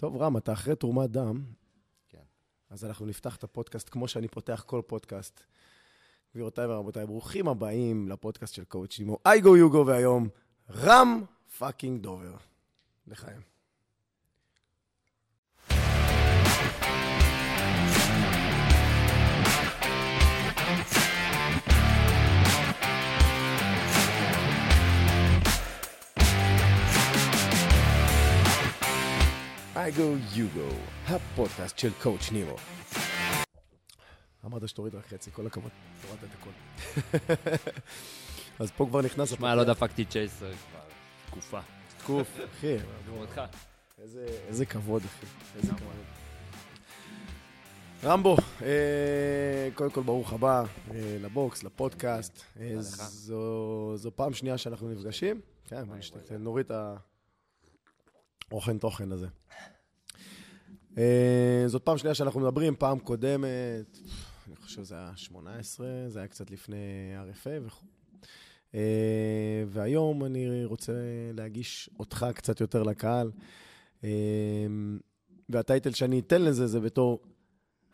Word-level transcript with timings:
טוב, 0.00 0.16
רם, 0.16 0.36
אתה 0.36 0.52
אחרי 0.52 0.76
תרומת 0.76 1.10
דם, 1.10 1.42
כן. 2.08 2.22
אז 2.70 2.84
אנחנו 2.84 3.06
נפתח 3.06 3.36
את 3.36 3.44
הפודקאסט 3.44 3.88
כמו 3.88 4.08
שאני 4.08 4.28
פותח 4.28 4.64
כל 4.66 4.82
פודקאסט. 4.86 5.40
גבירותיי 6.34 6.66
ורבותיי, 6.66 7.06
ברוכים 7.06 7.48
הבאים 7.48 8.08
לפודקאסט 8.08 8.54
של 8.54 8.64
coach 8.64 8.92
שימו 8.92 9.18
I 9.26 9.36
GO 9.36 9.56
YOU 9.56 9.71
GO, 9.71 9.86
והיום 9.86 10.28
רם 10.70 11.24
fucking 11.58 12.02
דובר. 12.02 12.36
לחיים. 13.06 13.40
אייגו 29.80 30.14
יוגו, 30.34 30.68
הפודקאסט 31.06 31.78
של 31.78 31.90
קואוצ' 32.02 32.32
נימו. 32.32 32.56
אמרת 34.46 34.68
שתוריד 34.68 34.94
רק 34.94 35.06
חצי, 35.06 35.30
כל 35.30 35.46
הכבוד, 35.46 35.70
הורדת 36.08 36.24
את 36.24 36.28
הכל. 36.40 36.50
אז 38.58 38.70
פה 38.70 38.86
כבר 38.86 39.02
נכנס... 39.02 39.30
שמע, 39.30 39.54
לא 39.54 39.64
דפקתי 39.64 40.04
צ'ייסר 40.04 40.52
כבר 40.52 40.80
תקופה. 41.26 41.60
תקוף, 41.98 42.28
אחי. 42.44 42.76
איזה, 44.48 44.66
כבוד, 44.66 45.02
אחי. 45.04 45.26
איזה 45.56 45.72
כבוד. 45.72 45.96
רמבו, 48.04 48.36
אה, 48.62 49.68
קודם 49.74 49.90
כל 49.90 50.02
ברוך 50.02 50.32
הבא 50.32 50.62
אה, 50.90 51.16
לבוקס, 51.20 51.62
לפודקאסט. 51.62 52.42
אה. 52.60 52.74
זו, 52.80 54.10
פעם 54.14 54.32
שנייה 54.32 54.58
שאנחנו 54.58 54.90
נפגשים. 54.90 55.40
כן, 55.68 55.84
נוריד 56.38 56.66
את 56.70 56.70
האוכן 58.50 58.78
תוכן 58.78 59.12
הזה. 59.12 59.26
אה, 60.98 61.64
זאת 61.66 61.82
פעם 61.82 61.98
שנייה 61.98 62.14
שאנחנו 62.14 62.40
מדברים, 62.40 62.74
פעם 62.78 62.98
קודמת, 62.98 63.98
אני 64.46 64.56
חושב 64.56 64.76
שזה 64.76 64.94
היה 64.94 65.12
18, 65.16 65.86
זה 66.08 66.18
היה 66.18 66.28
קצת 66.28 66.50
לפני 66.50 66.76
RFA 67.30 67.66
וכו'. 67.66 67.86
אה, 68.74 69.64
והיום 69.66 70.24
אני 70.24 70.64
רוצה 70.64 70.92
להגיש 71.32 71.90
אותך 71.98 72.26
קצת 72.34 72.60
יותר 72.60 72.82
לקהל. 72.82 73.30
אה, 74.04 74.10
והטייטל 75.48 75.90
שאני 75.90 76.18
אתן 76.18 76.42
לזה 76.42 76.66
זה 76.66 76.80
בתור 76.80 77.20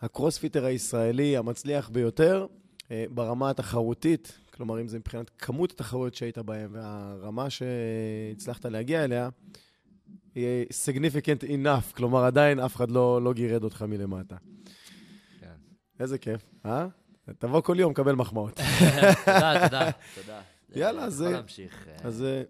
הקרוספיטר 0.00 0.64
הישראלי 0.64 1.36
המצליח 1.36 1.89
ביותר 1.89 2.47
אה, 2.91 3.05
ברמה 3.11 3.50
התחרותית, 3.50 4.39
כלומר, 4.55 4.80
אם 4.80 4.89
זה 4.89 4.98
מבחינת 4.98 5.30
כמות 5.39 5.70
התחרויות 5.70 6.14
שהיית 6.14 6.39
בהן 6.39 6.69
והרמה 6.73 7.50
שהצלחת 7.50 8.67
להגיע 8.67 9.05
אליה, 9.05 9.28
significant 10.87 11.48
enough, 11.48 11.97
כלומר, 11.97 12.25
עדיין 12.25 12.61
אף 12.61 12.77
אחד 12.77 12.91
לא, 12.91 13.23
לא 13.23 13.33
גירד 13.33 13.65
אותך 13.65 13.83
מלמטה. 13.83 14.37
כן. 15.41 15.55
איזה 16.01 16.19
כיף, 16.19 16.42
אה? 16.67 16.87
תבוא 17.39 17.61
כל 17.61 17.77
יום, 17.79 17.95
קבל 17.95 18.15
מחמאות. 18.15 18.55
תודה, 19.25 19.64
תודה, 19.64 19.91
תודה. 20.14 20.41
יאללה, 20.75 21.05
אז, 21.05 21.20
יכול 21.20 21.27
אה, 21.27 21.33
להמשיך. 21.33 21.89
אה, 21.89 21.97
אז 22.05 22.23
אה, 22.23 22.42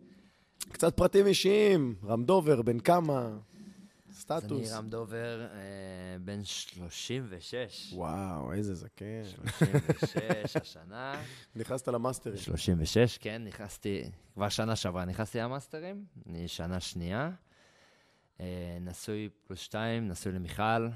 קצת 0.73 0.97
פרטים 0.97 1.27
אישיים, 1.27 1.95
רם 2.05 2.25
דובר, 2.25 2.63
בן 2.63 2.79
כמה, 2.79 3.21
אז 3.21 4.27
אני 4.31 4.41
סטטוס. 4.41 4.73
רם 4.73 4.89
דובר, 4.89 5.47
בן 6.25 6.45
36. 6.45 7.93
וואו, 7.93 8.53
איזה 8.53 8.75
זקן. 8.75 9.25
36 9.99 10.57
השנה. 10.63 11.23
נכנסת 11.57 11.89
למאסטרים. 11.89 12.37
36, 12.37 13.19
כן, 13.19 13.43
נכנסתי, 13.45 14.03
כבר 14.35 14.49
שנה 14.49 14.77
שעברה 14.77 15.05
נכנסתי 15.05 15.39
למאסטרים, 15.39 16.05
אני 16.29 16.49
שנה 16.49 16.81
שנייה. 16.81 17.31
אה, 18.41 18.47
נשוי 18.81 19.29
פלוס 19.47 19.59
שתיים, 19.61 20.09
נשוי 20.09 20.33
למיכל, 20.33 20.89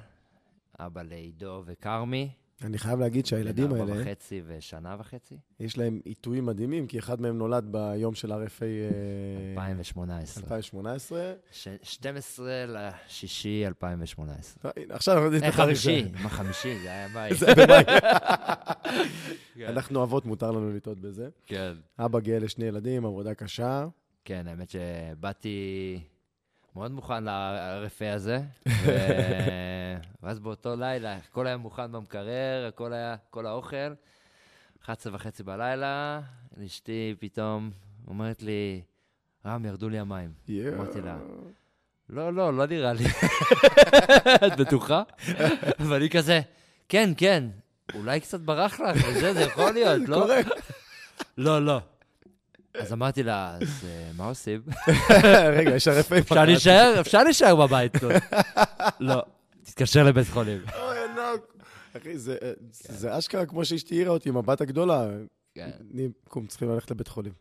אבא 0.81 1.03
לעידו 1.03 1.63
וכרמי. 1.67 2.31
אני 2.65 2.79
חייב 2.79 3.01
להגיד 3.01 3.27
שהילדים 3.27 3.69
בן 3.69 3.81
ארבע 3.81 3.93
האלה, 3.93 4.03
וחצי 4.03 4.43
ושנה 4.47 4.97
וחצי. 4.99 5.37
יש 5.61 5.79
להם 5.79 6.01
עיתויים 6.05 6.47
מדהימים, 6.47 6.87
כי 6.87 6.99
אחד 6.99 7.21
מהם 7.21 7.39
נולד 7.39 7.65
ביום 7.73 8.15
של 8.15 8.33
RFA 8.33 8.37
אה, 8.62 9.50
2018. 9.53 10.43
2018. 10.45 11.33
ש- 11.53 11.69
12 11.83 12.65
לשישי 12.69 13.67
2018. 13.67 14.62
לא, 14.65 14.83
הנה, 14.83 14.95
עכשיו 14.95 15.15
אנחנו 15.15 15.25
יודעים 15.25 15.43
אה, 15.43 15.49
את 15.49 15.55
התאריך 15.55 15.79
חמישי. 15.79 16.05
מה 16.23 16.29
חמישי? 16.29 16.79
זה 16.83 16.89
היה 16.89 17.09
ביי. 17.09 17.34
זה 17.34 17.47
במאי. 17.55 17.84
כן. 19.55 19.67
אנחנו 19.69 20.03
אבות, 20.03 20.27
מותר 20.27 20.50
לנו 20.50 20.73
לטעות 20.77 20.99
בזה. 21.00 21.29
כן. 21.47 21.73
אבא 21.99 22.21
גאה 22.21 22.39
לשני 22.39 22.65
ילדים, 22.65 23.05
עבודה 23.06 23.34
קשה. 23.34 23.87
כן, 24.25 24.47
האמת 24.49 24.71
שבאתי 24.71 26.00
מאוד 26.76 26.91
מוכן 26.91 27.25
ל-RFA 27.25 28.14
הזה, 28.14 28.41
ו- 28.69 28.91
ואז 30.22 30.38
באותו 30.38 30.76
לילה, 30.76 31.16
הכל 31.16 31.47
היה 31.47 31.56
מוכן 31.56 31.92
במקרר, 31.92 32.66
הכל 32.69 32.92
היה, 32.92 33.16
כל 33.31 33.47
האוכל. 33.47 33.94
11 34.84 35.14
וחצי 35.14 35.42
בלילה, 35.42 36.20
אשתי 36.66 37.14
פתאום 37.19 37.70
אומרת 38.08 38.42
לי, 38.42 38.82
רם, 39.47 39.64
ירדו 39.66 39.88
לי 39.88 39.98
המים. 39.98 40.32
יואו. 40.48 40.75
אמרתי 40.75 41.00
לה, 41.00 41.16
לא, 42.08 42.32
לא, 42.32 42.56
לא 42.56 42.66
נראה 42.66 42.92
לי. 42.92 43.04
את 44.47 44.56
בטוחה? 44.60 45.02
ואני 45.78 46.10
כזה, 46.10 46.41
כן, 46.88 47.10
כן, 47.16 47.44
אולי 47.94 48.20
קצת 48.20 48.41
ברח 48.41 48.81
לך, 48.81 48.97
וזה, 49.08 49.34
זה 49.34 49.41
יכול 49.41 49.70
להיות, 49.70 50.08
לא? 50.08 50.20
קורה. 50.20 50.41
לא, 51.38 51.64
לא. 51.66 51.81
אז 52.75 52.92
אמרתי 52.92 53.22
לה, 53.22 53.56
אז 53.60 53.84
אה, 53.84 54.10
מה 54.16 54.26
עושים? 54.28 54.60
רגע, 55.58 55.70
יש 55.70 55.88
RFA. 55.88 56.19
אפשר 56.19 56.44
להישאר, 56.44 56.97
אפשר 57.00 57.22
להישאר 57.25 57.56
בבית. 57.56 57.92
לא. 59.00 59.22
תתקשר 59.64 60.04
לבית 60.04 60.26
חולים. 60.28 60.60
אוי, 60.82 60.97
ענק. 61.04 61.41
אחי, 61.97 62.19
זה- 62.19 62.36
זה 62.72 63.19
אשכרה 63.19 63.47
כמו 63.47 63.64
שאשתי 63.64 63.94
העירה 63.94 64.10
אותי 64.12 64.28
עם 64.28 64.36
הבת 64.36 64.60
הגדולה. 64.60 65.06
כן. 65.54 65.70
אני, 65.94 66.08
קום, 66.28 66.47
צריכים 66.47 66.70
ללכת 66.70 66.91
לבית 66.91 67.08
חולים. 67.08 67.32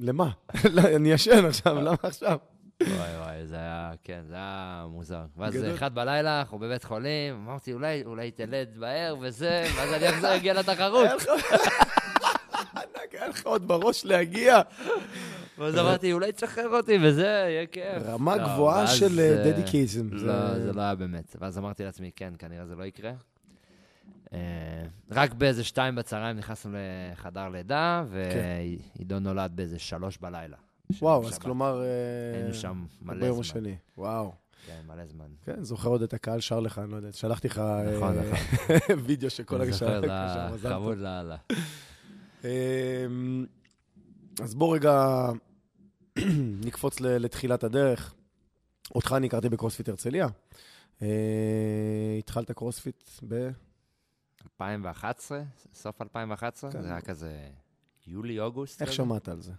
למה? 0.00 0.30
לא, 0.74 0.82
אני 0.96 1.12
ישן 1.12 1.44
עכשיו, 1.46 1.74
למה 1.74 1.96
עכשיו? 2.02 2.38
וואי 2.82 3.16
וואי, 3.18 3.46
זה 3.46 3.56
היה, 3.56 3.92
כן, 4.04 4.20
זה 4.28 4.34
היה 4.34 4.86
מוזר. 4.88 5.22
ואז 5.36 5.54
גדול. 5.54 5.74
אחד 5.74 5.94
בלילה, 5.94 6.40
אנחנו 6.40 6.58
בבית 6.58 6.84
חולים, 6.84 7.34
אמרתי, 7.34 7.72
אולי, 7.72 8.02
אולי 8.04 8.30
תלד 8.30 8.68
בער 8.78 9.16
וזה, 9.20 9.64
ואז 9.76 9.92
אני 9.92 10.08
אחזור 10.08 10.30
להגיע 10.30 10.54
לתחרות. 10.54 11.08
ענק, 12.76 13.14
היה 13.14 13.28
לך 13.28 13.46
עוד 13.46 13.68
בראש 13.68 14.04
להגיע. 14.04 14.60
ואז 15.58 15.78
אמרתי, 15.78 16.12
אולי 16.12 16.32
תשחרר 16.32 16.76
אותי 16.76 16.98
וזה, 17.02 17.26
יהיה 17.26 17.66
כיף. 17.66 18.02
רמה 18.06 18.36
לא, 18.36 18.44
גבוהה 18.44 18.86
של 18.86 19.20
אה, 19.20 19.52
דדיקייזם. 19.52 20.08
לא, 20.12 20.58
זה 20.58 20.72
לא 20.72 20.80
היה 20.80 20.94
באמת. 20.94 21.36
ואז 21.40 21.58
אמרתי 21.58 21.84
לעצמי, 21.84 22.10
כן, 22.16 22.32
כנראה 22.38 22.66
זה 22.66 22.74
לא 22.74 22.84
יקרה. 22.84 23.12
אה, 24.32 24.38
רק 25.10 25.32
באיזה 25.32 25.64
שתיים 25.64 25.94
בצהריים 25.94 26.36
נכנסנו 26.36 26.72
לחדר 27.12 27.48
לידה, 27.48 28.04
ועידו 28.08 29.18
נולד 29.20 29.52
באיזה 29.54 29.78
שלוש 29.78 30.18
בלילה. 30.18 30.56
וואו, 31.00 31.26
אז. 31.28 31.38
כלומר... 31.38 31.82
אה, 31.82 32.38
היינו 32.38 32.54
שם 32.54 32.84
מלא 33.02 33.20
ביום 33.20 33.34
זמן. 33.34 33.40
השני. 33.40 33.76
וואו. 33.98 34.32
כן, 34.66 34.80
מלא 34.86 35.06
זמן. 35.06 35.26
כן, 35.44 35.64
זוכר 35.64 35.88
עוד 35.88 36.02
את 36.02 36.14
הקהל 36.14 36.40
שר 36.40 36.60
לך, 36.60 36.78
אני 36.78 36.90
לא 36.90 36.96
יודע, 36.96 37.12
שלחתי 37.12 37.48
לך 37.48 37.58
אה, 37.58 37.96
נכון, 37.96 38.14
וידאו 39.04 39.30
של 39.30 39.42
כל 39.42 39.56
אני 39.56 39.64
הגשם. 39.64 40.00
זוכר, 40.56 40.74
חמוד 40.74 40.98
לאללה. 40.98 41.36
אמ, 42.44 43.46
אז 44.42 44.54
בוא 44.54 44.74
רגע 44.74 45.26
נקפוץ 46.66 47.00
לתחילת 47.00 47.64
הדרך. 47.64 48.14
אותך 48.94 49.14
אני 49.16 49.26
הכרתי 49.26 49.48
בקרוספיט 49.48 49.88
הרצליה. 49.88 50.26
אה, 51.02 51.08
התחלת 52.18 52.50
קרוספיט 52.50 53.10
ב... 53.28 53.48
2011, 54.44 55.42
סוף 55.74 56.02
2011, 56.02 56.72
כן. 56.72 56.82
זה 56.82 56.88
היה 56.90 57.00
כזה 57.00 57.48
יולי-אוגוסט. 58.06 58.80
איך 58.82 58.88
כזה. 58.90 58.96
שמעת 58.96 59.28
על 59.28 59.40
זה? 59.40 59.52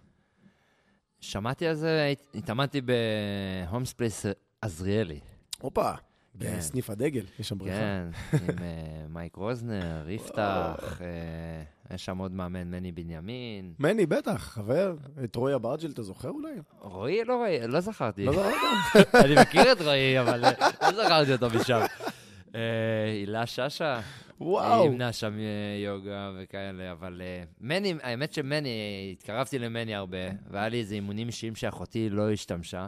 שמעתי 1.20 1.66
על 1.66 1.74
זה, 1.74 2.08
הת- 2.12 2.34
התאמנתי 2.34 2.80
בהולמס 2.80 3.60
פלייס 3.60 4.26
עזריאלי. 4.60 5.20
הופה, 5.60 5.92
כן. 6.40 6.56
בסניף 6.56 6.90
הדגל, 6.90 7.24
יש 7.38 7.48
שם 7.48 7.58
בריכה. 7.58 7.76
כן, 7.76 8.06
עם 8.32 8.58
אה, 8.62 9.06
מייק 9.08 9.36
רוזנר, 9.36 10.10
יפתח, 10.10 11.00
אה, 11.00 11.94
יש 11.94 12.04
שם 12.04 12.18
עוד 12.18 12.32
מאמן, 12.32 12.70
מני 12.70 12.92
בנימין. 12.92 13.74
מני, 13.78 14.06
בטח, 14.06 14.42
חבר. 14.42 14.96
את 15.24 15.36
רועי 15.36 15.54
אברג'ל, 15.54 15.90
אתה 15.90 16.02
זוכר 16.02 16.28
אולי? 16.28 16.52
רועי, 16.80 17.24
לא 17.24 17.36
רועי, 17.36 17.68
לא 17.68 17.80
זכרתי. 17.80 18.24
לא 18.24 18.32
זוכר? 18.32 18.50
אני 19.24 19.34
מכיר 19.42 19.72
את 19.72 19.80
רועי, 19.80 20.20
אבל 20.20 20.44
אה, 20.44 20.52
לא 20.82 21.04
זכרתי 21.04 21.32
אותו 21.32 21.46
משם. 21.50 21.80
הילה 23.08 23.46
שאשא, 23.46 24.00
וואו. 24.40 24.82
היא 24.82 24.90
אימנה 24.90 25.12
שם 25.12 25.34
יוגה 25.84 26.32
וכאלה, 26.38 26.92
אבל 26.92 27.22
מני, 27.60 27.94
האמת 28.02 28.32
שמני, 28.32 28.68
התקרבתי 29.12 29.58
למני 29.58 29.94
הרבה, 29.94 30.18
והיה 30.50 30.68
לי 30.68 30.78
איזה 30.78 30.94
אימונים 30.94 31.26
אישיים 31.26 31.54
שאחותי 31.54 32.10
לא 32.10 32.30
השתמשה. 32.30 32.86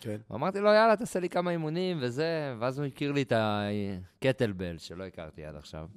כן. 0.00 0.16
ואמרתי 0.30 0.60
לו, 0.60 0.68
יאללה, 0.68 0.96
תעשה 0.96 1.20
לי 1.20 1.28
כמה 1.28 1.50
אימונים 1.50 1.98
וזה, 2.00 2.54
ואז 2.58 2.78
הוא 2.78 2.86
הכיר 2.86 3.12
לי 3.12 3.22
את 3.22 3.32
הקטלבל, 3.36 4.78
שלא 4.78 5.04
הכרתי 5.04 5.44
עד 5.44 5.56
עכשיו. 5.56 5.88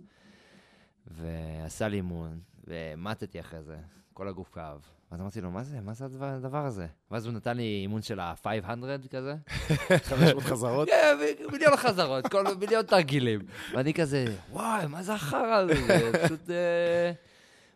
ועשה 1.07 1.87
לי 1.87 1.97
אימון, 1.97 2.39
ומטתי 2.67 3.39
אחרי 3.39 3.63
זה. 3.63 3.77
כל 4.13 4.27
הגוף 4.27 4.49
כאב. 4.53 4.81
אז 5.11 5.21
אמרתי 5.21 5.41
לו, 5.41 5.51
מה 5.51 5.63
זה? 5.63 5.81
מה 5.81 5.93
זה 5.93 6.05
הדבר, 6.21 6.65
הזה? 6.65 6.87
ואז 7.11 7.25
הוא 7.25 7.33
נתן 7.33 7.57
לי 7.57 7.63
אימון 7.81 8.01
של 8.01 8.19
ה-500 8.19 9.07
כזה. 9.11 9.35
500 10.03 10.43
חזרות? 10.43 10.87
כן, 10.89 11.17
מיליון 11.51 11.75
חזרות, 11.75 12.27
כל 12.27 12.43
מיליון 12.59 12.85
תרגילים. 12.85 13.39
ואני 13.73 13.93
כזה, 13.93 14.25
וואי, 14.51 14.87
מה 14.87 15.03
זה 15.03 15.13
החרא 15.13 15.55
הזה? 15.55 15.73
זה 15.87 16.23
פשוט 16.23 16.49
אה, 16.49 17.11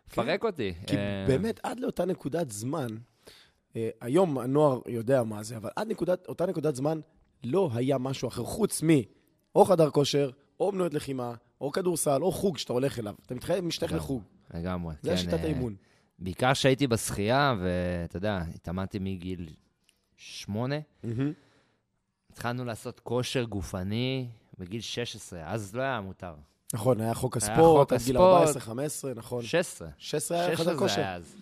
מפרק 0.08 0.44
אותי. 0.44 0.74
כי 0.86 0.96
אה, 0.96 1.24
באמת, 1.28 1.60
עד 1.62 1.80
לאותה 1.80 2.04
נקודת 2.04 2.50
זמן, 2.50 2.86
היום 4.00 4.38
הנוער 4.38 4.80
יודע 4.88 5.22
מה 5.22 5.42
זה, 5.42 5.56
אבל 5.56 5.70
עד 5.76 5.88
נקודת, 5.88 6.26
אותה 6.28 6.46
נקודת 6.46 6.74
זמן 6.74 7.00
לא 7.44 7.70
היה 7.74 7.98
משהו 7.98 8.28
אחר, 8.28 8.44
חוץ 8.44 8.82
מ... 8.82 8.88
או 9.54 9.64
חדר 9.64 9.90
כושר, 9.90 10.30
או 10.60 10.70
אמנויות 10.70 10.94
לחימה, 10.94 11.34
או 11.60 11.72
כדורסל, 11.72 12.22
או 12.22 12.32
חוג 12.32 12.58
שאתה 12.58 12.72
הולך 12.72 12.98
אליו. 12.98 13.14
אתה 13.26 13.34
מתחייב, 13.34 13.64
משתייך. 13.64 13.92
לחוג. 13.92 14.22
לגמרי. 14.54 14.94
זה 15.02 15.10
כן, 15.10 15.14
השיטת 15.14 15.34
אה, 15.34 15.44
האימון. 15.44 15.76
בעיקר 16.18 16.54
שהייתי 16.54 16.86
בשחייה, 16.86 17.54
ואתה 17.60 18.16
יודע, 18.16 18.42
התאמנתי 18.54 18.98
מגיל 18.98 19.48
שמונה. 20.16 20.76
מהמם. 21.04 21.32
התחלנו 22.32 22.64
לעשות 22.64 23.00
כושר 23.00 23.44
גופני 23.44 24.28
בגיל 24.58 24.80
16, 24.80 25.52
אז 25.52 25.74
לא 25.74 25.82
היה 25.82 26.00
מותר. 26.00 26.34
נכון, 26.74 27.00
היה 27.00 27.14
חוק 27.14 27.36
הספורט, 27.36 27.92
עד 27.92 28.00
גיל 28.04 28.16
הספורט. 28.16 28.56
14-15, 28.56 28.68
נכון. 29.16 29.42
16. 29.42 29.88
16 29.98 30.38
היה 30.38 30.46
16 30.48 30.64
חדר 30.64 30.74
זה 30.74 30.78
כושר. 30.78 31.00
היה 31.00 31.14
אז. 31.14 31.36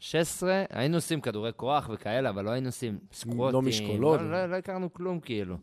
16, 0.00 0.64
היינו 0.70 0.96
עושים 0.96 1.20
כדורי 1.20 1.50
כוח 1.56 1.90
וכאלה, 1.92 2.30
אבל 2.30 2.44
לא 2.44 2.50
היינו 2.50 2.68
עושים 2.68 2.98
סקווטים. 3.12 3.64
משקולות. 3.64 4.20
לא, 4.20 4.30
לא, 4.30 4.46
לא 4.46 4.56
הכרנו 4.56 4.92
כלום, 4.92 5.20
כאילו. 5.20 5.56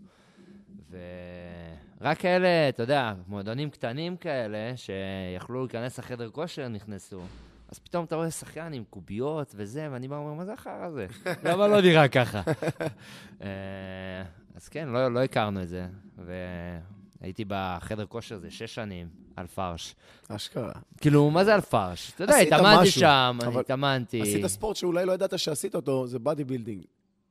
ורק 0.91 2.17
כאלה, 2.17 2.69
אתה 2.69 2.83
יודע, 2.83 3.13
מועדונים 3.27 3.69
קטנים 3.69 4.17
כאלה, 4.17 4.73
שיכלו 4.75 5.61
להיכנס 5.61 5.99
לחדר 5.99 6.29
כושר, 6.29 6.67
נכנסו. 6.67 7.21
אז 7.69 7.79
פתאום 7.79 8.05
אתה 8.05 8.15
רואה 8.15 8.31
שחיין 8.31 8.73
עם 8.73 8.83
קוביות 8.89 9.53
וזה, 9.55 9.87
ואני 9.91 10.07
בא 10.07 10.15
ואומר, 10.15 10.33
מה 10.33 10.45
זה 10.45 10.53
החרא 10.53 10.85
הזה? 10.85 11.07
למה 11.45 11.67
לא 11.67 11.81
נראה 11.81 12.07
ככה? 12.07 12.41
אה, 13.41 14.23
אז 14.55 14.69
כן, 14.69 14.89
לא, 14.89 15.13
לא 15.13 15.23
הכרנו 15.23 15.61
את 15.61 15.67
זה. 15.67 15.87
והייתי 17.25 17.45
בחדר 17.47 18.05
כושר 18.05 18.37
זה 18.37 18.51
שש 18.51 18.75
שנים, 18.75 19.07
על 19.35 19.47
פרש. 19.47 19.95
אשכרה. 20.27 20.71
כאילו, 21.01 21.31
מה 21.31 21.43
זה 21.43 21.53
על 21.55 21.61
פרש? 21.61 22.11
אתה 22.15 22.23
יודע, 22.23 22.37
התאמנתי 22.37 22.91
שם, 22.91 23.37
אבל 23.47 23.59
התאמנתי. 23.59 24.21
עשית 24.21 24.45
ספורט 24.45 24.75
שאולי 24.75 25.05
לא 25.05 25.11
ידעת 25.11 25.39
שעשית 25.39 25.75
אותו, 25.75 26.07
זה 26.07 26.19
bodybuilding. 26.19 26.83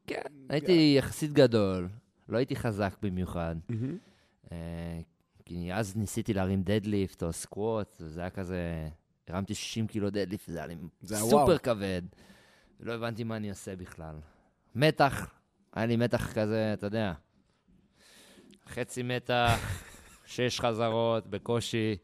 כן, 0.07 0.23
הייתי 0.49 0.95
יחסית 0.99 1.33
גדול, 1.33 1.89
לא 2.29 2.37
הייתי 2.37 2.57
חזק 2.57 2.97
במיוחד. 3.03 3.57
אה, 4.53 4.57
כי 5.45 5.73
אז 5.73 5.97
ניסיתי 5.97 6.35
להרים 6.35 6.63
deadlift 6.63 7.23
או 7.23 7.33
squat, 7.33 7.97
וזה 8.01 8.21
היה 8.21 8.31
כזה, 8.31 8.89
הרמתי 9.29 9.55
60 9.55 9.87
קילו 9.87 10.11
deadlift, 10.11 10.51
זה 10.51 10.59
היה 10.59 10.67
לי 10.67 10.77
סופר. 11.03 11.59
כבד. 11.59 12.03
ולא 12.81 12.93
הבנתי 12.93 13.25
מה 13.25 13.37
אני 13.37 13.51
עושה 13.51 13.77
בכלל. 13.77 14.15
מתח, 14.75 15.31
היה 15.73 15.87
לי 15.87 15.97
מתח 15.97 16.33
כזה, 16.33 16.73
אתה 16.73 16.87
יודע, 16.87 17.13
חצי 18.69 19.03
מתח, 19.03 19.84
שש 20.27 20.61
חזרות, 20.61 21.27
בקושי. 21.27 21.97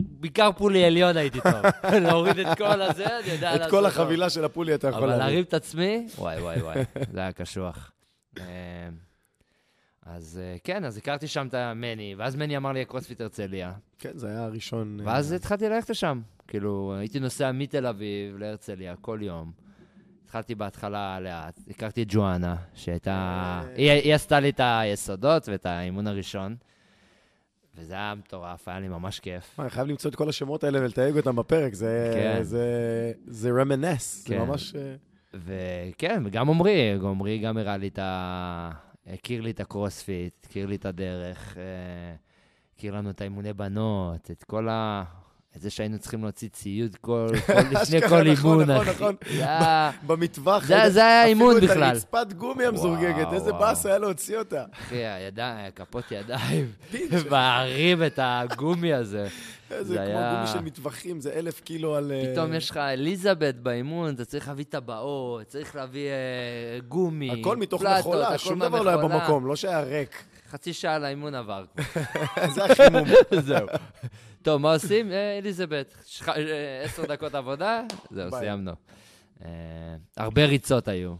בעיקר 0.00 0.50
פולי 0.52 0.84
עליון 0.84 1.16
הייתי 1.16 1.40
טוב. 1.40 1.92
להוריד 2.04 2.38
את 2.38 2.58
כל 2.58 2.82
הזה, 2.82 3.06
אני 3.18 3.32
יודע 3.32 3.54
את 3.54 3.58
לעשות 3.60 3.70
כל 3.70 3.76
טוב. 3.76 3.86
החבילה 3.86 4.30
של 4.30 4.44
הפולי 4.44 4.74
אתה 4.74 4.88
יכול 4.88 5.02
אבל 5.02 5.16
להרים. 5.16 5.42
את 5.42 5.54
עצמי, 5.54 6.06
וואי, 6.18 6.40
וואי, 6.40 6.62
וואי, 6.62 6.76
זה 7.12 7.20
היה 7.20 7.32
קשוח. 7.32 7.92
אה, 8.38 8.44
אז 10.06 10.40
אה, 10.42 10.56
כן, 10.64 10.84
אז 10.84 10.96
הכרתי 10.96 11.28
שם 11.28 11.46
את 11.46 11.54
המני, 11.54 12.14
ואז 12.18 12.36
מני 12.36 12.56
אמר 12.56 12.72
לי, 12.72 12.84
קרוספיט 12.84 13.20
הרצליה. 13.20 13.72
כן, 13.98 14.10
זה 14.14 14.28
היה 14.28 14.44
הראשון. 14.44 15.00
אה, 15.00 15.06
ואז 15.06 15.32
התחלתי 15.32 15.68
ללכת 15.68 15.90
לשם. 15.90 16.20
כאילו, 16.48 16.94
הייתי 16.98 17.20
נוסע 17.20 17.52
מתל 17.52 17.86
אביב 17.86 18.36
להרצליה 18.38 18.96
כל 19.00 19.18
יום. 19.22 19.52
התחלתי 20.24 20.54
בהתחלה 20.54 21.20
לאט, 21.20 21.60
הכרתי 21.70 22.02
את 22.02 22.06
ג'ואנה, 22.10 22.56
שהייתה... 22.74 23.62
היא 23.76 24.14
עשתה 24.14 24.40
לי 24.40 24.48
את 24.48 24.60
היסודות 24.64 25.48
ואת 25.48 25.66
האימון 25.66 26.06
הראשון, 26.06 26.56
וזה 27.76 27.94
היה 27.94 28.14
מטורף, 28.14 28.68
היה 28.68 28.80
לי 28.80 28.88
ממש 28.88 29.20
כיף. 29.20 29.60
אני 29.60 29.70
חייב 29.70 29.86
למצוא 29.86 30.10
את 30.10 30.16
כל 30.16 30.28
השמות 30.28 30.64
האלה 30.64 30.80
ולתייג 30.80 31.16
אותם 31.16 31.36
בפרק, 31.36 31.74
זה, 31.74 32.12
כן. 32.14 32.42
זה, 32.42 33.12
זה 33.26 33.50
רמנס, 33.50 34.28
זה 34.28 34.34
כן. 34.34 34.40
ממש... 34.40 34.74
אה, 34.74 34.94
וכן, 35.34 36.22
וגם 36.26 36.50
עמרי, 36.50 36.92
עמרי 36.92 37.38
גם 37.38 37.56
הראה 37.56 37.76
לי 37.76 37.88
את 37.88 37.98
ה... 37.98 38.70
הכיר 39.06 39.40
לי 39.40 39.50
את 39.50 39.60
הקרוספיט, 39.60 40.46
הכיר 40.46 40.66
לי 40.66 40.76
את 40.76 40.86
הדרך, 40.86 41.56
אה, 41.56 41.62
הכיר 42.76 42.94
לנו 42.94 43.10
את 43.10 43.20
האימוני 43.20 43.52
בנות, 43.52 44.30
את 44.30 44.44
כל 44.44 44.68
ה... 44.68 45.04
את 45.56 45.62
זה 45.62 45.70
שהיינו 45.70 45.98
צריכים 45.98 46.22
להוציא 46.22 46.48
ציוד 46.48 46.96
כל, 47.00 47.26
כל 47.46 47.52
לפני 47.70 48.00
כל 48.00 48.06
נכון, 48.06 48.26
אימון, 48.26 48.70
נכון, 48.70 48.88
אחי. 48.88 48.90
נכון. 48.94 49.14
היה- 49.30 49.90
במטווח. 50.06 50.64
זה- 50.64 50.90
זה 50.90 51.00
היה 51.00 51.24
אימון 51.24 51.56
אפילו 51.56 51.72
בכלל. 51.72 51.82
את 51.84 51.92
הרצפת 52.14 52.32
גומי 52.32 52.64
המזורגגת, 52.64 53.32
איזה. 53.32 53.52
באס 53.52 53.86
היה 53.86 53.98
להוציא 53.98 54.38
אותה. 54.38 54.64
אחי, 54.72 54.96
הידיים, 55.06 55.70
כפות 55.76 56.04
ידיים. 56.10 56.72
מערים 57.30 58.02
את 58.04 58.18
הגומי 58.22 58.92
הזה. 58.94 59.28
זה 59.80 59.94
כמו 59.94 60.02
היה- 60.04 60.34
גומי 60.34 60.52
של 60.52 60.60
מטווחים, 60.60 61.20
זה 61.20 61.32
אלף 61.32 61.60
קילו 61.60 61.94
על... 61.96 62.12
אה, 62.12 62.32
פתאום 62.32 62.54
יש 62.54 62.70
לך 62.70 62.76
אליזבת 62.76 63.54
באימון, 63.54 64.14
אתה 64.14 64.24
צריך 64.24 64.48
להביא 64.48 64.64
טבעות, 64.68 65.46
צריך 65.46 65.76
להביא 65.76 66.08
אה, 66.08 66.14
גומי, 66.88 67.40
הכל 67.40 67.56
מתוך 67.56 67.82
פלטות, 67.82 67.98
מכולה, 68.00 68.28
הכל 68.28 68.38
שום 68.38 68.58
דבר 68.58 68.82
לא 68.82 68.88
היה. 68.90 68.96
במקום, 68.98 69.46
לא 69.46 69.56
שהיה 69.56 69.80
ריק. 69.80 70.24
חצי 70.50 70.72
שעה 70.72 70.98
לאימון 70.98 71.34
עבר. 71.34 71.64
זה 72.54 72.64
החימום. 72.64 73.08
זהו. 73.40 73.66
טוב, 74.46 74.62
מה 74.62 74.72
עושים? 74.72 75.12
אה, 75.12 75.38
אליזבת, 75.38 75.94
אה, 76.28 76.82
עשר 76.84 77.06
דקות 77.06 77.34
עבודה, 77.34 77.82
זהו. 78.10 78.30
סיימנו. 78.30 78.72
אה, 79.44 79.48
הרבה 80.16 80.44
ריצות 80.44 80.88
היו. 80.88 81.14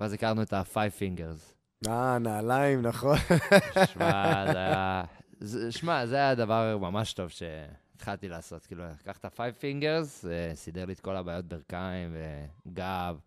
ואז 0.00 0.12
הכרנו 0.12 0.42
את 0.42 0.52
ה-five 0.52 1.00
fingers. 1.00 1.54
אה, 1.88 2.18
נעליים, 2.18 2.82
נכון. 2.82 3.16
שמע, 3.92 4.44
זה 4.52 4.58
היה... 4.58 5.04
שמע, 5.70 6.06
זה 6.06 6.16
היה 6.16 6.34
דבר 6.34 6.78
ממש 6.78 7.12
טוב 7.12 7.28
שהתחלתי 7.28 8.28
לעשות. 8.28 8.66
כאילו, 8.66 8.84
לקח 9.00 9.16
את 9.16 9.24
ה-five 9.24 9.60
fingers, 9.60 10.26
סידר 10.54 10.84
לי 10.84 10.92
את 10.92 11.00
כל 11.00 11.16
הבעיות 11.16 11.44
ברכיים 11.44 12.16
וגב. 12.66 13.18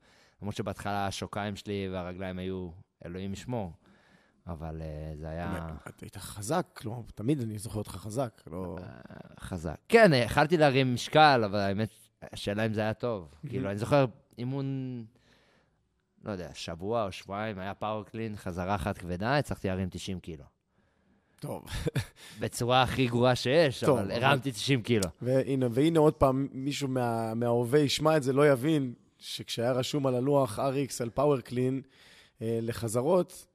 למרות 0.41 0.55
שבהתחלה 0.55 1.07
השוקיים 1.07 1.55
שלי 1.55 1.89
והרגליים 1.91 2.39
היו, 2.39 2.69
אלוהים 3.05 3.33
ישמור. 3.33 3.71
אבל 4.47 4.81
אה, 4.81 5.13
זה 5.15 5.29
היה 5.29 5.67
אתה 5.87 6.05
היית 6.05 6.17
חזק, 6.17 6.81
לא, 6.85 7.03
תמיד 7.15 7.41
אני 7.41 7.57
זוכר 7.57 7.79
אותך 7.79 7.91
חזק, 7.91 8.41
לא... 8.51 8.77
חזק. 9.39 9.75
כן, 9.89 10.11
יכלתי 10.13 10.57
להרים 10.57 10.93
משקל, 10.93 11.41
אבל 11.45 11.59
האמת, 11.59 11.89
השאלה 12.21 12.65
אם 12.65 12.73
זה 12.73 12.81
היה 12.81 12.93
טוב. 12.93 13.33
כאילו, 13.49 13.69
אני 13.69 13.77
זוכר 13.77 14.05
אימון, 14.37 15.05
לא 16.23 16.31
יודע, 16.31 16.49
שבוע 16.53 17.05
או 17.05 17.11
שבועיים, 17.11 17.59
היה 17.59 17.73
פאוור 17.73 18.03
קלין, 18.03 18.35
חזרה 18.35 18.75
אחת 18.75 18.97
כבדה, 18.97 19.37
הצלחתי 19.37 19.67
להרים 19.67 19.89
90 19.91 20.19
קילו. 20.19 20.43
טוב. 21.39 21.63
בצורה 22.39 22.83
הכי 22.83 23.07
גרועה 23.07 23.35
שיש, 23.35 23.83
טוב, 23.83 23.97
אבל 23.97 24.11
הרמתי 24.11 24.51
90 24.51 24.81
קילו. 24.81 25.09
והנה, 25.21 25.65
והנה 25.71 25.99
עוד 25.99 26.13
פעם, 26.13 26.47
מישהו 26.51 26.87
מה, 26.87 27.33
מההווה 27.33 27.79
ישמע 27.79 28.17
את 28.17 28.23
זה, 28.23 28.33
לא 28.33 28.51
יבין 28.51 28.93
שכשהיה 29.19 29.71
רשום 29.71 30.07
על 30.07 30.15
הלוח 30.15 30.59
RX 30.59 31.01
על 31.01 31.09
פאוור 31.09 31.41
קלין 31.41 31.81
אה, 32.41 32.59
לחזרות, 32.61 33.45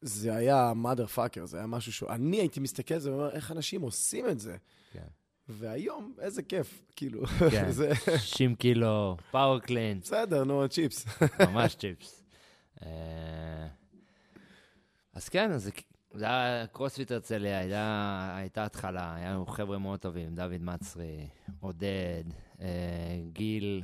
זה 0.00 0.34
היה 0.36 0.72
mother 0.84 1.16
fucker, 1.18 1.44
זה 1.44 1.56
היה 1.58 1.66
משהו 1.66 1.92
ש... 1.92 2.02
אני 2.02 2.36
הייתי 2.36 2.60
מסתכל 2.60 2.94
על 2.94 3.00
זה 3.00 3.12
ואומר, 3.12 3.30
איך 3.30 3.52
אנשים 3.52 3.82
עושים 3.82 4.28
את 4.28 4.40
זה? 4.40 4.56
כן. 4.92 5.06
והיום, 5.48 6.14
איזה 6.20 6.42
כיף, 6.42 6.82
כאילו. 6.96 7.26
כן. 7.50 7.70
זה 7.70 7.92
60 8.18 8.54
קילו, 8.54 9.16
power 9.30 9.58
clean, 9.60 10.00
בסדר, 10.00 10.44
נו, 10.44 10.68
צ'יפס. 10.68 11.06
ממש 11.40 11.74
צ'יפס. 11.74 12.22
אה, 12.82 13.66
אז 15.12 15.28
כן, 15.28 15.52
אז 15.52 15.70
זה- 16.14 16.26
היה 16.26 16.66
קרוספיט 16.66 17.10
הרצליה, 17.12 17.58
הייתה, 17.58 18.34
הייתה 18.36 18.64
התחלה, 18.64 19.14
היה 19.14 19.30
לנו 19.30 19.46
חבר'ה 19.46 19.78
מאוד 19.78 20.00
טובים, 20.00 20.34
דוד 20.34 20.60
מצרי, 20.62 21.26
עודד, 21.60 22.24
אה, 22.60 22.66
גיל, 23.32 23.82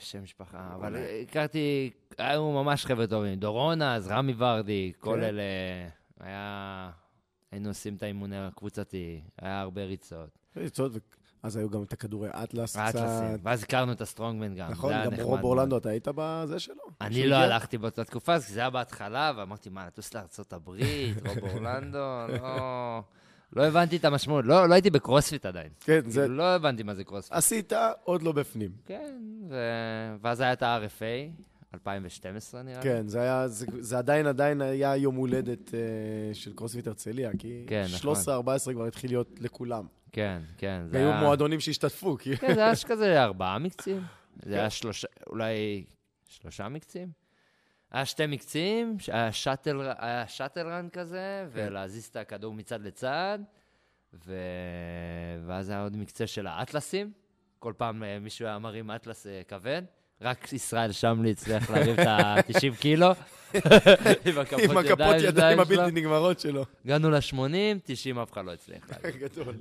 שם 0.00 0.22
משפחה, 0.22 0.70
אבל 0.74 0.96
הכרתי, 1.22 1.90
היו 2.18 2.52
ממש 2.52 2.86
חבר'ה 2.86 3.06
טובים, 3.06 3.34
דורונה, 3.34 3.94
אז 3.94 4.08
רמי 4.08 4.34
ורדי, 4.36 4.92
כל 4.98 5.16
כן. 5.20 5.24
אלה, 5.24 5.42
היה, 6.20 6.90
היינו 7.52 7.68
עושים 7.68 7.94
את 7.94 8.02
האימון 8.02 8.32
הקבוצתי, 8.32 9.20
היה 9.42 9.60
הרבה 9.60 9.84
ריצות. 9.84 10.38
ריצות, 10.56 10.92
אז 11.42 11.56
היו 11.56 11.70
גם 11.70 11.82
את 11.82 11.92
הכדורי 11.92 12.28
אטלס 12.30 12.76
קצת. 12.76 12.88
אטלסים, 12.88 13.36
ואז 13.42 13.62
הכרנו 13.62 13.92
את 13.92 14.00
ה 14.00 14.05
strongman 14.05 14.54
גם, 14.54 14.70
נכון, 14.70 14.92
גם 15.04 15.12
רוב. 15.20 15.40
אורלנדו, 15.44 15.76
אתה 15.76 15.88
היית 15.88 16.08
בזה 16.14 16.58
שלו? 16.58 16.82
אני 17.00 17.26
לא? 17.26 17.36
הלכתי 17.36 17.78
באותה 17.78 18.04
תקופה, 18.04 18.34
אז 18.34 18.48
זה 18.48 18.60
היה 18.60 18.70
בהתחלה, 18.70 19.32
ואמרתי, 19.36 19.70
מה, 19.70 19.86
לטוס 19.86 20.14
לארצות 20.14 20.52
הברית, 20.52 21.26
רוב 21.26 21.38
אורלנדו, 21.38 21.98
לא... 22.28 23.00
לא 23.52 23.64
הבנתי 23.66 23.96
את 23.96 24.04
המשמעות, 24.04 24.44
לא, 24.44 24.68
לא 24.68 24.74
הייתי 24.74 24.90
בקרוספיט 24.90 25.46
עדיין. 25.46 25.68
כן, 25.80 26.00
זה... 26.06 26.20
כאילו, 26.20 26.36
לא 26.36 26.54
הבנתי 26.54 26.82
מה 26.82 26.94
זה 26.94 27.04
קרוספיט. 27.04 27.32
עשית, 27.36 27.72
עוד 28.04 28.22
לא 28.22 28.32
בפנים. 28.32 28.70
כן, 28.86 29.14
ו... 29.48 29.54
ואז 30.20 30.40
היה 30.40 30.52
את 30.52 30.62
ה-RFA, 30.62 31.42
2012 31.74 32.62
נראה 32.62 32.76
לי. 32.76 32.82
כן, 32.82 33.08
זה 33.08 33.20
היה, 33.20 33.48
זה, 33.48 33.66
זה 33.78 33.98
עדיין, 33.98 34.26
עדיין 34.26 34.60
היה 34.60 34.96
יום 34.96 35.14
הולדת 35.14 35.74
אה, 35.74 35.80
של 36.34 36.52
קרוספיט 36.52 36.86
הרצליה, 36.86 37.30
כי 37.38 37.64
כן, 37.66 37.84
נכון. 37.94 38.14
13-14 38.68 38.72
כבר 38.72 38.86
התחיל 38.86 39.10
להיות 39.10 39.38
לכולם. 39.40 39.86
כן, 40.12 40.42
כן. 40.58 40.82
זה 40.90 40.98
היו 40.98 41.08
היה- 41.08 41.20
מועדונים 41.20 41.60
שהשתתפו, 41.60 42.16
כי... 42.18 42.36
כן, 42.36 42.54
זה 42.54 42.60
היה 42.64 42.72
כזה 42.86 43.22
ארבעה 43.22 43.58
מקצים. 43.58 44.02
זה 44.46 44.54
היה 44.54 44.70
שלושה, 44.70 45.08
אולי 45.26 45.84
שלושה 46.28 46.68
מקצים. 46.68 47.08
היה 47.90 48.04
שתי 48.04 48.26
מקצים, 48.26 48.96
היה 49.08 49.32
שאטל, 49.32 49.92
היה 49.98 50.28
שאטל 50.28 50.66
רן 50.66 50.88
כזה, 50.92 51.46
ולהזיז 51.52 52.04
את 52.04 52.16
הכדור 52.16 52.54
מצד 52.54 52.82
לצד, 52.82 53.38
ו... 54.26 54.34
ואז 55.46 55.70
היה 55.70 55.82
עוד 55.82 55.96
מקצה 55.96 56.26
של 56.26 56.46
האטלסים. 56.46 57.12
כל 57.58 57.72
פעם 57.76 58.02
אה, 58.02 58.18
מישהו 58.20 58.46
היה 58.46 58.58
מרים 58.58 58.90
אטלס 58.90 59.26
אה, 59.26 59.42
כבד. 59.48 59.82
רק 60.22 60.52
ישראל 60.52 60.92
שמלי 60.92 61.30
הצליח 61.30 61.70
להרים 61.70 61.94
את 61.94 62.06
ה-90 62.06 62.76
קילו. 62.80 63.06
עם 64.64 64.78
הכפות 64.78 65.16
ידיים. 65.22 65.60
הבלתי 65.60 66.00
נגמרות 66.00 66.40
שלו. 66.40 66.64
הגענו 66.84 67.10
ל-80, 67.10 67.78
90 67.84 68.18
אף 68.18 68.32
אחד 68.32 68.44
לא 68.44 68.52
הצליח 68.52 68.90
להרים. 68.90 69.20
גדול. 69.28 69.54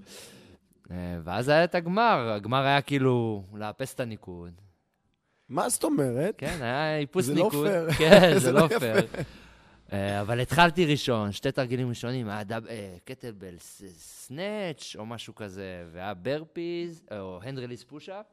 אה, 0.91 1.17
ואז 1.23 1.49
היה 1.49 1.63
את 1.63 1.75
הגמר, 1.75 2.31
הגמר 2.35 2.65
היה 2.65 2.81
כאילו 2.81 3.43
לאפס 3.53 3.93
את 3.93 3.99
הניקוד. 3.99 4.61
מה 5.49 5.69
זאת 5.69 5.83
אומרת? 5.83 6.35
כן, 6.37 6.57
היה 6.61 6.97
איפוס 6.97 7.25
זה 7.25 7.35
לא 7.35 7.43
ניקוד. 7.43 7.67
פייר. 7.67 7.91
כן, 8.09 8.29
זה 8.33 8.39
זה 8.39 8.51
לא 8.51 8.59
לא 8.59 8.65
יפה. 8.65 8.79
פייר. 8.79 8.95
אה, 9.93 10.21
אבל 10.21 10.39
התחלתי 10.39 10.85
ראשון, 10.85 11.31
שתי 11.31 11.51
תרגילים 11.51 11.89
ראשונים, 11.89 12.29
היה 12.29 12.43
doub- 12.43 12.67
אה, 12.69 12.95
kettlebell 13.05 13.55
snatch 13.97 14.95
או 14.99 15.05
משהו 15.05 15.35
כזה, 15.35 15.63
והיה 15.93 16.13
burpees, 16.13 17.03
או 17.11 17.39
hand 17.43 17.59
release 17.59 17.83
push-up. 17.83 18.25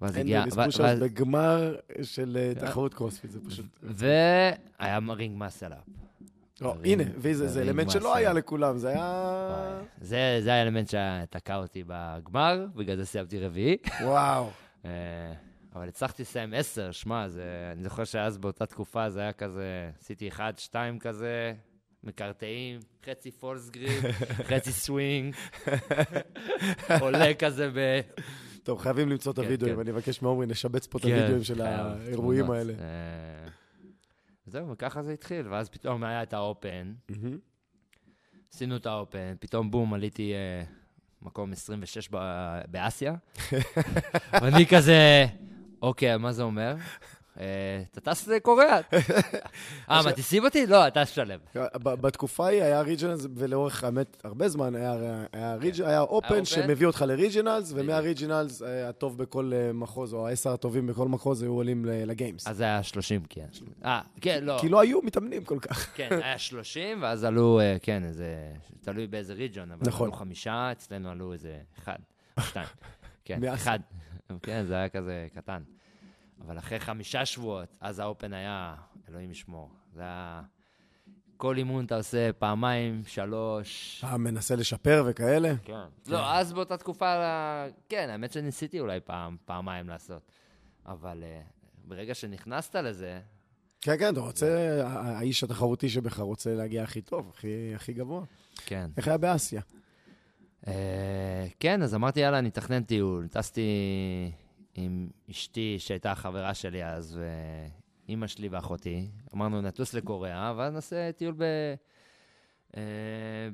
ואז 0.00 0.16
הגיע... 0.16 0.44
ספוש 0.50 0.80
ואז- 0.80 0.98
בגמר 1.00 1.76
של 2.02 2.38
אה, 2.40 2.66
תחרות 2.66 2.94
קרוספיט, 2.94 3.30
זה 3.30 3.38
פשוט... 3.48 3.66
והיה 3.82 4.52
ring 5.08 5.36
muscle-up. 5.38 5.78
לא, 6.60 6.74
הנה, 6.84 7.04
וזה 7.16 7.48
זה 7.48 7.62
אלמנט 7.62 7.90
שלא. 7.90 8.16
היה 8.16 8.32
לכולם, 8.32 8.78
זה 8.78 8.88
היה... 8.88 9.80
זה 10.00 10.40
זה 10.42 10.52
האלמנט 10.54 10.88
שתקע 10.90 11.56
אותי 11.56 11.84
בגמר, 11.86 12.66
בגלל 12.74 12.96
זה 12.96 13.06
סיימתי 13.06 13.40
רביעי. 13.40 13.76
וואו. 14.02 14.50
אבל 15.76 15.88
הצלחתי 15.88 16.22
לסיים 16.22 16.54
עשר, 16.54 16.92
שמע, 16.92 17.28
זה, 17.28 17.70
אני 17.72 17.82
זוכר 17.82 18.04
שאז 18.04 18.38
באותה 18.38 18.66
תקופה 18.66 19.10
זה 19.10 19.20
היה 19.20 19.32
כזה, 19.32 19.90
עשיתי 20.00 20.28
אחד, 20.28 20.52
שתיים 20.56 20.98
כזה, 20.98 21.54
מקרטעים, 22.04 22.80
חצי 23.06 23.30
false 23.30 23.70
grip, 23.70 24.04
חצי 24.48 24.72
סווינג, 24.72 25.34
עולה 27.00 27.34
כזה 27.34 27.70
ב... 27.74 28.00
טוב, 28.62 28.78
חייבים 28.78 29.08
למצוא 29.08 29.32
את 29.32 29.38
כן, 29.38 29.44
הוידאוים, 29.44 29.74
כן. 29.74 29.80
אני 29.80 29.90
אבקש 29.90 30.22
מעומרי, 30.22 30.46
נשבץ 30.46 30.86
פה 30.86 30.98
את 30.98 31.02
כן, 31.02 31.10
הוידאוים 31.10 31.44
של 31.44 31.60
האירועים. 31.60 32.50
האלה. 32.50 32.72
אה, 32.72 33.48
זהו, 34.46 34.70
וככה 34.70 35.02
זה 35.02 35.12
התחיל, 35.12 35.48
ואז 35.48 35.68
פתאום 35.68 36.04
היה 36.04 36.22
את 36.22 36.32
ה 36.32 36.42
Open. 36.42 36.92
עשינו 38.52 38.76
את 38.76 38.86
ה 38.86 38.94
Open, 38.94 39.34
פתאום 39.40 39.70
בום, 39.70 39.94
עליתי 39.94 40.32
אה, 40.34 40.64
מקום 41.22 41.52
26 41.52 42.08
ב- 42.12 42.60
באסיה, 42.68 43.14
ואני 44.42 44.66
כזה, 44.66 45.26
אוקיי, 45.82 46.16
מה 46.16 46.32
זה 46.32 46.42
אומר? 46.42 46.74
אה, 47.40 47.82
אתה 47.92 48.00
טס 48.00 48.28
לקוריאה. 48.28 48.78
אה, 49.90 50.02
מה, 50.04 50.12
תשים 50.12 50.44
אותי? 50.44 50.66
לא, 50.66 50.86
אתה 50.86 51.06
שלם. 51.06 51.38
ב- 51.56 51.94
בתקופה 51.94 52.46
ההיא 52.46 52.62
היה 52.62 52.80
ריג'נלס, 52.80 53.26
ולאורך, 53.34 53.84
האמת, 53.84 54.16
הרבה 54.24 54.48
זמן 54.48 54.74
היה- 54.74 56.00
אופן 56.00 56.28
אופן. 56.28 56.44
שמביא 56.44 56.86
אותך 56.86 57.04
לריג'נלס, 57.08 57.72
בדיוק. 57.72 57.84
ומהריג'נלס 57.88 58.62
אה, 58.62 58.88
הטוב 58.88 59.18
בכל 59.18 59.52
אה, 59.54 59.72
מחוז, 59.72 60.14
או 60.14 60.28
העשר 60.28 60.52
הטובים 60.52 60.86
בכל 60.86 61.08
מחוז, 61.08 61.42
היו 61.42 61.52
עולים 61.52 61.84
לגיימס. 61.84 62.46
אז 62.46 62.60
היה 62.60 62.82
30, 62.82 63.22
כן. 63.28 63.46
אה, 63.84 64.00
כן, 64.20 64.44
לא. 64.44 64.58
כי 64.60 64.68
לא 64.68 64.80
היו 64.80 65.00
מתאמנים 65.02 65.44
כל 65.44 65.58
כך. 65.60 65.96
כן, 65.96 66.08
היה 66.22 66.38
30, 66.38 67.02
ואז 67.02 67.24
עלו, 67.24 67.60
אה, 67.60 67.76
כן, 67.82 68.04
איזה, 68.04 68.52
תלוי 68.80 69.06
באיזה 69.06 69.32
ריג'ון, 69.32 69.70
אבל 69.72 69.86
נכון. 69.86 70.08
עלו 70.08 70.16
חמישה, 70.16 70.72
אצלנו 70.72 71.10
עלו 71.10 71.32
איזה 71.32 71.56
אחד, 71.78 71.96
שתיים. 72.40 72.66
כן. 73.24 73.44
אחד. 73.44 73.78
כן, 74.42 74.64
זה 74.66 74.74
היה 74.74 74.88
כזה 74.88 75.26
קטן. 75.34 75.62
אבל 76.46 76.58
אחרי 76.58 76.80
חמישה 76.80 77.24
שבועות, 77.26 77.76
אז 77.80 77.98
האופן 77.98 78.32
היה, 78.32 78.74
אלוהים 79.08 79.30
ישמור. 79.30 79.70
זה 79.94 80.00
היה... 80.02 80.42
כל 81.36 81.56
אימון 81.56 81.84
אתה 81.84 81.96
עושה 81.96 82.32
פעמיים, 82.32 83.02
שלוש. 83.06 84.00
אה, 84.04 84.16
מנסה 84.16 84.56
לשפר 84.56 85.04
וכאלה? 85.06 85.52
כן. 85.64 85.74
לא, 86.06 86.32
אז 86.34 86.52
באותה 86.52 86.76
תקופה, 86.76 87.14
כן, 87.88 88.08
האמת 88.10 88.32
שניסיתי 88.32 88.80
אולי 88.80 89.00
פעם, 89.00 89.36
פעמיים 89.44 89.88
לעשות. 89.88 90.30
אבל 90.86 91.22
אה, 91.26 91.40
ברגע 91.84 92.14
שנכנסת 92.14 92.74
לזה, 92.76 93.20
כן, 93.80 93.98
כן, 93.98 94.12
אתה 94.12 94.20
רוצה, 94.20 94.80
ה- 94.86 95.18
האיש 95.18 95.44
התחרותי 95.44 95.88
שבך 95.88 96.18
רוצה 96.20 96.54
להגיע 96.54 96.82
הכי 96.82 97.00
טוב, 97.00 97.32
הכי- 97.34 97.72
הכי 97.74 97.92
גבוה. 97.92 98.24
כן. 98.66 98.90
איך 98.96 99.08
היה 99.08 99.16
באסיה? 99.18 99.60
אה, 100.66 101.46
כן, 101.60 101.82
אז 101.82 101.94
אמרתי, 101.94 102.20
יאללה, 102.20 102.38
אני 102.38 102.48
אתכנן 102.48 102.82
טיול. 102.82 103.28
טסתי 103.28 103.70
עם 104.74 105.08
אשתי, 105.30 105.76
שהייתה 105.78 106.12
החברה 106.12 106.54
שלי 106.54 106.84
אז, 106.84 107.18
ואימא 108.08 108.26
שלי 108.26 108.48
ואחותי. 108.48 109.10
אמרנו, 109.34 109.62
נטוס 109.62 109.94
לקוריאה, 109.94 110.54
ואז 110.56 110.72
נעשה 110.72 111.12
טיול 111.12 111.34
ב... 111.38 111.42
אה, 112.76 113.48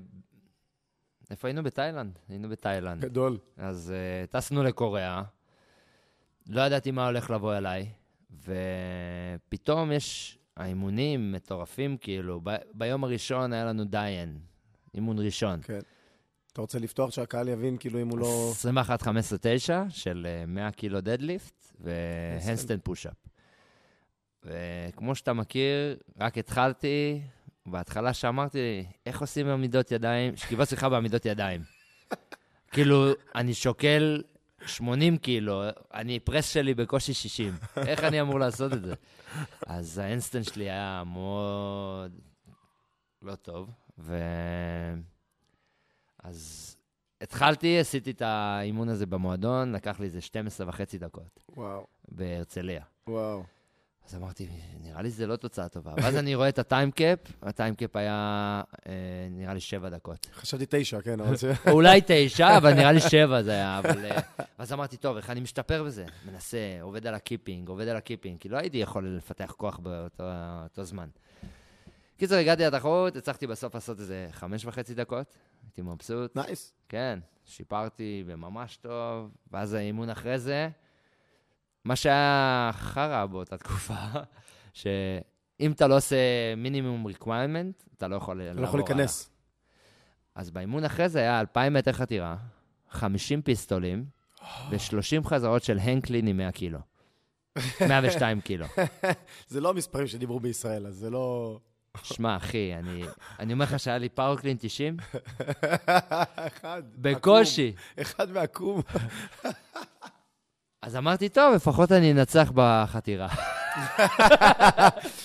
איפה 1.30 1.48
היינו? 1.48 1.62
בתאילנד. 1.62 2.18
היינו 2.28 2.48
בתאילנד. 2.48 3.00
גדול. 3.00 3.38
אז 3.56 3.92
uh, 3.92 4.30
טסנו 4.30 4.62
לקוריאה, 4.62 5.22
לא 6.48 6.60
ידעתי 6.60 6.90
מה 6.90 7.06
הולך 7.06 7.30
לבוא 7.30 7.56
אליי, 7.56 7.88
ופתאום 9.48 9.92
יש 9.92 10.38
האימונים 10.56 11.32
מטורפים, 11.32 11.96
כאילו, 11.96 12.40
ב- 12.44 12.56
ביום 12.74 13.04
הראשון 13.04 13.52
היה 13.52 13.64
לנו 13.64 13.84
דיין, 13.84 14.38
אימון 14.94 15.18
ראשון. 15.18 15.60
כן. 15.62 15.80
אתה 16.52 16.60
רוצה 16.60 16.78
לפתוח 16.78 17.10
שהקהל 17.10 17.48
יבין, 17.48 17.76
כאילו, 17.76 18.02
אם 18.02 18.08
הוא 18.08 18.18
לא... 18.18 18.52
21-15-9 19.06 19.06
של 19.88 20.26
אה, 20.28 20.46
100 20.46 20.70
קילו 20.70 21.00
deadlift 21.00 21.72
ו 21.80 21.90
handstand 21.90 22.80
push-up. 22.82 23.26
וכמו 24.44 25.14
שאתה 25.14 25.32
מכיר, 25.32 25.96
רק 26.20 26.38
התחלתי, 26.38 27.20
בהתחלה 27.66 28.12
שאמרתי, 28.12 28.84
איך 29.06 29.20
עושים 29.20 29.48
עמידות 29.48 29.92
ידיים, 29.92 30.36
שכיבות 30.36 30.68
סמיכה 30.68 30.88
בעמידות 30.88 31.26
ידיים. 31.26 31.60
כאילו, 32.72 33.12
אני 33.34 33.54
שוקל 33.54 34.22
80 34.66 35.16
קילו, 35.16 35.62
אני, 35.94 36.20
press 36.20 36.52
שלי 36.52 36.74
בקושי 36.74 37.14
60. 37.14 37.54
איך 37.76 38.04
אני 38.04 38.20
אמור 38.20 38.38
לעשות 38.38 38.72
את 38.72 38.82
זה? 38.82 38.94
אז 39.66 39.98
ה 39.98 40.03
handstand 40.03 40.44
שלי 40.44 40.64
היה 40.64 41.02
מאוד 41.06 42.12
לא 43.22 43.34
טוב, 43.34 43.70
ו... 43.98 44.16
אז 46.22 46.76
התחלתי, 47.20 47.78
עשיתי 47.78 48.10
את 48.10 48.22
האימון 48.22 48.88
הזה 48.88 49.06
במועדון, 49.06 49.72
לקח 49.72 50.00
לי 50.00 50.06
איזה 50.06 50.20
12 50.20 50.68
וחצי 50.68 50.98
דקות 50.98 51.44
וואו, 51.56 51.86
בהרצליה. 52.08 52.82
וואו. 53.06 53.42
אז 54.08 54.14
אמרתי, 54.14 54.48
נראה 54.80 55.02
לי 55.02 55.10
זה 55.10 55.26
לא 55.26 55.36
תוצאה 55.36 55.68
טובה. 55.68 55.92
ואז 55.96 56.16
אני 56.16 56.34
רואה 56.34 56.48
את 56.48 56.58
הטיימקאפ, 56.58 57.18
הטיימקאפ 57.42 57.96
היה 57.96 58.62
אה, 58.88 58.92
נראה 59.30 59.54
לי 59.54 59.60
שבע 59.60 59.88
דקות. 59.88 60.26
חשבתי 60.34 60.64
תשע, 60.68 61.00
כן, 61.00 61.20
אבל 61.20 61.36
זה... 61.36 61.52
אולי 61.70 62.00
תשע, 62.06 62.56
אבל 62.56 62.74
נראה 62.74 62.92
לי 62.92 63.00
שבע 63.00 63.42
זה 63.42 63.50
היה. 63.50 63.78
אבל... 63.78 64.04
אה, 64.04 64.20
אז 64.58 64.72
אמרתי, 64.72 64.96
טוב, 64.96 65.16
איך 65.16 65.30
אני 65.30 65.40
משתפר 65.40 65.84
בזה? 65.84 66.04
מנסה, 66.32 66.58
עובד 66.80 67.06
על 67.06 67.14
ה 67.14 67.20
kipping, 67.20 67.68
עובד 67.68 67.88
על 67.88 67.96
ה 67.96 68.01
kipping, 68.01 68.38
כי 68.40 68.48
לא 68.48 68.56
הייתי 68.56 68.78
יכול 68.78 69.16
לפתח 69.16 69.54
כוח 69.56 69.78
באותו 69.78 70.24
אותו 70.62 70.84
זמן. 70.84 71.08
קיצור, 72.16 72.38
הגעתי 72.38 72.62
לתחרות, 72.62 73.16
הצלחתי 73.16 73.46
בסוף 73.46 73.74
לעשות 73.74 74.00
איזה 74.00 74.28
חמש 74.30 74.64
וחצי 74.64 74.94
דקות, 74.94 75.36
הייתי 75.62 75.82
מבסוט. 75.82 76.36
nice. 76.36 76.72
כן, 76.88 77.18
שיפרתי 77.44 78.24
וממש 78.26 78.76
טוב, 78.76 79.30
ואז 79.50 79.74
האימון 79.74 80.10
אחרי 80.10 80.38
זה, 80.38 80.68
מה 81.84 81.96
שהיה 81.96 82.70
חרא 82.74 83.26
באותה 83.26 83.56
תקופה, 83.56 83.94
שאם 84.72 85.72
אתה 85.72 85.86
לא 85.86 85.96
עושה 85.96 86.16
מינימום 86.56 87.06
requirement, 87.06 87.86
אתה 87.96 88.08
לא 88.08 88.16
יכול 88.16 88.42
אתה 88.42 88.60
לא 88.60 88.66
יכול 88.66 88.80
להיכנס. 88.80 89.30
אז 90.34 90.50
באימון 90.50 90.84
אחרי 90.84 91.08
זה 91.08 91.18
היה 91.18 91.40
2,000 91.40 91.72
מטר 91.72 91.92
חתירה, 91.92 92.36
50 92.90 93.42
פיסטולים 93.42 94.04
ו-30 94.70 95.28
חזרות 95.28 95.62
של 95.62 95.78
hang 95.78 95.99
clean 95.99 96.26
עם 96.26 96.36
100 96.36 96.52
קילו. 96.52 96.78
102 97.88 98.40
קילו. 98.40 98.66
זה 99.48 99.60
לא 99.60 99.70
המספרים 99.70 100.06
שדיברו 100.06 100.40
בישראל, 100.40 100.86
אז 100.86 100.94
זה 100.94 101.10
לא... 101.10 101.58
שמע, 102.02 102.36
אחי, 102.36 102.74
אני, 102.74 103.04
אני 103.40 103.52
אומר 103.52 103.64
לך 103.64 103.78
שהיה 103.78 103.98
לי 103.98 104.08
פאורקלין 104.08 104.56
90, 104.60 104.96
אחד. 106.36 106.82
בקושי. 106.96 107.72
עקום. 107.76 108.02
אחד 108.02 108.26
ועקום. 108.32 108.82
אז 110.82 110.96
אמרתי, 110.96 111.28
טוב, 111.28 111.54
לפחות 111.54 111.92
אני 111.92 112.12
אנצח 112.12 112.52
בחתירה. 112.54 113.28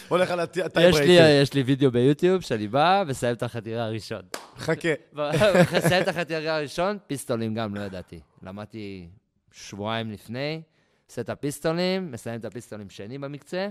הולך 0.09 0.31
על 0.31 0.39
הטייפ 0.39 0.95
יש 1.41 1.53
לי, 1.53 1.61
וידאו 1.61 1.91
ביוטיוב 1.91 2.41
שאני 2.41 2.67
בא 2.67 3.03
ומסיים 3.05 3.35
את 3.35 3.43
החתירה 3.43 3.85
הראשון. 3.85 4.21
חכה. 4.57 4.89
מסיים 5.77 6.03
את 6.03 6.07
החתירה 6.07 6.57
הראשון, 6.57 6.97
פיסטולים 7.07 7.53
גם 7.53 7.75
לא 7.75 7.81
ידעתי. 7.81 8.19
למדתי 8.43 9.07
שבועיים 9.51 10.11
לפני, 10.11 10.61
עושה 11.07 11.21
את 11.21 11.29
הפיסטולים, 11.29 12.11
מסיים 12.11 12.39
את 12.39 12.45
הפיסטולים 12.45 12.89
שני 12.89 13.17
במקצה. 13.17 13.69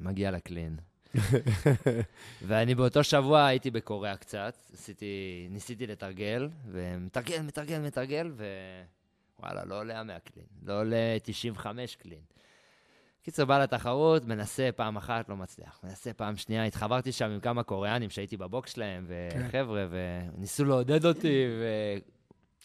מגיע 0.00 0.30
לקלין. 0.30 0.76
ואני 2.48 2.74
באותו 2.74 3.04
שבוע 3.04 3.44
הייתי 3.44 3.70
בקוריאה 3.70 4.16
קצת, 4.16 4.54
עשיתי, 4.72 5.46
ניסיתי 5.50 5.86
לתרגל, 5.86 6.48
ומתרגל, 6.70 7.42
מתרגל, 7.42 7.78
מתרגל, 7.78 8.32
ווואלה, 9.38 9.64
לא 9.64 9.80
עולה 9.80 10.02
100 10.02 10.18
קלין, 10.18 10.46
לא 10.62 10.80
עולה 10.80 11.16
95 11.22 11.96
קלין. 11.96 12.18
קיצר, 13.22 13.44
בא 13.44 13.62
לתחרות, 13.62 14.24
מנסה 14.24 14.70
פעם 14.76 14.96
אחת, 14.96 15.28
לא 15.28 15.36
מצליח. 15.36 15.80
מנסה 15.84 16.12
פעם 16.12 16.36
שנייה, 16.36 16.64
התחברתי 16.64 17.12
שם 17.12 17.30
עם 17.30 17.40
כמה 17.40 17.62
קוריאנים 17.62 18.10
שהייתי 18.10 18.36
בבוקס 18.36 18.72
שלהם, 18.72 19.06
וחבר'ה, 19.08 19.86
וניסו 19.90 20.64
לעודד 20.64 21.04
אותי, 21.04 21.46
ו... 21.60 21.64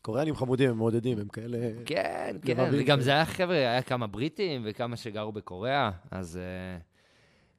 קוריאנים 0.02 0.36
חמודים, 0.36 0.70
הם 0.70 0.78
מעודדים, 0.78 1.20
הם 1.20 1.28
כאלה... 1.28 1.58
כן, 1.86 2.38
כן, 2.42 2.70
וגם 2.72 2.98
כן. 2.98 3.04
זה 3.04 3.12
היה 3.12 3.26
חבר'ה, 3.26 3.56
היה 3.56 3.82
כמה 3.82 4.08
בריטים 4.08 4.62
וכמה 4.66 4.98
שגרו 4.98 5.32
בקוריאה, 5.32 5.92
אז... 6.12 6.38
אה, 6.38 6.89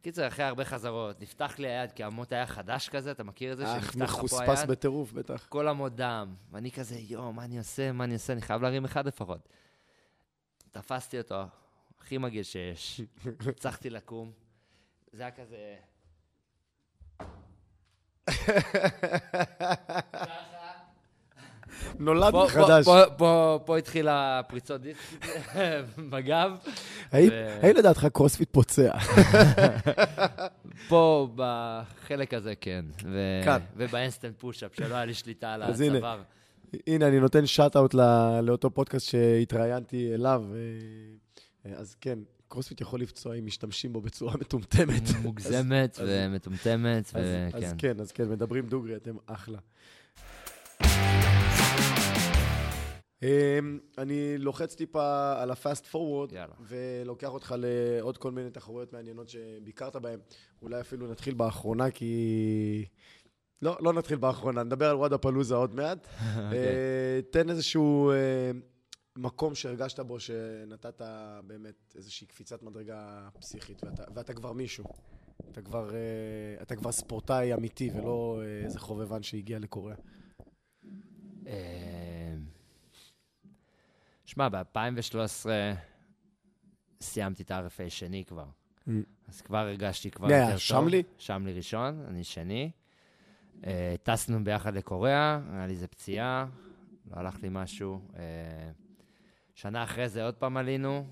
קיצר, 0.02 0.28
אחרי 0.28 0.44
הרבה 0.44 0.64
חזרות, 0.64 1.20
נפתח 1.20 1.58
לי 1.58 1.68
היד, 1.68 1.92
כי 1.92 2.04
המוט 2.04 2.32
היה 2.32 2.46
חדש 2.46 2.88
כזה, 2.88 3.10
אתה 3.10 3.24
מכיר 3.24 3.52
את 3.52 3.58
זה? 3.58 3.78
אך, 3.78 3.96
מחוספס? 3.96 4.64
בטירוף, 4.64 5.12
בטח. 5.12 5.46
כל 5.48 5.68
עמוד 5.68 5.96
דם, 5.96 6.34
ואני 6.50 6.70
כזה, 6.70 6.98
יואו, 6.98 7.32
מה 7.32 7.44
אני 7.44 7.58
עושה, 7.58 7.92
מה 7.92 8.04
אני 8.04 8.14
עושה, 8.14 8.32
אני 8.32 8.42
חייב 8.42 8.62
להרים 8.62 8.84
אחד 8.84 9.06
לפחות. 9.06 9.48
תפסתי 10.70 11.18
אותו, 11.18 11.42
הכי 12.00 12.18
מגעיל 12.18 12.42
שיש, 12.42 13.00
הצלחתי 13.48 13.90
לקום, 13.90 14.32
זה 15.12 15.22
היה 15.22 15.30
כזה... 15.30 15.76
נולד 21.98 22.34
מחדש. 22.34 22.86
פה- 23.66 23.78
התחילה 23.78 24.40
פריצות 24.48 24.80
דיסק 24.80 24.98
בגב. 26.10 26.50
האם 27.12 27.76
לדעתך 27.76 28.06
קרוספיט 28.12 28.48
פוצע? 28.52 28.92
פה, 30.88 31.28
בחלק 31.34 32.34
הזה, 32.34 32.54
כן. 32.60 32.84
כאן. 33.44 33.60
וב 33.76 33.87
handstand 33.87 34.38
push-up, 34.38 34.74
שלא 34.74 34.94
היה 34.94 35.04
לי 35.04 35.14
שליטה 35.14 35.52
על. 35.54 35.62
הצוואר. 35.62 36.22
הנה, 36.86 37.08
אני 37.08 37.20
נותן 37.20 37.46
shout-out 37.46 37.94
לאותו 38.42 38.70
פודקאסט 38.70 39.06
שהתראיינתי 39.10 40.14
אליו. 40.14 40.44
אה, 41.66 41.72
אז 41.76 41.94
כן, 42.00 42.18
קרוספיט 42.48 42.80
יכול 42.80 43.00
לפצוע 43.00 43.34
אם 43.34 43.46
משתמשים 43.46 43.92
בו 43.92 44.00
בצורה 44.00 44.34
מטומטמת. 44.40 45.02
מוגזמת 45.22 45.98
ומטומטמת, 46.06 47.04
אז- 47.06 47.22
אז 47.54 47.62
וכן. 47.62 47.74
כן, 47.78 48.00
אז 48.00 48.12
כן, 48.12 48.28
מדברים 48.28 48.66
דוגרי, 48.66 48.96
אתם 48.96 49.14
אחלה. 49.26 49.58
אמ, 53.22 53.78
אני 53.98 54.38
לוחץ 54.38 54.74
טיפה 54.74 55.32
על 55.42 55.50
ה-fast 55.50 55.94
forward, 55.94 56.34
יאללה. 56.34 56.54
ולוקח 56.60 57.28
אותך 57.28 57.54
לעוד 57.58 58.18
כל 58.18 58.30
מיני 58.30 58.50
תחרויות 58.50 58.92
מעניינות 58.92 59.28
שביקרת 59.28 59.96
בהן. 59.96 60.20
אולי 60.62 60.80
אפילו 60.80 61.10
נתחיל 61.10 61.34
באחרונה, 61.34 61.90
כי... 61.90 62.84
לא, 63.62 63.78
לא 63.80 63.92
נתחיל 63.92 64.16
באחרונה, 64.16 64.62
נדבר 64.62 64.90
על 64.90 64.96
וואדה 64.96 65.18
פלוזה 65.18 65.54
עוד 65.54 65.74
מעט. 65.74 66.06
אוקיי. 66.06 66.58
אה, 66.58 67.20
תן 67.30 67.50
איזשהו 67.50 68.10
אה, 68.10 68.50
מקום 69.16 69.54
שהרגשת 69.54 70.00
בו 70.00 70.20
שנתת 70.20 71.02
באמת 71.46 71.94
איזושהי 71.96 72.26
קפיצת 72.26 72.62
מדרגה 72.62 73.28
פסיכית, 73.40 73.84
ואתה, 73.84 74.04
ואתה 74.14 74.34
כבר 74.34 74.52
מישהו. 74.52 74.84
אתה 75.52 75.62
כבר, 75.62 75.94
אה, 75.94 76.62
אתה 76.62 76.76
כבר 76.76 76.92
ספורטאי 76.92 77.54
אמיתי, 77.54 77.90
ולא 77.94 78.40
איזה 78.64 78.78
חובבן 78.78 79.22
שהגיע 79.22 79.58
לקוריאה. 79.58 79.96
שמע, 84.30 84.48
ב-2013 84.48 85.46
סיימתי 87.00 87.42
את 87.42 87.50
ה-RFA 87.50 87.90
שני 87.90 88.24
כבר. 88.24 88.44
Mm. 88.88 88.90
אז 89.28 89.40
כבר 89.40 89.58
הרגשתי 89.58 90.10
כבר 90.10 90.26
היה? 90.26 90.38
יותר 90.38 90.50
טוב. 90.50 90.58
שמלי? 90.58 91.02
שמלי 91.18 91.52
ראשון, 91.52 92.04
אני 92.08 92.24
שני. 92.24 92.70
אה, 93.66 93.94
טסנו 94.02 94.44
ביחד 94.44 94.74
לקוריאה, 94.74 95.40
היה 95.52 95.66
לי 95.66 95.72
איזה 95.72 95.86
פציעה, 95.86 96.46
לא 97.10 97.16
הלך 97.16 97.42
לי 97.42 97.48
משהו. 97.50 98.00
אה, 98.16 98.22
שנה 99.54 99.84
אחרי 99.84 100.08
זה 100.08 100.24
עוד 100.24 100.34
פעם 100.34 100.56
עלינו, 100.56 101.06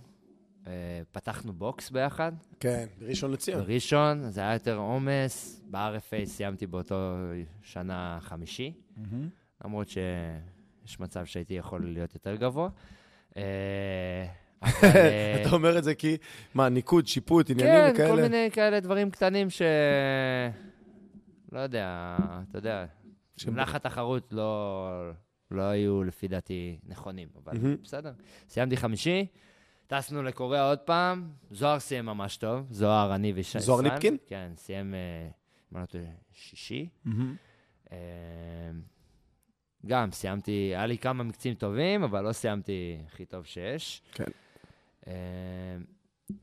אה, 0.66 0.72
פתחנו 1.12 1.52
בוקס 1.52 1.90
ביחד, 1.90 2.32
כן, 2.60 2.86
בראשון 2.98 3.30
לציון. 3.32 3.62
בראשון, 3.62 4.30
זה 4.30 4.40
היה 4.40 4.52
יותר 4.52 4.76
עומס. 4.76 5.62
ב-RFA 5.70 6.24
סיימתי 6.24 6.66
באותו 6.66 7.16
שנה 7.62 8.18
חמישי, 8.20 8.72
למרות 9.64 9.88
שיש 9.88 11.00
מצב 11.00 11.24
שהייתי 11.24 11.54
יכול 11.54 11.84
להיות 11.84 12.14
יותר 12.14 12.36
גבוה. 12.36 12.68
אה, 13.36 14.26
אה, 14.84 15.42
אתה 15.42 15.50
אומר 15.54 15.78
את 15.78 15.84
זה 15.84 15.94
כי, 15.94 16.16
מה, 16.54 16.68
ניקוד, 16.68 17.06
שיפוט, 17.06 17.50
עניינים 17.50 17.74
כן, 17.74 17.90
וכאלה? 17.94 18.08
כל 18.16 18.22
מיני 18.22 18.48
כאלה 18.52 18.80
דברים 18.80 19.10
קטנים 19.10 19.50
ש... 19.50 19.62
לא 21.52 21.60
יודע, 21.60 22.16
אתה 22.50 22.58
יודע, 22.58 22.86
במהלך 23.46 23.74
התחרות 23.74 24.32
לא, 24.32 25.10
לא 25.50 25.62
היו 25.62 26.04
לפי 26.04 26.28
דעתי 26.28 26.78
נכונים, 26.86 27.28
אבל. 27.44 27.76
בסדר. 27.82 28.12
סיימתי 28.48 28.76
חמישי, 28.76 29.26
טסנו 29.86 30.22
לקוריאה 30.22 30.68
עוד 30.68 30.78
פעם, 30.78 31.28
זוהר 31.50 31.78
סיים 31.78 32.06
ממש 32.06 32.36
טוב, 32.36 32.66
זוהר, 32.70 33.14
אני 33.14 33.32
וישראל. 33.32 33.64
זוהר 33.64 33.80
ליפקין? 33.80 34.16
כן, 34.26 34.52
סיים, 34.56 34.94
אה, 34.94 35.28
אם 35.72 35.76
אני 35.76 35.82
לא 35.82 35.86
טועה, 35.86 36.04
שישי. 36.32 36.88
אה, 39.84 39.88
גם 39.88 40.12
סיימתי, 40.12 40.50
היה 40.52 40.86
לי 40.86 40.98
כמה 40.98 41.22
מקצים 41.22 41.54
טובים, 41.54 42.02
אבל 42.02 42.24
לא 42.24 42.32
סיימתי 42.32 42.98
הכי 43.06 43.24
טוב 43.24 43.44
שיש. 43.44 44.02
כן. 44.12 44.24
אה, 45.06 45.12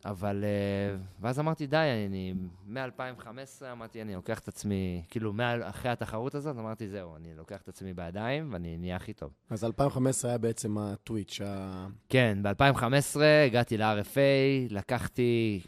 אבל, 0.06 0.44
אה, 0.44 0.98
ואז 1.22 1.40
אמרתי, 1.40 1.68
די, 1.68 1.78
אני, 2.08 2.34
מ-2015 2.68 3.28
אמרתי, 3.72 4.02
אני 4.02 4.16
לוקח 4.16 4.40
את 4.40 4.48
עצמי, 4.48 5.04
כאילו, 5.10 5.34
מה- 5.34 5.70
אחרי 5.70 5.92
התחרות 5.92 6.36
הזאת, 6.36 6.58
אמרתי, 6.58 6.88
זהו, 6.90 7.16
אני 7.16 7.34
לוקח 7.36 7.62
את 7.62 7.70
עצמי 7.70 7.94
בידיים, 7.94 8.54
ואני 8.54 8.78
נהיה 8.78 8.96
הכי 8.96 9.14
טוב. 9.14 9.32
אז 9.50 9.64
2015 9.64 10.32
היה 10.32 10.38
בעצם 10.38 10.78
הטוויץ', 10.78 11.42
ה... 11.46 11.88
כן, 12.10 12.38
ב-2015 12.42 13.20
הגעתי 13.46 13.78
ל-RFA, 13.78 14.18
לקחתי, 14.74 15.62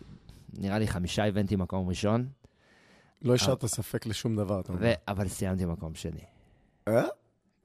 נראה 0.58 0.80
לי 0.80 0.88
חמישה 0.88 1.26
איבנטים 1.26 1.60
מקום 1.60 1.90
ראשון, 1.90 2.28
לא 3.22 3.34
השארת 3.34 3.66
ספק 3.66 4.06
לשום 4.06 4.36
דבר, 4.36 4.60
אתה 4.60 4.74
אומר. 4.74 4.82
ו- 4.86 5.12
אבל 5.12 5.28
סיימתי 5.28 5.66
מקום 5.66 5.96
שני. 5.96 6.22
אה? 6.88 7.04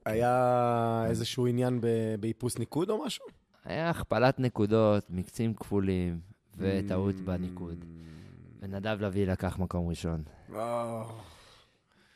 היה 0.04 1.04
איזשהו 1.08 1.46
עניין 1.46 1.80
באיפוס 2.20 2.58
ניקוד 2.58 2.90
או 2.90 3.04
משהו? 3.04 3.24
היה 3.64 3.90
הכפלת 3.90 4.40
נקודות, 4.40 5.04
מקצים 5.10 5.54
כפולים, 5.54 6.20
וטעות 6.58 7.14
Mm. 7.14 7.26
בניקוד. 7.26 7.84
ונדב 8.62 8.96
לביא 9.00 9.26
לקח 9.26 9.58
מקום 9.58 9.88
ראשון. 9.88 10.22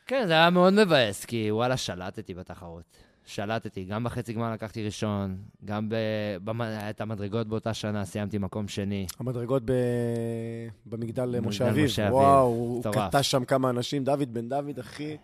כן, 0.05 0.23
זה 0.27 0.33
היה 0.33 0.49
מאוד 0.49 0.73
מבאס, 0.73 1.25
כי 1.25 1.51
וואלה, 1.51 1.77
שלטתי 1.77 2.33
בתחרות. 2.33 2.83
שלטתי, 3.25 3.83
גם 3.83 4.03
בחצי 4.03 4.33
גמר 4.33 4.53
לקחתי 4.53 4.83
ראשון, 4.85 5.37
גם 5.65 5.89
ב... 5.89 5.95
במ... 6.43 6.61
את 6.61 7.01
המדרגות 7.01 7.47
באותה 7.47 7.73
שנה 7.73 8.05
סיימתי 8.05 8.37
מקום 8.37 8.67
שני. 8.67 9.07
המדרגות 9.19 9.63
ב... 9.65 9.71
במגדל 10.85 11.39
משה 11.39 11.69
אביב. 11.69 11.89
וואו, 12.09 12.45
הוא. 12.45 12.83
קטע 12.93 13.23
שם 13.23 13.45
כמה 13.45 13.69
אנשים. 13.69 14.03
דוד 14.03 14.33
בן 14.33 14.49
דוד, 14.49 14.79
אחי, 14.79 15.17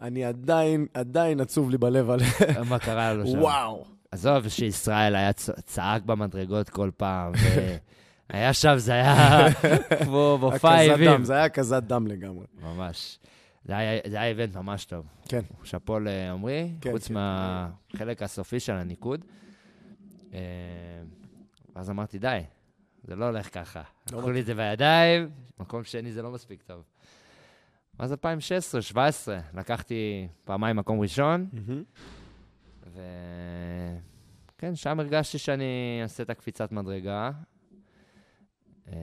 אני 0.00 0.24
עדיין, 0.24 0.86
עדיין 0.94 1.40
עצוב 1.40 1.70
לי 1.70 1.78
בלב 1.78 2.10
על... 2.10 2.20
מה 2.68 2.78
קרה 2.78 3.14
לו 3.14 3.26
שם? 3.26 3.38
וואו. 3.38 3.84
עזוב 4.10 4.48
שישראל 4.48 5.16
היה. 5.16 5.32
צעק 5.32 6.02
במדרגות 6.02 6.68
כל 6.68 6.90
פעם, 6.96 7.32
והיה 8.30 8.52
שם, 8.62 8.74
זה 8.76 8.92
היה 8.92 9.46
כמו 10.04 10.38
מופע 10.40 10.80
איבים. 10.80 11.24
זה 11.24 11.34
היה 11.34 11.44
הקזת 11.44 11.82
דם 11.82 12.06
לגמרי. 12.06 12.46
ממש. 12.62 13.18
זה 13.64 13.76
היה, 13.76 14.00
זה 14.06 14.16
היה 14.16 14.28
איבנט 14.28 14.56
ממש 14.56 14.84
טוב. 14.84 15.06
כן. 15.28 15.40
שאפו 15.64 15.98
לעמרי, 15.98 16.70
כן, 16.80 16.92
חוץ 16.92 17.08
כן. 17.08 17.14
מהחלק 17.14 18.22
הסופי 18.22 18.60
של 18.60 18.72
הניקוד. 18.72 19.24
אה, 20.34 20.38
ואז 21.76 21.90
אמרתי, 21.90 22.18
די, 22.18 22.40
זה 23.04 23.16
לא 23.16 23.24
הולך 23.24 23.54
ככה. 23.54 23.82
לא 24.12 24.18
לקחו 24.18 24.30
לי 24.30 24.40
את 24.40 24.46
זה 24.46 24.54
בידיים, 24.54 25.30
מקום 25.60 25.84
שני 25.84 26.12
זה 26.12 26.22
לא 26.22 26.30
מספיק 26.30 26.62
טוב. 26.62 26.82
אז 27.98 28.12
2016, 28.12 28.78
2017, 28.78 29.40
לקחתי 29.54 30.28
פעמיים 30.44 30.76
מקום 30.76 31.00
ראשון, 31.00 31.46
מהמם. 31.52 31.82
וכן, 34.56 34.74
שם 34.74 35.00
הרגשתי 35.00 35.38
שאני 35.38 35.98
אעשה 36.02 36.22
את 36.22 36.30
הקפיצת 36.30 36.72
מדרגה. 36.72 37.30
אה, 38.88 38.94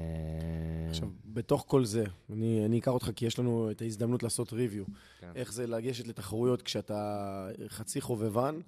עכשיו, 0.89 1.09
בתוך 1.25 1.65
כל 1.67 1.85
זה, 1.85 2.03
אני, 2.33 2.65
אני 2.65 2.79
אקח 2.79 2.91
אותך 2.91 3.09
כי 3.15 3.25
יש 3.25 3.39
לנו 3.39 3.71
את 3.71 3.81
ההזדמנות 3.81 4.23
לעשות 4.23 4.53
review. 4.53 4.83
כן. 5.19 5.31
איך 5.35 5.53
זה 5.53 5.67
לגשת 5.67 6.07
לתחרויות 6.07 6.61
כשאתה 6.61 7.47
חצי 7.67 8.01
חובבן, 8.01 8.59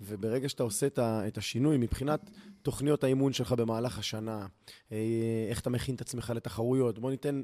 וברגע 0.00 0.48
שאתה 0.48 0.62
עושה 0.62 0.86
את, 0.86 0.98
ה, 0.98 1.28
את 1.28 1.38
השינוי 1.38 1.78
מבחינת 1.78 2.30
תוכניות 2.62 3.04
האימון 3.04 3.32
שלך 3.32 3.52
במהלך 3.52 3.98
השנה, 3.98 4.46
אה, 4.92 5.46
איך 5.48 5.60
אתה 5.60 5.70
מכין 5.70 5.94
את 5.94 6.00
עצמך 6.00 6.32
לתחרויות, 6.34 6.98
בוא 6.98 7.10
ניתן 7.10 7.42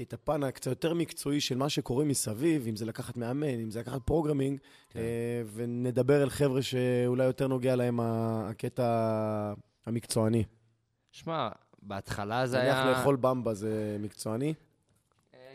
את 0.00 0.12
הפן 0.12 0.42
הקצת 0.42 0.66
יותר 0.66 0.94
מקצועי 0.94 1.40
של 1.40 1.56
מה 1.56 1.68
שקורה 1.68 2.04
מסביב, 2.04 2.66
אם 2.68 2.76
זה 2.76 2.84
לקחת 2.84 3.16
מאמן, 3.16 3.60
אם 3.60 3.70
זה 3.70 3.80
לקחת 3.80 4.00
programming, 4.04 4.58
כן. 4.90 4.98
אה, 4.98 5.42
ונדבר 5.54 6.22
אל 6.22 6.30
חבר'ה 6.30 6.62
שאולי 6.62 7.24
יותר 7.24 7.46
נוגע 7.46 7.76
להם 7.76 8.00
הקטע 8.00 9.54
המקצועני. 9.86 10.44
שמע, 11.12 11.48
בהתחלה 11.82 12.46
זה 12.46 12.58
נניח 12.58 12.76
היה... 12.76 12.90
לאכול 12.90 13.16
במבה 13.16 13.54
זה 13.54 13.96
מקצועני? 14.00 14.54
אה, 15.34 15.54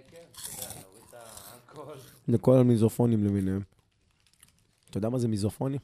לכל 2.28 2.58
המיזופונים 2.58 3.24
למיניהם. 3.24 3.62
אתה 4.90 4.98
יודע 4.98 5.10
מה 5.10 5.20
זה 5.20 5.28
מיזופוניה? 5.28 5.80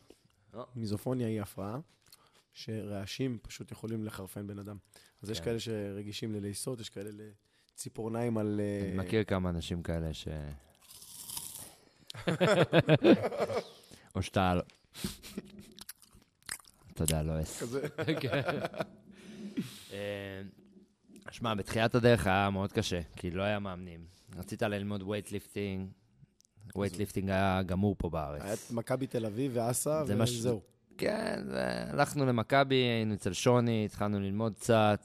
לא. 0.54 0.66
מיזופוניה 0.76 1.28
היא 1.28 1.42
הפרעה 1.42 1.80
שרעשים 2.54 3.38
פשוט 3.42 3.72
יכולים 3.72 4.06
לחרפן 4.06 4.48
בן 4.48 4.60
אדם. 4.60 4.78
אז 5.22 5.30
יש 5.30 5.40
כן. 5.40 5.46
כאלה 5.46 5.60
שרגישים 5.60 6.34
ללעיסות, 6.34 6.80
יש 6.80 6.90
כאלה 6.90 7.10
לציפורניים 7.76 8.38
על... 8.38 8.62
אה, 8.64 8.88
אני 8.90 8.98
מכיר 8.98 9.24
כמה 9.24 9.50
אנשים 9.50 9.84
כאלה 9.84 10.14
ש... 10.14 10.28
או 14.16 14.22
שאתה... 14.22 14.56
לא- 14.56 14.62
אתה 16.94 17.04
יודע, 17.04 17.24
לא 17.24 17.42
אס. 17.42 17.62
כזה. 17.62 17.88
כן. 18.22 18.42
אה, 19.94 20.42
שמע, 21.32 21.54
בתחילת 21.56 21.96
הדרך 21.96 22.28
היה 22.28 22.50
מאוד 22.50 22.72
קשה, 22.72 23.00
כי 23.16 23.32
לא 23.32 23.44
היה 23.44 23.60
מאמנים. 23.60 24.06
רצית 24.36 24.62
ללמוד 24.62 25.04
weightlifting, 25.04 25.90
weightlifting 26.76 27.30
היה 27.30 27.62
גמור 27.66 27.96
פה 27.98 28.10
בארץ. 28.10 28.42
היה 28.42 28.54
את 28.54 28.72
מכבי 28.72 29.08
תל 29.08 29.26
אביב 29.26 29.52
ואסה, 29.56 30.04
וזהו. 30.08 30.62
כן, 30.98 31.44
הלכנו 31.90 32.26
למכבי, 32.26 32.76
היינו 32.76 33.14
אצל 33.14 33.34
שוני, 33.34 33.86
התחלנו 33.86 34.20
ללמוד 34.20 34.56
קצת. 34.56 35.00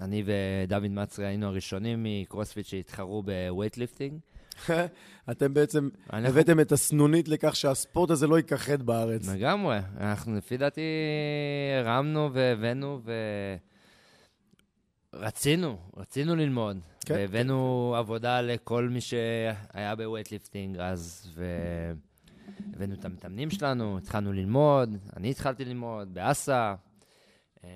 אני 0.00 0.22
ודוד 0.26 0.88
מצרי 0.88 1.26
היינו 1.26 1.46
הראשונים 1.46 2.06
מקרוספיט 2.08 2.66
שהתחרו 2.66 3.22
ב 3.22 3.28
weightlifting. 3.28 4.20
אתם 5.30 5.54
בעצם 5.54 5.88
אנחנו- 6.12 6.28
הבאתם 6.28 6.60
את 6.60 6.72
הסנונית 6.72 7.28
לכך 7.28 7.56
שהספורט 7.56 8.10
הזה 8.10 8.26
לא 8.26 8.36
ייכחד 8.36 8.82
בארץ. 8.82 9.28
לגמרי. 9.28 9.78
אנחנו 10.00 10.36
לפי 10.36 10.56
דעתי 10.56 10.80
הרמנו 11.80 12.30
והבאנו 12.32 13.00
ו... 13.04 13.12
רצינו, 15.14 15.78
רצינו 15.96 16.36
ללמוד. 16.36 16.78
כן, 17.00 17.14
והבאנו 17.14 17.94
עבודה 17.98 18.40
לכל 18.40 18.88
מי 18.88 19.00
שהיה 19.00 19.94
ב 19.96 20.02
weightlifting 20.02 20.78
אז, 20.78 21.30
והבאנו 22.72 22.94
את 22.94 23.04
המתאמנים 23.04 23.50
שלנו, 23.50 23.98
התחלנו 23.98 24.32
ללמוד, 24.32 24.96
אני 25.16 25.30
התחלתי 25.30 25.64
ללמוד 25.64 26.14
באסה, 26.14 26.74
אה, 27.64 27.68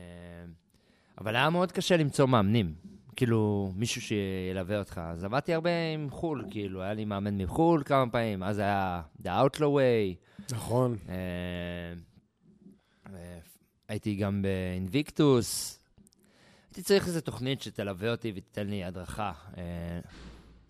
אבל 1.21 1.37
היה 1.37 1.51
מאוד 1.51 1.73
קשה 1.73 1.97
למצוא 1.97 2.27
מאמנים. 2.27 2.75
כאילו, 3.17 3.73
מישהו 3.77 4.03
שילווה 4.03 4.79
אותך. 4.79 5.01
אז 5.05 5.25
עבדתי 5.25 5.55
הרבה 5.55 5.71
עם 5.95 6.11
חו"ל, 6.11 6.45
כאילו, 6.51 6.83
היה 6.83 6.95
לי 6.95 7.05
מאמן 7.05 7.39
מחו"ל 7.39 7.83
כמה 7.85 8.11
פעמים, 8.11 8.43
אז 8.43 8.59
היה 8.59 9.03
The 9.23 9.27
Outlaw 9.27 9.61
Way, 9.61 10.17
נכון. 10.53 10.97
אה, 11.09 11.15
אה, 13.15 13.39
הייתי 13.89 14.15
גם 14.15 14.43
באינביקטוס. 14.43 15.81
הייתי 16.69 16.83
צריך 16.83 17.07
איזו 17.07 17.21
תוכנית 17.21 17.63
שתלווה 17.63 18.11
אותי 18.11 18.33
ותיתן 18.37 18.67
לי 18.67 18.85
הדרכה. 18.85 19.33
אה, 19.59 19.63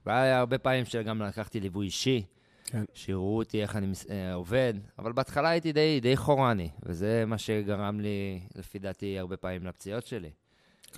והיה 0.07 0.39
הרבה 0.39 0.59
פעמים 0.59 0.85
שגם 0.85 1.23
לקחתי 1.23 1.61
ליווי 1.61 1.87
אישי, 1.87 2.23
כן. 2.65 2.85
שיראו 2.95 3.37
אותי 3.37 3.63
איך 3.63 3.77
אני 3.77 3.87
אה, 4.11 4.35
עובד, 4.35 4.75
אבל 4.99 5.13
בהתחלה 5.13 5.49
הייתי 5.49 5.73
די, 5.73 6.01
די 6.01 6.17
חורני, 6.17 6.69
וזה 6.83 7.25
מה 7.27 7.39
שגרם 7.39 8.01
לי, 8.01 8.41
לפי 8.55 8.79
דעתי, 8.79 9.19
הרבה 9.19 9.37
פעמים 9.37 9.67
לפציעות 9.67 10.07
שלי. 10.07 10.31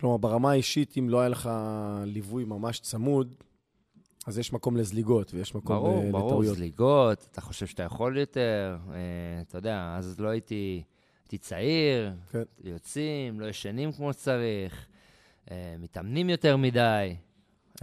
כלומר, 0.00 0.16
ברמה 0.16 0.50
האישית, 0.50 0.94
אם 0.98 1.08
לא 1.08 1.20
היה 1.20 1.28
לך 1.28 1.50
ליווי 2.04 2.44
ממש 2.44 2.80
צמוד, 2.80 3.34
אז 4.26 4.38
יש 4.38 4.52
מקום 4.52 4.76
לזליגות 4.76 5.34
ויש 5.34 5.54
מקום 5.54 5.76
ברור, 5.76 6.04
ל- 6.04 6.10
ברור, 6.12 6.26
לטעויות. 6.28 6.56
זליגות, 6.56 7.28
אתה 7.32 7.40
חושב 7.40 7.66
שאתה 7.66 7.82
יכול 7.82 8.18
יותר, 8.18 8.76
אה, 8.90 8.96
אתה 9.40 9.58
יודע, 9.58 9.94
אז 9.98 10.20
לא 10.20 10.28
הייתי, 10.28 10.82
הייתי 11.24 11.38
צעיר, 11.38 12.12
כן. 12.30 12.42
יוצאים, 12.64 13.40
לא 13.40 13.46
ישנים 13.46 13.92
כמו 13.92 14.12
שצריך, 14.12 14.86
אה, 15.50 15.74
מתאמנים 15.78 16.30
יותר 16.30 16.56
מדי. 16.56 17.16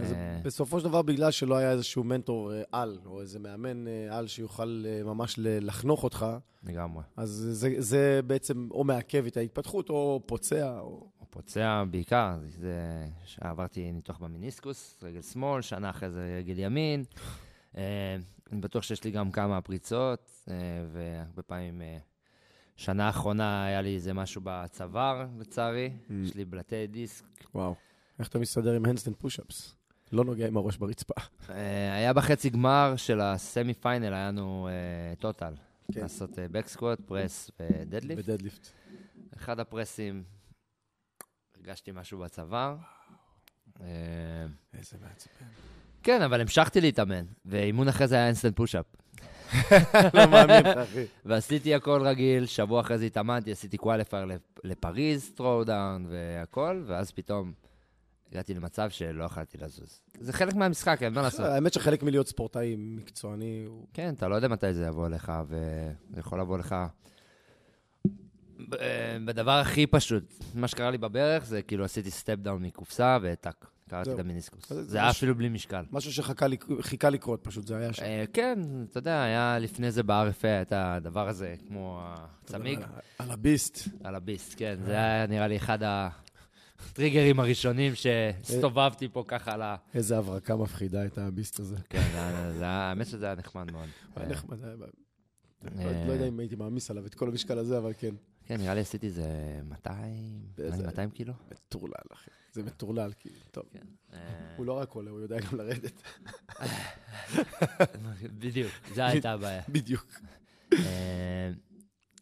אז 0.00 0.12
אה, 0.12 0.40
בסופו 0.44 0.78
של 0.80 0.84
דבר, 0.84 1.02
בגלל 1.02 1.30
שלא 1.30 1.54
היה 1.56 1.72
איזשהו 1.72 2.04
מנטור 2.04 2.52
אה, 2.52 2.62
על, 2.72 2.98
או 3.06 3.20
איזה 3.20 3.38
מאמן 3.38 3.88
אה, 3.88 4.18
על 4.18 4.26
שיוכל 4.26 4.84
אה, 4.86 5.02
ממש 5.04 5.34
לחנוך 5.38 6.04
אותך, 6.04 6.26
לגמרי. 6.64 7.02
אז 7.16 7.28
זה, 7.52 7.74
זה 7.78 8.20
בעצם 8.26 8.68
או 8.70 8.84
מעכב 8.84 9.26
את 9.26 9.36
ההתפתחות, 9.36 9.90
או 9.90 10.20
פוצע, 10.26 10.78
או... 10.80 11.09
פוצע 11.30 11.84
בעיקר, 11.90 12.38
זה, 12.48 13.06
עברתי 13.40 13.92
ניתוח 13.92 14.18
במיניסקוס, 14.18 14.98
רגל 15.02 15.22
שמאל, 15.22 15.62
שנה 15.62 15.90
אחרי 15.90 16.10
זה 16.10 16.36
רגל 16.38 16.58
ימין. 16.58 17.04
אה, 17.76 18.16
אני 18.52 18.60
בטוח 18.60 18.82
שיש 18.82 19.04
לי 19.04 19.10
גם 19.10 19.30
כמה 19.30 19.60
פריצות, 19.60 20.30
אה, 20.50 20.54
והרבה 20.92 21.42
פעמים, 21.42 21.82
אה, 21.82 21.98
שנה 22.76 23.06
האחרונה 23.06 23.64
היה 23.64 23.82
לי 23.82 23.94
איזה 23.94 24.12
משהו 24.12 24.40
בצוואר, 24.44 25.26
לצערי. 25.38 25.90
Mm. 26.08 26.12
יש 26.24 26.34
לי 26.34 26.44
בלטי 26.44 26.86
דיסק. 26.86 27.24
וואו. 27.54 27.74
איך 28.18 28.28
אתה 28.28 28.38
מסתדר 28.38 28.72
עם 28.72 28.84
handstand 28.84 29.16
push-ups? 29.16 29.74
לא 30.12 30.24
נוגע 30.24 30.46
עם 30.46 30.56
הראש 30.56 30.76
ברצפה. 30.76 31.14
היה 31.92 32.12
בחצי 32.12 32.50
גמר 32.50 32.94
של 32.96 33.20
ה 33.20 33.31
semi 33.31 33.74
final, 33.74 34.12
היה 34.14 34.28
לנו 34.28 34.68
total. 35.18 35.54
כן. 35.92 36.00
לעשות 36.00 36.30
back 36.50 36.68
squat, 36.68 37.00
press 37.00 37.50
ו 37.60 37.66
deadlift. 37.66 38.24
ב 38.24 38.28
deadlift. 38.28 38.68
אחד 39.36 39.60
הפרסים, 39.60 40.22
הרגשתי 41.60 41.90
משהו 41.94 42.18
בצוואר. 42.18 42.76
אה, 43.80 43.86
איזה 44.78 44.96
מעצבן. 45.02 45.46
כן, 46.02 46.22
אבל 46.22 46.40
המשכתי 46.40 46.80
להתאמן, 46.80 47.24
ואימון 47.44 47.88
אחרי 47.88 48.08
זה 48.08 48.14
היה 48.14 48.26
handstand 48.26 48.56
push-up. 48.56 48.86
לא 50.14 50.26
מאמין 50.30 50.66
לך, 50.66 50.76
אחי. 50.76 51.04
ועשיתי 51.24 51.74
הכל 51.74 52.02
רגיל, 52.04 52.46
שבוע 52.46 52.80
אחרי 52.80 52.98
זה 52.98 53.04
התאמנתי, 53.04 53.52
עשיתי 53.52 53.76
qualifier 53.76 54.26
לפריז, 54.64 55.32
Throwdown 55.34 56.06
והכל, 56.08 56.84
ואז 56.86 57.10
פתאום 57.10 57.52
הגעתי 58.32 58.54
למצב 58.54 58.90
שלא 58.90 59.24
יכלתי 59.24 59.58
לזוז. 59.58 60.02
זה 60.20 60.32
חלק 60.32 60.54
מהמשחק, 60.54 60.98
אין 61.02 61.12
מה 61.12 61.22
לעשות. 61.22 61.46
האמת 61.46 61.72
שחלק 61.72 62.02
מלהיות 62.02 62.28
ספורטאי 62.28 62.76
מקצועני 62.78 63.64
הוא... 63.66 63.86
כן, 63.94 64.14
אתה 64.14 64.28
לא 64.28 64.34
יודע 64.34 64.48
מתי 64.48 64.74
זה 64.74 64.86
יבוא 64.86 65.08
לך, 65.08 65.32
וזה 65.46 66.20
יכול 66.20 66.40
לבוא 66.40 66.58
לך... 66.58 66.76
בדבר 69.24 69.50
הכי 69.50 69.86
פשוט, 69.86 70.24
מה 70.54 70.68
שקרה 70.68 70.90
לי 70.90 70.98
בברך 70.98 71.44
זה 71.44 71.62
כאילו 71.62 71.84
עשיתי 71.84 72.10
step 72.10 72.36
down 72.36 72.62
מקופסה 72.62 73.18
וטאק, 73.22 73.66
קרעתי. 73.90 74.12
את 74.12 74.18
המיניסקוס. 74.18 74.72
זה 74.72 74.98
היה 74.98 75.10
אפילו 75.10 75.34
בלי 75.34 75.48
משקל. 75.48 75.84
משהו 75.90 76.12
שחיכה 76.12 76.46
לק- 76.48 76.66
חיכה 76.80 77.10
לקרות, 77.10 77.40
פשוט 77.42 77.66
זה 77.66 77.76
היה 77.76 77.92
שם. 77.92 78.02
אה, 78.02 78.24
כן, 78.32 78.58
אתה 78.90 78.98
יודע, 78.98 79.22
היה 79.22 79.58
לפני 79.58 79.90
זה 79.90 80.02
ב-RFA, 80.02 80.44
את 80.62 80.72
הדבר 80.76 81.28
הזה, 81.28 81.54
כמו 81.68 82.00
הצמיג, 82.04 82.78
על- 83.18 83.30
ה 83.30 83.38
Beast. 83.38 83.88
על 84.04 84.14
ה 84.14 84.20
Beast, 84.20 84.54
כן. 84.56 84.78
זה 84.86 84.92
היה 84.92 85.26
נראה 85.26 85.48
לי 85.48 85.56
אחד 85.56 85.78
הטריגרים 85.82 87.40
הראשונים 87.40 87.94
שהסתובבתי 87.94 89.08
פה 89.08 89.24
ככה 89.28 89.52
על 89.54 89.62
ה... 89.62 89.76
איזה 89.94 90.18
הברקה 90.18 90.56
מפחידה 90.56 91.00
הייתה 91.00 91.26
ה 91.26 91.32
Beast 91.32 91.60
הזה. 91.60 91.76
כן, 91.90 92.02
האמת 92.62 93.06
שזה 93.06 93.26
היה 93.26 93.34
נחמד 93.34 93.72
מאוד. 93.72 93.88
היה 94.16 94.28
נחמד, 94.28 94.64
אה, 94.64 96.04
לא 96.06 96.12
יודע 96.12 96.28
אם 96.28 96.40
הייתי 96.40 96.56
מעמיס 96.56 96.90
עליו 96.90 97.06
את 97.06 97.14
כל 97.14 97.28
המשקל 97.28 97.58
הזה, 97.58 97.78
אבל 97.78 97.92
כן. 97.98 98.14
כן, 98.50 98.60
נראה 98.60 98.74
לי 98.74 98.80
עשיתי 98.80 99.06
איזה 99.06 99.24
200, 99.64 100.42
נראה 100.58 100.68
לי 100.70 100.74
איזה- 100.74 100.86
200 100.86 101.10
קילו. 101.10 101.32
מטורלל, 101.52 101.92
אחי. 102.12 102.30
זה 102.52 102.62
מטורלל, 102.62 103.12
כאילו. 103.18 103.36
טוב. 103.50 103.64
אה, 104.12 104.18
הוא 104.56 104.66
לא 104.66 104.72
רק 104.72 104.90
עולה, 104.92 105.10
הוא 105.10 105.20
יודע 105.20 105.36
גם 105.40 105.58
לרדת. 105.58 106.02
בדיוק, 108.40 108.72
זו 108.94 109.02
הייתה 109.02 109.32
הבעיה. 109.32 109.62
בדיוק. 109.68 110.06
אה, 110.72 111.50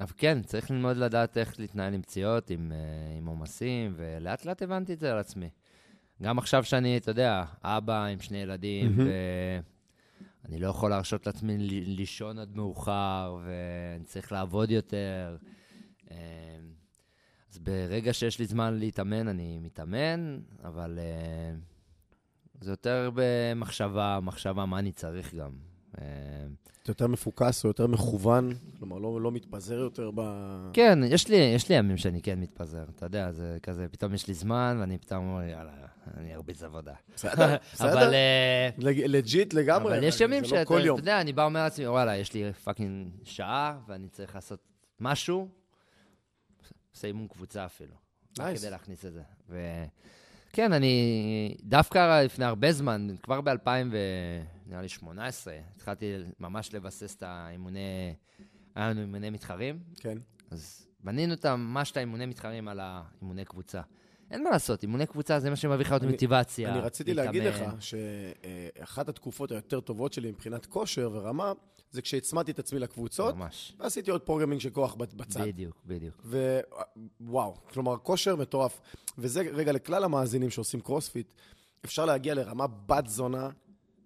אבל 0.00 0.12
כן, 0.16 0.42
צריך 0.42 0.70
ללמוד 0.70 0.96
לדעת 0.96 1.36
איך 1.38 1.60
להתנהל 1.60 1.94
עם 1.94 2.02
פציעות, 2.02 2.50
עם 2.50 2.72
אה, 2.72 2.78
עם 3.18 3.26
עומסים, 3.26 3.94
ולאט 3.96 4.44
לאט 4.44 4.62
הבנתי 4.62 4.92
את 4.92 5.00
זה 5.00 5.12
על 5.12 5.18
עצמי. 5.18 5.50
גם 6.22 6.38
עכשיו 6.38 6.64
שאני, 6.64 6.96
אתה 6.96 7.10
יודע, 7.10 7.44
אבא 7.62 8.04
עם 8.04 8.20
שני 8.20 8.38
ילדים. 8.38 8.96
ואני 10.44 10.58
לא 10.58 10.68
יכול 10.68 10.90
להרשות 10.90 11.26
לעצמי 11.26 11.58
לישון 11.86 12.38
עד 12.38 12.56
מאוחר, 12.56 13.38
ואני 13.44 14.04
צריך 14.04 14.32
לעבוד 14.32 14.70
יותר. 14.70 15.36
אה, 16.10 16.16
אז 17.52 17.58
ברגע 17.58 18.12
שיש 18.12 18.38
לי 18.38 18.46
זמן 18.46 18.74
להתאמן, 18.78 19.28
אני 19.28 19.58
מתאמן, 19.58 20.40
אבל 20.64 20.98
אה, 20.98 21.54
זה 22.60 22.72
יותר 22.72 23.10
במחשבה, 23.14 24.18
מחשבה 24.22 24.66
מה 24.66 24.78
אני 24.78 24.92
צריך 24.92 25.34
גם. 25.34 25.50
אתה 26.82 26.90
יותר 26.90 27.06
מפוקס 27.06 27.64
או 27.64 27.70
יותר 27.70 27.86
מכוון, 27.86 28.52
כלומר, 28.78 28.98
לא 28.98 29.20
לא 29.20 29.32
מתפזר 29.32 29.74
יותר 29.74 30.10
ב... 30.14 30.20
כן, 30.72 30.98
יש 31.06 31.28
לי, 31.28 31.36
יש 31.36 31.68
לי 31.68 31.74
ימים 31.74 31.96
שאני 31.96 32.22
כן 32.22 32.40
מתפזר, 32.40 32.84
אתה 32.96 33.06
יודע, 33.06 33.32
זה 33.32 33.58
כזה, 33.62 33.86
פתאום 33.90 34.14
יש 34.14 34.28
לי 34.28 34.34
זמן, 34.34 34.76
ואני 34.80 34.98
פתאום 34.98 35.28
אומר, 35.30 35.42
יאללה, 35.42 35.72
אני 36.16 36.34
ארביץ 36.34 36.62
עבודה. 36.62 36.94
בסדר, 37.16 37.56
בסדר. 37.72 37.92
אבל, 37.92 38.14
אה, 38.14 38.68
leg- 38.78 39.04
legit 39.06 39.54
לגמרי. 39.54 39.94
אבל 39.98 40.04
יש 40.04 40.20
ימים 40.20 40.42
לא 40.42 40.48
שאתה 40.48 40.62
אתה. 40.62 40.74
יודע, 40.82 41.20
אני 41.20 41.32
בא 41.32 41.42
ואומר 41.42 41.62
לעצמי, 41.62 41.86
וואלה, 41.86 42.16
יש 42.16 42.34
לי 42.34 42.52
fucking 42.52 43.08
שעה, 43.24 43.78
ואני 43.88 44.08
צריך 44.08 44.34
לעשות 44.34 44.60
משהו, 45.00 45.48
עושה 46.98 47.08
אימון 47.08 47.28
קבוצה 47.28 47.64
אפילו. 47.66 47.94
רק 48.38 48.54
Nice. 48.54 48.58
כדי 48.58 48.70
להכניס 48.70 49.04
את 49.04 49.12
זה. 49.12 49.22
וכן, 49.48 50.72
אני 50.72 51.54
דווקא 51.62 52.22
לפני 52.24 52.44
הרבה 52.44 52.72
זמן, 52.72 53.06
כבר 53.22 53.40
ב-2000 53.40 53.68
נראה 54.66 54.82
לי 54.82 54.88
18, 54.88 55.54
התחלתי 55.76 56.14
ממש 56.40 56.74
לבסס 56.74 57.16
את 57.16 57.22
האימוני, 57.22 58.14
היה 58.74 58.90
לנו 58.90 59.00
אימוני 59.00 59.30
מתחרים, 59.30 59.78
כן. 60.00 60.18
אז 60.50 60.86
בנינו 61.04 61.34
את 61.34 61.46
ממש 61.46 61.90
את 61.90 61.96
האימוני 61.96 62.26
מתחרים 62.26 62.68
על 62.68 62.80
האימוני 62.82 63.44
קבוצה. 63.44 63.80
אין 64.30 64.44
מה 64.44 64.50
לעשות, 64.50 64.82
אימוני 64.82 65.06
קבוצה 65.06 65.40
זה 65.40 65.50
מה 65.50 65.56
שמביא 65.56 65.84
לך 65.84 65.92
עוד 65.92 66.02
אני- 66.02 66.12
מוטיבציה. 66.12 66.72
אני 66.72 66.80
רציתי 66.80 67.14
להגיד 67.14 67.42
לך 67.42 67.60
להתאמן. 67.60 67.80
שאחת 67.80 69.08
התקופות 69.08 69.50
היותר 69.52 69.80
טובות 69.80 70.12
שלי 70.12 70.30
מבחינת 70.30 70.66
כושר 70.66 71.10
ורמה, 71.12 71.52
זה 71.90 72.02
כשהצמדתי 72.02 72.50
את 72.50 72.58
עצמי 72.58 72.78
לקבוצות, 72.78 73.34
ממש. 73.36 73.72
ועשיתי 73.78 74.10
עוד 74.10 74.20
programming 74.20 74.60
של 74.60 74.70
כוח 74.70 74.94
בצ- 74.94 75.14
בצד. 75.16 75.40
בדיוק, 75.42 75.76
בדיוק. 75.86 76.26
ווואו, 77.20 77.54
כלומר, 77.72 77.96
כושר 77.98 78.36
מטורף. 78.36 78.80
וזה 79.18 79.40
רגע 79.40 79.72
לכלל 79.72 80.04
המאזינים 80.04 80.50
שעושים 80.50 80.80
קרוספיט, 80.80 81.26
אפשר 81.84 82.04
להגיע 82.04 82.34
לרמה 82.34 82.66
בת 82.66 83.06
זונה 83.06 83.50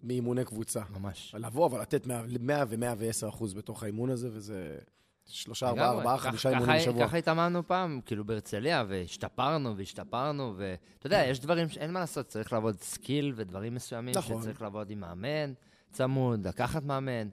מאימוני 0.03 0.45
קבוצה. 0.45 0.83
ממש. 0.91 1.35
לבוא, 1.39 1.67
אבל 1.67 1.81
לתת 1.81 2.07
100 2.41 2.65
ו-110 2.69 3.29
אחוז 3.29 3.55
בתוך 3.55 3.83
האימון 3.83 4.11
הזה, 4.11 4.29
וזה 4.33 4.79
שלושה, 5.27 5.69
ארבעה. 5.69 5.91
ארבעה, 5.91 6.19
חמישה 6.19 6.51
אימונים 6.51 6.77
בשבוע. 6.77 7.07
ככה 7.07 7.17
התאמנו 7.17 7.67
פעם, 7.67 8.01
כאילו 8.07 8.25
בהרצליה, 8.25 8.85
והשתפרנו 8.89 9.77
והשתפרנו, 9.77 10.55
ואתה 10.57 11.07
יודע, 11.07 11.25
יש 11.27 11.41
דברים 11.41 11.69
שאין 11.69 11.93
מה 11.93 12.01
לעשות, 12.01 12.27
צריך 12.27 12.53
לעבוד 12.53 12.81
skill 12.81 13.33
ודברים 13.37 13.75
מסוימים, 13.75 14.15
נכון. 14.17 14.43
שצריך 14.43 14.63
לעבוד 14.63 14.91
עם 14.91 15.01
מאמן 15.01 15.53
צמוד, 15.93 16.47
לקחת 16.47 16.83
מאמן, 16.85 17.29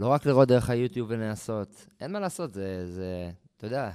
לא 0.00 0.08
רק 0.08 0.26
לראות 0.26 0.48
דרך 0.48 0.70
היוטיוב 0.70 1.10
ולנסות. 1.10 1.86
אין 2.00 2.12
מה 2.12 2.20
לעשות, 2.20 2.54
זה, 2.54 2.86
זה, 2.86 3.30
אתה 3.56 3.66
יודע, 3.66 3.90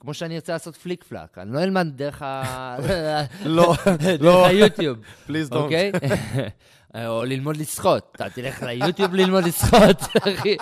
כמו 0.00 0.14
שאני 0.14 0.34
ארצה 0.34 0.52
לעשות 0.52 0.76
פליק 0.76 1.04
פלאק, 1.04 1.38
אני 1.38 1.52
לא 1.52 1.62
אלמד 1.62 1.86
דרך 1.96 2.22
ה... 2.22 2.76
לא, 3.44 3.74
דרך 3.98 4.22
לא, 4.22 4.46
היוטיוב, 4.46 4.98
פליז 5.26 5.50
דונט. 5.50 5.64
אוקיי? 5.64 5.92
או 6.94 7.24
ללמוד 7.24 7.56
לשחות. 7.56 8.12
אתה 8.16 8.30
תלך 8.30 8.62
ליוטיוב 8.62 9.14
ללמוד 9.14 9.44
לשחות, 9.44 10.00
אחי. 10.34 10.56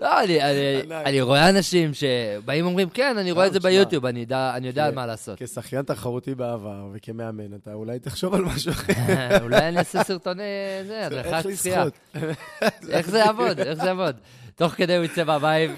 לא, 0.00 0.20
אני- 0.24 0.42
אני-. 0.42 0.94
אני 1.04 1.20
רואה 1.20 1.48
אנשים 1.50 1.90
שבאים 1.94 2.64
ואומרים, 2.66 2.88
כן, 2.90 3.18
אני 3.18 3.32
רואה 3.32 3.46
את 3.46 3.52
זה 3.52 3.58
תשמע. 3.58 3.70
ביוטיוב, 3.70 4.06
אני 4.06 4.20
יודע- 4.20 4.52
אני 4.56 4.66
יודע. 4.66 4.86
על 4.86 4.94
מה 4.94 5.06
לעשות. 5.06 5.38
כשחיין 5.42 5.82
תחרותי 5.82 6.34
בעבר 6.34 6.86
וכמאמן, 6.92 7.54
אתה 7.54 7.72
אולי 7.72 7.98
תחשוב 7.98 8.34
על 8.34 8.42
משהו 8.42 8.72
אחר. 8.72 8.92
אולי 9.42 9.68
אני 9.68 9.78
אעשה 9.78 10.04
סרטוני, 10.04 10.42
זה, 10.86 11.06
הדרכת. 11.06 11.44
לשחות. 11.44 11.98
איך 12.90 13.10
זה 13.10 13.18
יעבוד? 13.18 13.60
איך 13.60 13.74
זה 13.82 13.86
יעבוד? 13.86 14.16
תוך 14.54 14.72
כדי 14.72 14.96
הוא 14.96 15.04
יצא 15.04 15.24
מהבית. 15.24 15.70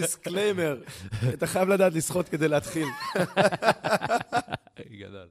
Disclaimer, 0.00 0.76
אתה 1.34 1.46
חייב 1.46 1.68
לדעת 1.68 1.94
לשחות 1.94 2.28
כדי 2.28 2.48
להתחיל. 2.48 2.86
גדול. 4.90 5.26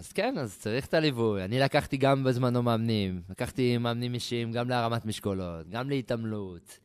אז 0.00 0.12
כן, 0.12 0.38
אז 0.38 0.58
צריך 0.58 0.86
את 0.86 0.94
הליווי. 0.94 1.44
אני 1.44 1.58
לקחתי 1.58 1.96
גם 1.96 2.24
בזמנו 2.24 2.62
מאמנים. 2.62 3.22
לקחתי 3.30 3.78
מאמנים 3.78 4.14
אישיים 4.14 4.52
גם 4.52 4.68
להרמת 4.68 5.06
משקולות, 5.06 5.68
גם 5.68 5.88
להתעמלות. 5.88 6.78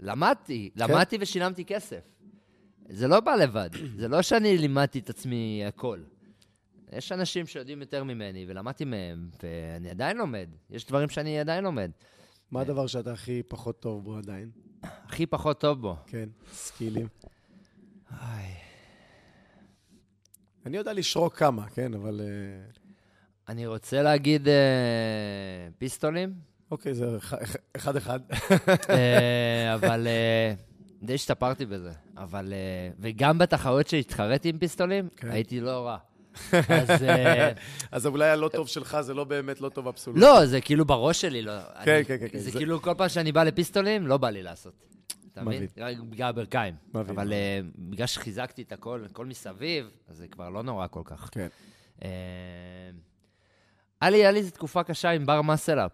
למדתי, 0.00 0.70
למדתי 0.76 1.16
ושילמתי 1.20 1.64
כסף. 1.64 2.00
זה 2.88 3.08
לא 3.08 3.20
בא 3.20 3.34
לבד. 3.34 3.70
זה 4.00 4.08
לא 4.08 4.22
שאני 4.22 4.58
לימדתי 4.58 4.98
את 4.98 5.10
עצמי 5.10 5.62
הכל. 5.68 5.98
יש 6.92 7.12
אנשים 7.12 7.46
שיודעים 7.46 7.80
יותר 7.80 8.04
ממני, 8.04 8.44
ולמדתי 8.48 8.84
מהם, 8.84 9.30
ואני 9.42 9.90
עדיין 9.90 10.16
לומד. 10.16 10.48
יש 10.70 10.86
דברים 10.86 11.08
שאני 11.08 11.40
עדיין 11.40 11.64
לומד. 11.64 11.90
מה 12.50 12.60
הדבר 12.60 12.86
שאתה 12.86 13.12
הכי 13.12 13.42
פחות 13.48 13.80
טוב 13.80 14.04
בו 14.04 14.16
עדיין? 14.16 14.50
הכי 14.82 15.26
פחות 15.26 15.60
טוב 15.60 15.80
בו. 15.80 15.96
כן, 16.06 16.28
סקילים. 16.52 17.08
איי. 18.10 18.63
אני 20.66 20.76
יודע 20.76 20.92
לשרוק 20.92 21.36
כמה, 21.36 21.66
כן, 21.74 21.94
אבל... 21.94 22.20
אה, 22.20 22.26
אני 23.48 23.66
רוצה 23.66 24.02
להגיד 24.02 24.48
אה, 24.48 24.54
פיסטולים. 25.78 26.32
אוקיי, 26.70 26.94
זה 26.94 27.16
אח- 27.18 27.34
אחד-אחד. 27.76 28.20
אה, 28.90 29.74
אבל 29.74 30.06
אה, 30.06 30.54
די 31.02 31.14
השתפרתי 31.14 31.66
בזה. 31.66 31.90
אבל, 32.16 32.52
אה, 32.52 32.90
וגם 33.00 33.38
בתחרות 33.38 33.88
שהתחרתי 33.88 34.48
עם 34.48 34.58
פיסטולים, 34.58 35.08
כן. 35.16 35.30
הייתי 35.30 35.60
לא 35.60 35.86
רע. 35.86 35.96
אז 36.52 36.90
אז 37.92 38.06
אולי 38.06 38.28
הלא 38.28 38.48
טוב 38.48 38.68
שלך 38.68 39.00
זה 39.00 39.14
לא 39.14 39.24
באמת 39.24 39.60
לא 39.60 39.68
טוב 39.68 39.88
אבסולוט. 39.88 40.20
לא, 40.22 40.46
זה 40.46 40.60
כאילו 40.60 40.84
בראש 40.84 41.20
שלי, 41.20 41.42
לא. 41.42 41.52
כן, 41.84 42.02
כן, 42.06 42.16
כן, 42.20 42.26
כן, 42.32 42.38
זה- 42.38 42.50
כאילו 42.52 42.82
כל 42.82 42.94
פעם 42.96 43.08
שאני 43.08 43.32
בא 43.32 43.44
לפיסטולים, 43.44 44.06
לא 44.06 44.16
בא 44.16 44.30
לי 44.30 44.42
לעשות. 44.42 44.72
אתה 45.34 45.44
מבין? 45.44 45.66
בגלל 46.10 46.28
הברכיים. 46.28 46.74
אבל 46.94 47.32
אה, 47.32 47.60
בגלל 47.78 48.06
שחיזקתי 48.06 48.62
את 48.62 48.72
הכל, 48.72 49.04
הכל 49.10 49.26
מסביב, 49.26 49.90
אז 50.08 50.16
זה 50.16 50.28
כבר 50.28 50.50
לא 50.50 50.62
נורא 50.62 50.86
כל 50.86 51.02
כך. 51.04 51.28
כן. 51.32 51.48
אה, 52.04 52.08
היה 54.00 54.10
לי, 54.10 54.16
היה 54.16 54.30
לי 54.30 54.38
איזו 54.38 54.50
תקופה 54.50 54.82
קשה 54.82 55.10
עם 55.10 55.26
בר 55.26 55.42
מסל-אפ. 55.42 55.92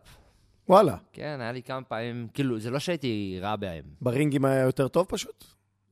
וואלה. 0.69 0.97
כן, 1.13 1.39
היה 1.41 1.53
לי 1.53 1.63
כמה 1.63 1.83
פעמים, 1.83 2.29
כאילו, 2.35 2.59
זה 2.61 2.71
לא 2.71 2.79
שהייתי 2.79 3.39
רע 3.43 3.57
בהם. 3.57 3.85
ברינגים 4.01 4.45
היה 4.45 4.63
יותר 4.63 4.89
טוב 4.89 5.07
פשוט? 5.09 5.45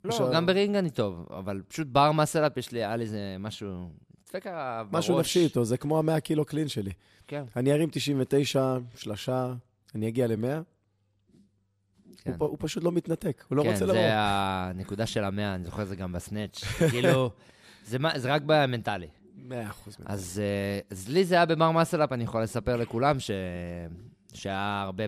לא, 0.04 0.10
עכשיו- 0.10 0.30
גם 0.32 0.46
ברינג 0.46 0.76
אני 0.76 0.90
טוב, 0.90 1.26
אבל 1.30 1.62
פשוט 1.68 1.86
בר 1.86 2.12
מסלאפ 2.12 2.56
יש 2.56 2.72
לי, 2.72 2.78
היה 2.78 2.96
לי 2.96 3.04
איזה 3.04 3.36
משהו, 3.38 3.90
דפק 4.26 4.46
בראש. 4.46 4.86
משהו 4.92 5.18
נפשי 5.20 5.44
איתו, 5.44 5.64
זה 5.64 5.76
כמו 5.76 5.98
המאה 5.98 6.20
קילו 6.20 6.44
קלין 6.44 6.68
שלי. 6.68 6.90
כן, 7.26 7.44
אני 7.56 7.72
ארים 7.72 7.88
99, 7.92 8.76
שלושה, 8.94 9.52
אני 9.94 10.08
אגיע 10.08 10.26
ל-100, 10.26 10.62
כן. 12.24 12.32
הוא 12.38 12.48
הוא 12.48 12.56
פשוט 12.60 12.84
לא 12.84 12.92
מתנתק, 12.92 13.44
הוא 13.48 13.56
לא 13.56 13.62
כן, 13.62 13.68
רוצה 13.70 13.84
לבוא. 13.84 13.94
זה 13.94 14.08
הנקודה 14.12 15.06
של 15.06 15.24
המאה, 15.24 15.54
אני 15.54 15.64
זוכר 15.64 15.82
את 15.82 15.88
זה 15.88 15.96
גם 15.96 16.12
בסנאץ'. 16.12 16.64
כאילו, 16.90 17.30
זה 17.84 17.98
מה- 17.98 18.18
זה 18.18 18.32
רק 18.34 18.42
במנטלי. 18.46 19.06
100 19.36 19.66
אחוז. 19.70 19.96
אז, 20.06 20.42
אה, 20.44 20.80
אז 20.90 21.08
לי 21.08 21.24
זה 21.24 21.34
היה 21.34 21.46
ב 21.46 21.52
bar 21.52 21.70
muscle-up, 21.70 22.12
אני 22.12 22.24
יכול 22.24 22.42
לספר 22.42 22.76
לכולם 22.76 23.20
ש... 23.20 23.30
שהיה 24.34 24.82
הרבה 24.82 25.04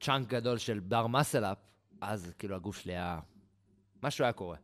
chunk 0.00 0.28
גדול 0.28 0.58
של 0.58 0.78
bar 0.80 1.06
muscle-up, 1.06 1.58
אז 2.00 2.32
כאילו 2.38 2.56
הגוף 2.56 2.76
שלי 2.76 2.92
היה... 2.92 3.18
משהו 4.02 4.24
היה 4.24 4.32
קורה. 4.32 4.56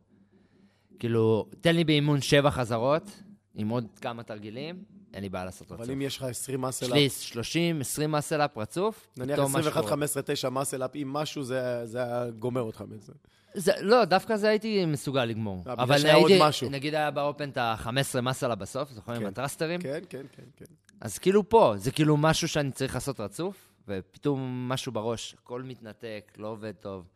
כאילו, 0.99 1.49
תן 1.61 1.75
לי 1.75 1.83
באימון 1.83 2.21
שבע 2.21 2.51
חזרות, 2.51 3.21
עם 3.55 3.69
עוד 3.69 3.87
כמה 4.01 4.23
תרגילים, 4.23 4.83
אין 5.15 5.23
לי 5.23 5.29
בעיה 5.29 5.45
לעשות 5.45 5.71
רצוף. 5.71 5.81
אבל 5.81 5.91
אם 5.91 6.01
יש 6.01 6.17
לך 6.17 6.23
20 6.23 6.59
יש 6.59 6.65
muscle-up, 6.65 6.91
לי 6.91 7.09
30, 7.09 7.81
20 7.81 8.11
muscle-up 8.11 8.57
רצוף, 8.57 9.07
נניח 9.17 9.35
פתאום 9.35 9.47
משהו 9.47 9.59
21, 9.59 9.81
קורה. 9.81 9.91
15, 9.91 10.23
9 10.23 10.49
muscle-up, 10.49 10.95
אם 10.95 11.13
משהו 11.13 11.43
זה 11.43 11.85
זה 11.85 12.03
היה 12.03 12.29
גומר 12.29 12.61
אותך 12.61 12.81
בזה. 12.81 13.13
זה, 13.53 13.71
לא, 13.81 14.05
דווקא 14.05 14.37
זה 14.37 14.49
הייתי 14.49 14.85
מסוגל 14.85 15.25
לגמור. 15.25 15.63
אה, 15.67 15.73
אבל 15.73 16.05
הייתי, 16.05 16.37
משהו. 16.41 16.69
נגיד 16.69 16.95
היה 16.95 17.11
באופן 17.11 17.49
את 17.49 17.57
ה-15 17.57 18.21
מסלה 18.21 18.55
בסוף, 18.55 18.91
זוכרים? 18.91 19.17
כן. 19.17 19.23
עם 19.23 19.29
הטרסטרים? 19.31 19.81
כן, 19.81 19.99
כן, 20.09 20.25
כן, 20.31 20.43
כן. 20.57 20.65
אז 21.01 21.17
כאילו 21.17 21.49
פה, 21.49 21.73
זה 21.77 21.91
כאילו 21.91 22.17
משהו 22.17 22.47
שאני 22.47 22.71
צריך 22.71 22.95
לעשות 22.95 23.19
רצוף, 23.19 23.71
ופתאום 23.87 24.69
משהו 24.69 24.91
בראש, 24.91 25.35
הכל 25.43 25.61
מתנתק, 25.61 26.31
לא 26.37 26.47
עובד 26.47 26.73
טוב. 26.79 27.07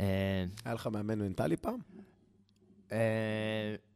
אה, 0.00 0.06
היה 0.64 0.74
לך 0.74 0.86
מאמן 0.86 1.18
מנטלי 1.18 1.56
פעם? 1.56 1.78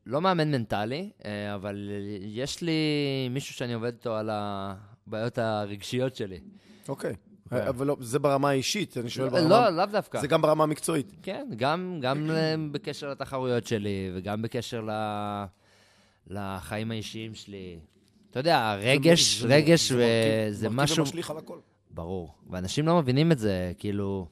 אה, 0.07 0.13
לא 0.13 0.21
מאמן 0.21 0.51
מנטלי, 0.51 1.11
אה, 1.25 1.55
אבל 1.55 1.91
יש 2.21 2.63
לי 2.63 2.73
מישהו 3.31 3.55
שאני 3.55 3.73
עובד 3.73 3.93
איתו 3.93 4.17
על 4.17 4.31
הבעיות 4.33 5.39
הרגשיות 5.39 6.17
שלי. 6.17 6.39
אוקיי. 6.89 7.15
כן. 7.51 7.57
אבל 7.57 7.87
לא, 7.87 7.97
זה 8.01 8.19
ברמה 8.19 8.49
האישית, 8.49 8.97
אני 8.99 9.11
שואל 9.11 9.27
לא, 9.27 9.33
ברמה... 9.41 9.71
לאו 9.71 9.87
דווקא. 9.87 10.21
זה 10.21 10.27
גם 10.27 10.43
ברמה 10.43 10.65
המקצועית. 10.65 11.13
כן, 11.23 11.47
גם, 11.57 11.99
גם 12.03 12.31
אה, 12.31 12.55
בקשר 12.73 13.11
לתחרויות 13.11 13.67
שלי, 13.67 14.11
וגם 14.15 14.43
בקשר 14.43 14.81
ל... 14.81 14.91
לחיים 16.27 16.91
האישיים 16.91 17.35
שלי. 17.35 17.79
אתה 18.31 18.41
יודע, 18.41 18.75
רגש, 18.75 19.41
זה- 19.41 19.49
רגש, 19.49 19.93
זה 19.93 19.97
מרכיב- 19.99 20.49
וזה 20.51 20.69
מרכיב 20.69 20.83
משהו... 20.83 21.05
ומשליך 21.05 21.31
על 21.31 21.39
הכל. 21.39 21.59
ברור. 21.91 22.35
ואנשים 22.51 22.87
לא 22.87 22.99
מבינים 22.99 23.33
את 23.33 23.39
זה, 23.39 23.73
כאילו, 23.79 24.27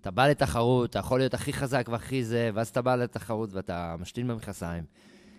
אתה 0.00 0.10
בא 0.10 0.28
לתחרות, 0.28 0.90
אתה 0.90 0.98
יכול 0.98 1.20
להיות 1.20 1.34
הכי 1.34 1.52
חזק 1.52 1.86
והכי 1.90 2.24
זה, 2.24 2.50
ואז 2.54 2.68
אתה 2.68 2.82
בא 2.82 2.96
לתחרות 2.96 3.52
ואתה 3.52 3.96
משתין 3.98 4.28
במכנסיים. 4.28 4.84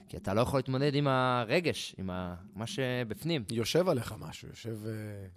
כי 0.10 0.18
אתה 0.18 0.34
לא 0.34 0.42
יכול 0.42 0.58
להתמודד 0.60 0.96
עם 0.96 1.08
הרגש, 1.08 1.96
עם 1.98 2.10
ה... 2.10 2.36
מה 2.56 2.68
שבפנים. 2.68 3.44
יושב 3.52 3.90
עליך 3.90 4.16
משהו, 4.20 4.48
יושב... 4.48 4.78
אה, 4.86 4.92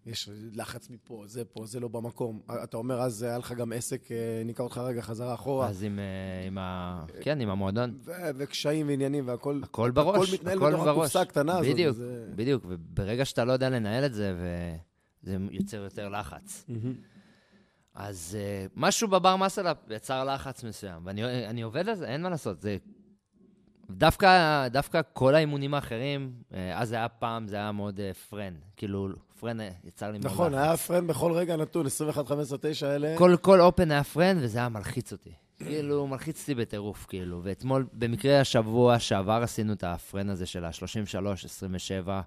יש 0.07 0.28
לחץ 0.52 0.90
מפה, 0.90 1.24
זה 1.26 1.44
פה, 1.44 1.66
זה 1.66 1.81
לא 1.81 1.88
במקום. 1.88 2.40
אתה 2.64 2.76
אומר, 2.76 3.00
אז 3.00 3.22
היה 3.22 3.38
לך 3.38 3.52
גם 3.52 3.72
עסק, 3.72 4.12
אה, 4.12 4.42
ניקח 4.44 4.61
אותך 4.61 4.78
רגע 4.78 5.02
חזרה 5.02 5.35
אחורה. 5.35 5.68
אז 5.68 5.83
עם, 5.83 5.98
אה, 5.98 6.46
עם 6.46 6.59
ה... 6.59 7.04
כן, 7.20 7.40
עם 7.40 7.48
המועדון. 7.50 7.98
ו- 8.04 8.12
וקשיים 8.37 8.88
ועניינים 8.88 9.28
והכל... 9.28 9.61
הכל 9.64 9.90
בראש. 9.90 10.28
הכל 10.28 10.35
מתנהל 10.35 10.59
הכל 10.59 10.72
בתוך. 10.72 10.87
הקופסה 10.87 11.20
הקטנה 11.20 11.59
הזאת. 11.59 11.72
בדיוק, 11.72 11.96
וזה- 11.96 12.26
בדיוק. 12.35 12.64
וברגע 12.68 13.24
שאתה 13.24 13.44
לא 13.44 13.52
יודע 13.52 13.70
לנהל 13.70 14.04
את 14.04 14.14
זה, 14.14 14.35
וזה 15.22 15.37
יוצר 15.50 15.76
יותר 15.76 16.09
לחץ. 16.09 16.64
אז 17.94 18.37
uh, 18.68 18.72
משהו 18.76 19.09
בבר 19.09 19.37
מסלאפ 19.37 19.76
יצר 19.90 20.24
לחץ 20.24 20.64
מסוים, 20.64 21.07
ואני 21.07 21.46
אני 21.46 21.62
עובד 21.62 21.88
על 21.88 21.94
זה, 21.94 22.09
אין 22.09 22.22
מה 22.22 22.31
לעשות. 22.31 22.61
זה... 22.61 22.76
דווקא, 23.90 24.68
דווקא 24.68 25.01
כל 25.12 25.35
האימונים 25.35 25.74
האחרים, 25.74 26.33
uh, 26.51 26.55
אז 26.74 26.88
זה 26.88 26.96
היה 26.96 27.09
פעם, 27.09 27.48
זה 27.48 27.57
היה 27.57 27.72
מאוד 27.72 28.01
פרן. 28.31 28.55
כאילו, 28.77 29.09
פרן 29.40 29.61
אה, 29.61 29.70
יצר 29.85 30.11
לי 30.11 30.18
מאוד 30.18 30.33
נכון. 30.33 30.55
היה 30.55 30.77
פרנד 30.77 31.09
בכל 31.09 31.33
רגע 31.33 31.57
נתון, 31.57 31.87
21, 31.87 32.27
15, 32.27 32.59
9 32.62 32.88
האלה. 32.88 33.14
כל, 33.18 33.37
כל 33.40 33.61
אופן 33.61 33.90
היה 33.90 34.05
פרן, 34.05 34.37
וזה 34.40 34.59
היה 34.59 34.68
מלחיץ 34.68 35.12
אותי. 35.12 35.33
כאילו, 35.59 36.07
מלחיץ 36.07 36.40
אותי 36.40 36.55
בטירוף, 36.55 37.07
כאילו. 37.09 37.40
ואתמול, 37.42 37.87
במקרה 37.92 38.40
השבוע 38.40 38.98
שעבר 38.98 39.40
עשינו 39.42 39.72
את 39.72 39.85
הפרן 39.85 40.31
הזה 40.31 40.46
של 40.46 40.64
ה-33, 40.64 41.44
27, 41.44 42.12
אה, 42.14 42.20
זה 42.20 42.24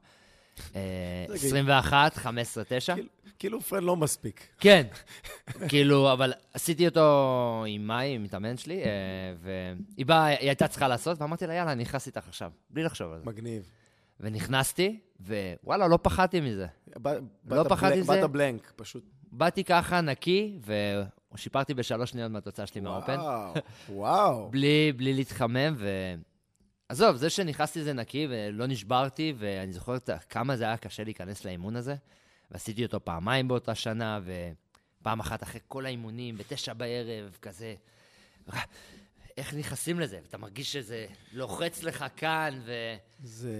21, 0.74 2.14
15, 2.16 2.64
9. 2.68 2.96
כאילו- 3.40 3.62
פרנד 3.62 3.84
לא 3.84 3.96
מספיק. 3.96 4.48
כן, 4.60 4.88
כאילו, 5.70 6.14
אבל 6.14 6.34
עשיתי 6.54 6.88
אותו 6.88 7.66
עם 7.68 7.88
מאי, 7.88 8.16
עם 8.16 8.24
מתאמן 8.24 8.58
שלי, 8.58 8.84
אה, 8.84 8.90
והיא 9.42 10.06
באה, 10.06 10.26
היא 10.26 10.38
הייתה 10.50 10.68
צריכה 10.68 10.88
לעשות, 10.88 11.22
ואמרתי 11.22 11.48
לה, 11.48 11.54
יאללה, 11.54 11.72
אני 11.72 11.82
נכנס 11.82 12.08
איתך 12.08 12.28
עכשיו, 12.28 12.52
בלי 12.70 12.84
לחשוב 12.84 13.12
על 13.12 13.20
זה. 13.20 13.26
מגניב. 13.26 13.72
ונכנסתי, 14.20 15.00
ווואלה, 15.64 15.88
לא 15.88 16.00
פחדתי 16.02 16.42
מזה. 16.42 16.68
לא 17.50 17.64
פחדתי 17.70 18.00
מזה. 18.02 18.22
באת 18.22 18.30
בלנק, 18.32 18.74
פשוט. 18.76 19.04
באתי 19.32 19.64
ככה, 19.64 20.02
נקי, 20.02 20.60
ושיפרתי 21.34 21.74
בשלוש 21.74 22.10
שניות 22.10 22.32
מהתוצאה 22.32 22.66
שלי 22.68 22.82
מהאופן. 22.82 23.16
וואו, 23.20 23.54
וואו. 23.90 24.50
בלי, 24.52 24.94
בלי 24.96 25.14
להתחמם, 25.14 25.76
ו... 25.78 26.16
עזוב, 26.91 27.15
זה 27.15 27.30
שנכנסתי 27.30 27.84
זה 27.84 27.93
נקי 27.93 28.27
ולא 28.30 28.67
נשברתי, 28.67 29.34
ואני 29.38 29.73
זוכר 29.73 29.97
כמה 30.30 30.58
זה 30.58 30.63
היה 30.63 30.77
קשה 30.77 31.04
להיכנס 31.04 31.45
לאימון 31.45 31.75
הזה, 31.75 31.95
ועשיתי 32.51 32.86
אותו 32.86 33.06
פעמיים 33.06 33.47
באותה 33.47 33.75
שנה, 33.75 34.19
ופעם 34.23 35.19
אחת 35.19 35.43
אחרי 35.43 35.60
כל 35.67 35.86
האימונים, 35.86 36.38
בתשע 36.38 36.73
בערב, 36.73 37.38
כזה... 37.41 37.75
איך 39.38 39.54
נכנסים 39.54 39.99
לזה? 39.99 40.19
אתה 40.30 40.38
מרגיש 40.38 40.73
שזה 40.73 41.06
לוחץ 41.34 41.84
לך 41.84 42.06
כאן, 42.15 42.62
ו... 42.65 42.95
זה 43.23 43.54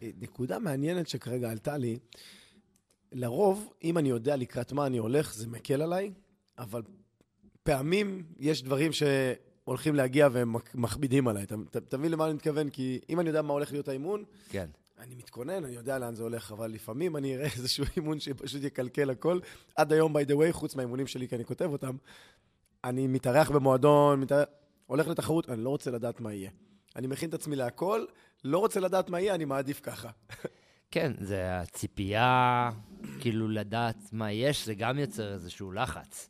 נקודה 0.00 0.58
מעניינת 0.58 1.08
שכרגע 1.08 1.50
עלתה 1.50 1.76
לי. 1.76 1.98
לרוב, 3.12 3.72
אם 3.84 3.98
אני 3.98 4.08
יודע 4.08 4.36
לקראת 4.36 4.72
מה 4.72 4.86
אני 4.86 4.98
הולך, 4.98 5.34
זה 5.34 5.46
מקל 5.46 5.82
עליי, 5.82 6.12
אבל 6.58 6.82
פעמים 7.62 8.26
יש 8.38 8.62
דברים 8.62 8.92
שהולכים 9.68 9.94
להגיע 9.94 10.28
והם 10.32 10.54
מכבידים 10.74 11.28
עליי. 11.28 11.46
מבין 11.98 12.12
למה 12.12 12.24
אני 12.24 12.34
מתכוון? 12.34 12.70
כי 12.70 13.00
אם 13.08 13.20
אני 13.20 13.28
יודע 13.28 13.42
מה 13.42 13.52
הולך 13.52 13.72
להיות 13.72 13.88
האימון, 13.88 14.24
כן. 14.48 14.66
אני 14.98 15.14
מתכונן, 15.14 15.64
אני 15.64 15.74
יודע 15.74 15.98
לאן 15.98 16.14
זה 16.14 16.22
הולך, 16.22 16.52
אבל 16.52 16.70
לפעמים 16.70 17.16
אני 17.16 17.36
אראה 17.36 17.46
איזשהו 17.56 17.84
אימון 17.96 18.20
שפשוט 18.20 18.62
יקלקל 18.62 19.10
הכל. 19.10 19.40
עד 19.76 19.92
היום, 19.92 20.16
by 20.16 20.20
the 20.20 20.32
way, 20.32 20.52
חוץ 20.52 20.74
מהאימונים 20.74 21.06
שלי, 21.06 21.28
כי 21.28 21.36
אני 21.36 21.44
כותב 21.44 21.68
אותם, 21.72 21.96
אני 22.84 23.06
מתארח 23.06 23.50
במועדון, 23.50 24.20
מתארח, 24.20 24.46
הולך 24.86 25.08
לתחרות, 25.08 25.48
אני 25.48 25.64
לא 25.64 25.70
רוצה 25.70 25.90
לדעת 25.90 26.20
מה 26.20 26.32
יהיה. 26.32 26.50
אני 26.96 27.06
מכין 27.06 27.28
את 27.28 27.34
עצמי 27.34 27.56
להכל, 27.56 28.04
לא 28.44 28.58
רוצה 28.58 28.80
לדעת 28.80 29.10
מה 29.10 29.20
יהיה, 29.20 29.34
אני 29.34 29.44
מעדיף 29.44 29.80
ככה. 29.82 30.10
כן, 30.90 31.12
זה 31.20 31.60
הציפייה, 31.60 32.70
כאילו 33.20 33.48
לדעת 33.48 34.12
מה 34.12 34.32
יש, 34.32 34.66
זה 34.66 34.74
גם 34.74 34.98
יוצר 34.98 35.32
איזשהו 35.32 35.72
לחץ. 35.72 36.28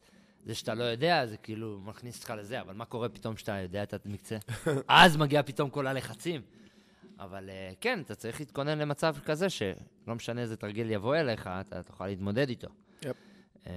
זה 0.48 0.54
שאתה 0.54 0.74
לא 0.74 0.84
יודע, 0.84 1.26
זה 1.26 1.36
כאילו 1.36 1.80
מכניס 1.84 2.16
אותך 2.16 2.30
לזה, 2.30 2.60
אבל 2.60 2.74
מה 2.74 2.84
קורה 2.84 3.08
פתאום 3.08 3.36
שאתה 3.36 3.52
יודע 3.52 3.82
את 3.82 4.06
המקצה? 4.06 4.36
אז 4.88 5.16
מגיע 5.16 5.42
פתאום 5.42 5.70
כל 5.70 5.86
הלחצים. 5.86 6.40
אבל 7.18 7.50
אה, 7.50 7.72
כן, 7.80 8.00
אתה 8.00 8.14
צריך 8.14 8.40
להתכונן 8.40 8.78
למצב 8.78 9.16
כזה, 9.24 9.50
שלא 9.50 10.14
משנה 10.14 10.40
איזה 10.40 10.56
תרגיל 10.56 10.90
יבוא 10.90 11.16
אליך, 11.16 11.50
אתה 11.60 11.82
תוכל 11.82 12.06
להתמודד 12.06 12.48
איתו. 12.48 12.68
Yep. 13.02 13.16
אה, 13.66 13.72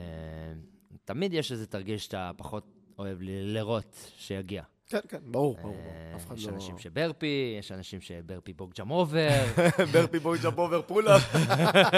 תמיד 1.06 1.34
יש 1.34 1.52
איזה 1.52 1.68
תרגיל 1.68 1.98
שאתה 1.98 2.32
פחות 2.38 2.64
אוהב 2.98 3.18
לראות 3.22 4.12
שיגיע. 4.18 4.64
כן, 4.92 5.00
כן, 5.08 5.18
ברור, 5.26 5.58
ברור, 5.62 5.76
אה. 5.76 6.16
אף 6.16 6.28
אחד 6.28 6.38
יש 6.38 6.48
לא... 6.48 6.54
אנשים 6.54 6.78
ש 6.78 6.95
burpee, 6.95 7.56
יש 7.60 7.72
אנשים 7.72 8.02
ש 8.02 8.15
burpee 8.15 8.54
box 8.54 8.70
jump 8.70 8.92
over. 8.92 9.44
Burpee 9.94 10.20
box 10.20 10.38
jump 10.44 10.58
over 10.58 10.82
pull-up. 10.82 11.36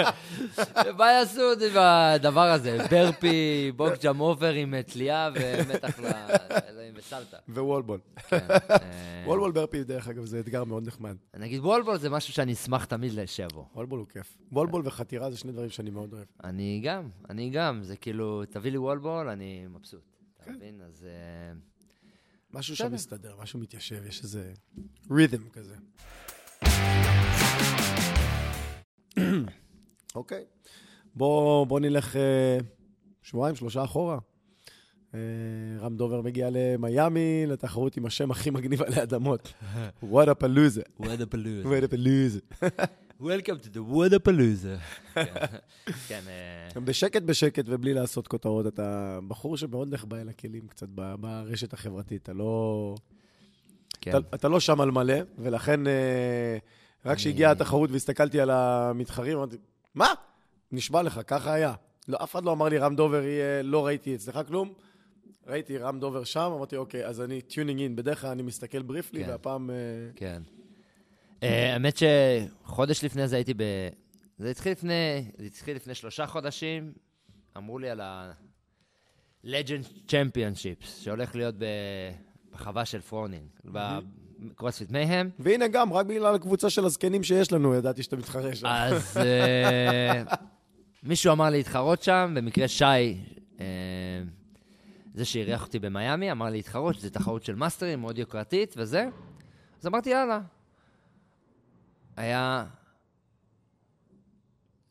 מה 0.98 1.12
יעשו 1.12 1.52
עם 1.52 1.76
הדבר 1.76 2.50
הזה? 2.50 2.78
Burpee, 2.90 3.72
box 3.76 3.95
jump 3.95 4.20
over 4.20 4.52
עם 4.52 4.82
תלייה 4.82 5.30
ומתח 5.34 6.00
וסלטה. 6.96 7.36
ו 7.48 7.53
Wall 7.53 7.74
ball. 7.74 8.00
כן. 8.28 8.38
אה, 8.70 9.22
וולבול 9.26 9.52
burpee, 9.52 9.84
דרך 9.84 10.08
אגב, 10.08 10.24
זה 10.24 10.40
אתגר 10.40 10.64
מאוד 10.64 10.86
נחמד. 10.86 11.16
נגיד 11.36 11.60
wall 11.60 11.79
ball 11.79 11.98
זה 11.98 12.10
משהו 12.10 12.32
שאני 12.32 12.52
אשמח 12.52 12.84
תמיד 12.84 13.12
שיבוא. 13.26 13.64
וולבול 13.74 13.98
הוא 13.98 14.08
כיף. 14.08 14.36
וולבול 14.52 14.82
וחתירה 14.84 15.30
זה 15.30 15.38
שני 15.38 15.52
דברים 15.52 15.70
שאני 15.70 15.90
מאוד 15.90 16.12
אוהב. 16.12 16.24
אני 16.44 16.80
גם, 16.84 17.08
אני 17.30 17.50
גם. 17.50 17.82
זה 17.82 17.96
כאילו, 17.96 18.44
תביא 18.44 18.70
לי 18.70 18.78
וולבול, 18.78 19.28
אני 19.28 19.66
מבסוט. 19.66 20.00
אתה 20.42 20.52
מבין? 20.52 20.80
אז... 20.86 21.06
משהו. 22.54 22.76
שם 22.76 22.92
מסתדר, 22.92 23.34
משהו 23.42 23.58
מתיישב, 23.58 24.06
יש 24.06 24.22
איזה 24.22 24.52
רית'ם 25.10 25.48
כזה. 25.52 25.74
אוקיי, 30.14 30.44
בוא, 31.14 31.66
בוא 31.66 31.80
נלך 31.80 32.16
אה, 32.16 32.58
שבועיים, 33.22 33.56
שלושה 33.56 33.84
אחורה. 33.84 34.18
אה, 35.14 35.18
רם 35.80 35.96
דובר 35.96 36.20
מגיע 36.20 36.48
למיאמי, 36.52 37.46
לתחרות 37.46 37.96
עם 37.96 38.06
השם 38.06 38.30
הכי 38.30 38.50
מגניב 38.50 38.82
עלי 38.82 39.02
אדמות. 39.02 39.52
Wodapalooza. 41.00 42.40
Welcome 43.20 43.64
to 43.64 43.76
the 43.76 43.80
Wodapalooza. 43.80 44.76
כן, 46.08 46.20
אה, 46.28 46.80
בשקט 46.80 47.22
בשקט 47.22 47.64
ובלי 47.66 47.94
לעשות 47.94 48.28
כותרות, 48.28 48.66
אתה 48.66 49.18
בחור 49.28 49.56
שמאוד 49.56 49.94
נחבא 49.94 50.20
אל 50.20 50.28
הכלים 50.28 50.68
קצת 50.68 50.88
ברשת 51.20 51.72
החברתית, 51.72 52.22
אתה 52.22 52.32
לא... 52.32 52.94
כן. 54.00 54.10
אתה, 54.10 54.18
אתה 54.36 54.48
לא 54.48 54.60
שם 54.60 54.80
על 54.80 54.90
מלא, 54.90 55.14
ולכן 55.38 55.86
אה, 55.86 56.58
רק 57.04 57.16
כשהגיעה 57.16 57.52
התחרות 57.52 57.90
והסתכלתי 57.90 58.40
על 58.40 58.50
המתחרים, 58.50 59.36
אמרתי, 59.38 59.56
מה? 59.94 60.08
נשבע 60.72 61.02
לך, 61.02 61.20
ככה 61.26 61.52
היה. 61.52 61.74
לא, 62.08 62.18
אף 62.22 62.32
אחד 62.32 62.44
לא 62.44 62.52
אמר 62.52 62.68
לי, 62.68 62.78
רם 62.78 62.96
דובר, 62.96 63.22
יהיה, 63.22 63.62
לא 63.62 63.86
ראיתי 63.86 64.14
אצלך 64.14 64.40
כלום. 64.46 64.72
ראיתי 65.46 65.78
רם 65.78 66.00
דובר 66.00 66.24
שם, 66.24 66.52
אמרתי, 66.56 66.76
אוקיי, 66.76 67.06
אז 67.06 67.20
אני 67.20 67.40
tuning 67.40 67.80
in. 67.80 67.96
בדרך 67.96 68.20
כלל 68.20 68.30
אני 68.30 68.42
מסתכל 68.42 68.82
briefly, 68.82 69.24
כן. 69.24 69.30
והפעם... 69.30 69.70
אה, 69.70 69.76
כן. 70.16 70.42
אה, 71.42 71.72
האמת 71.72 71.96
שחודש 71.96 73.04
לפני 73.04 73.28
זה 73.28 73.36
הייתי 73.36 73.54
ב... 73.54 73.62
זה 74.38 74.50
התחיל 74.50 74.72
לפני, 74.72 75.30
זה 75.38 75.44
התחיל 75.44 75.76
לפני 75.76 75.94
שלושה 75.94 76.26
חודשים, 76.26 76.92
אמרו 77.56 77.78
לי 77.78 77.90
על 77.90 78.00
ה-Legend 78.00 80.08
Championships, 80.08 80.86
שהולך 80.86 81.34
להיות 81.34 81.54
בחווה 82.50 82.84
של 82.84 83.00
פרונינג, 83.00 83.48
בקרוספיט 83.64 84.90
מייהם. 84.90 85.30
והנה 85.38 85.68
גם, 85.68 85.92
רק 85.92 86.06
בגלל 86.06 86.34
הקבוצה 86.34 86.70
של 86.70 86.84
הזקנים 86.84 87.22
שיש 87.22 87.52
לנו, 87.52 87.74
ידעתי 87.74 88.02
שאתה 88.02 88.16
מתחרה 88.16 88.54
שם. 88.54 88.66
אז 88.66 89.16
אה, 89.16 90.22
מישהו 91.02 91.32
אמר 91.32 91.50
לי 91.50 91.56
להתחרות 91.56 92.02
שם, 92.02 92.32
במקרה 92.36 92.68
שי, 92.68 92.84
אה, 93.60 93.66
זה 95.14 95.24
שאירח 95.24 95.64
אותי 95.64 95.78
במיאמי, 95.78 96.32
אמר 96.32 96.46
לי 96.46 96.56
להתחרות, 96.56 96.94
שזו 96.94 97.10
תחרות 97.10 97.44
של 97.44 97.54
מאסטרים, 97.54 98.00
מאוד 98.00 98.18
יוקרתית 98.18 98.74
וזה. 98.76 99.08
אז 99.80 99.86
אמרתי, 99.86 100.10
יאללה. 100.10 100.40
היה... 102.16 102.64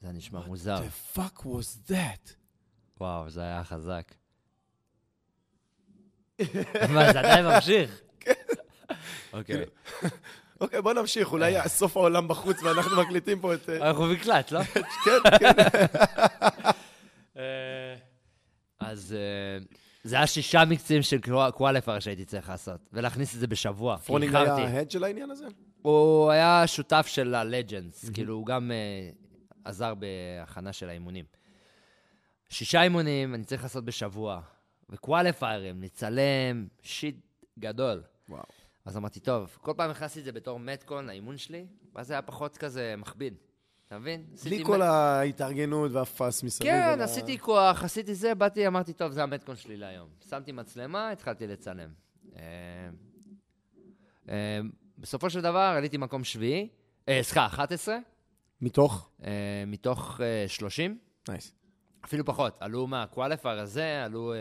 זה 0.01 0.11
נשמע 0.11 0.39
מוזר. 0.47 0.77
The 0.77 1.17
fuck 1.17 1.39
was 1.39 1.91
that? 1.91 2.31
וואו, 2.99 3.29
זה 3.29 3.41
היה 3.41 3.63
חזק. 3.63 4.13
מה, 6.89 7.13
זה 7.13 7.19
עדיין 7.19 7.45
ממשיך? 7.45 8.01
אוקיי. 9.33 9.65
אוקיי, 10.61 10.81
בוא 10.81 10.93
נמשיך, 10.93 11.31
אולי 11.31 11.55
סוף 11.67 11.97
העולם 11.97 12.27
בחוץ 12.27 12.63
ואנחנו 12.63 13.01
מקליטים 13.01 13.39
פה 13.39 13.53
את... 13.53 13.69
אה, 13.69 13.87
אנחנו 13.89 14.05
מקלט, 14.05 14.51
לא? 14.51 14.63
כן, 15.05 15.37
כן. 15.39 15.53
אה, 17.37 17.95
אז 18.79 19.15
אה, 19.17 19.65
זה 20.03 20.15
היה 20.15 20.27
שישה 20.27 20.65
מקצים 20.65 21.01
של 21.01 21.17
qualifier 21.53 21.99
שהייתי 21.99 22.25
צריך 22.25 22.49
לעשות, 22.49 22.89
ולהכניס 22.93 23.35
את 23.35 23.39
זה 23.39 23.47
בשבוע. 23.47 23.97
Froning. 23.97 24.35
היה 24.35 24.55
ה-head 24.55 24.91
של 24.91 25.03
העניין 25.03 25.31
הזה? 25.31 25.45
הוא 25.83 26.31
היה 26.31 26.63
שותף 26.67 27.05
של 27.07 27.35
ה-Legends, 27.35 28.13
כאילו 28.13 28.33
הוא 28.33 28.45
גם 28.45 28.71
אה, 28.71 29.09
עזר 29.65 29.93
בהכנה 29.95 30.73
של 30.73 30.89
האימונים. 30.89 31.25
שישה 32.49 32.83
אימונים 32.83 33.35
אני 33.35 33.43
צריך 33.43 33.63
לעשות 33.63 33.85
בשבוע, 33.85 34.41
וקואליפיירים, 34.89 35.81
לצלם, 35.83 36.67
shit 36.81 37.15
גדול. 37.59 38.03
וואו. 38.29 38.43
אז 38.85 38.97
אמרתי, 38.97 39.19
טוב, 39.19 39.57
כל 39.61 39.73
פעם 39.77 39.89
הכנסתי 39.89 40.19
את 40.19 40.25
זה 40.25 40.31
בתור 40.31 40.59
metcon 40.59 41.05
לאימון 41.07 41.37
שלי, 41.37 41.65
ואז 41.95 42.07
זה 42.07 42.13
היה 42.13 42.21
פחות 42.21 42.57
כזה 42.57 42.95
מכביד. 42.97 43.33
אתה 43.87 43.99
מבין? 43.99 44.25
בלי 44.43 44.63
כל 44.65 44.77
מ- 44.77 44.81
ההתארגנות 44.81 45.91
וה-fuss 45.91 46.43
מסביב. 46.43 46.71
כן, 46.71 46.91
ול- 46.95 47.01
עשיתי 47.01 47.39
כוח, 47.39 47.83
עשיתי 47.83 48.15
זה, 48.15 48.35
באתי, 48.35 48.67
אמרתי, 48.67 48.93
טוב, 48.93 49.11
זה 49.11 49.23
ה-metcon 49.23 49.55
שלי 49.55 49.77
להיום. 49.77 50.09
שמתי 50.29 50.51
מצלמה, 50.51 51.09
התחלתי 51.09 51.47
לצלם. 51.47 51.89
בסופו 55.03 55.29
של 55.29 55.41
דבר 55.41 55.73
עליתי 55.77 55.97
מקום 55.97 56.23
שביעי, 56.23 56.69
אה, 57.09 57.19
סליחה, 57.21 57.45
11, 57.45 57.97
מתוך? 58.61 59.09
אה, 59.23 59.63
מתוך 59.67 60.21
אה, 60.23 60.47
30, 60.47 60.97
nice. 61.27 61.53
אפילו 62.05 62.25
פחות. 62.25 62.57
עלו 62.59 62.87
מה-qualifier 62.87 63.59
הזה, 63.59 64.05
עלו 64.05 64.33
אה, 64.33 64.39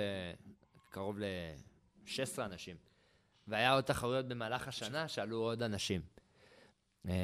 קרוב 0.91 1.19
ל-16 1.19 2.45
אנשים. 2.45 2.77
והיה 3.49 3.73
עוד 3.73 3.85
תחרויות 3.85 4.29
במהלך 4.29 4.69
השנה 4.69 5.09
שעלו 5.09 5.37
עוד 5.37 5.63
אנשים. 5.63 6.01
אה, 7.09 7.15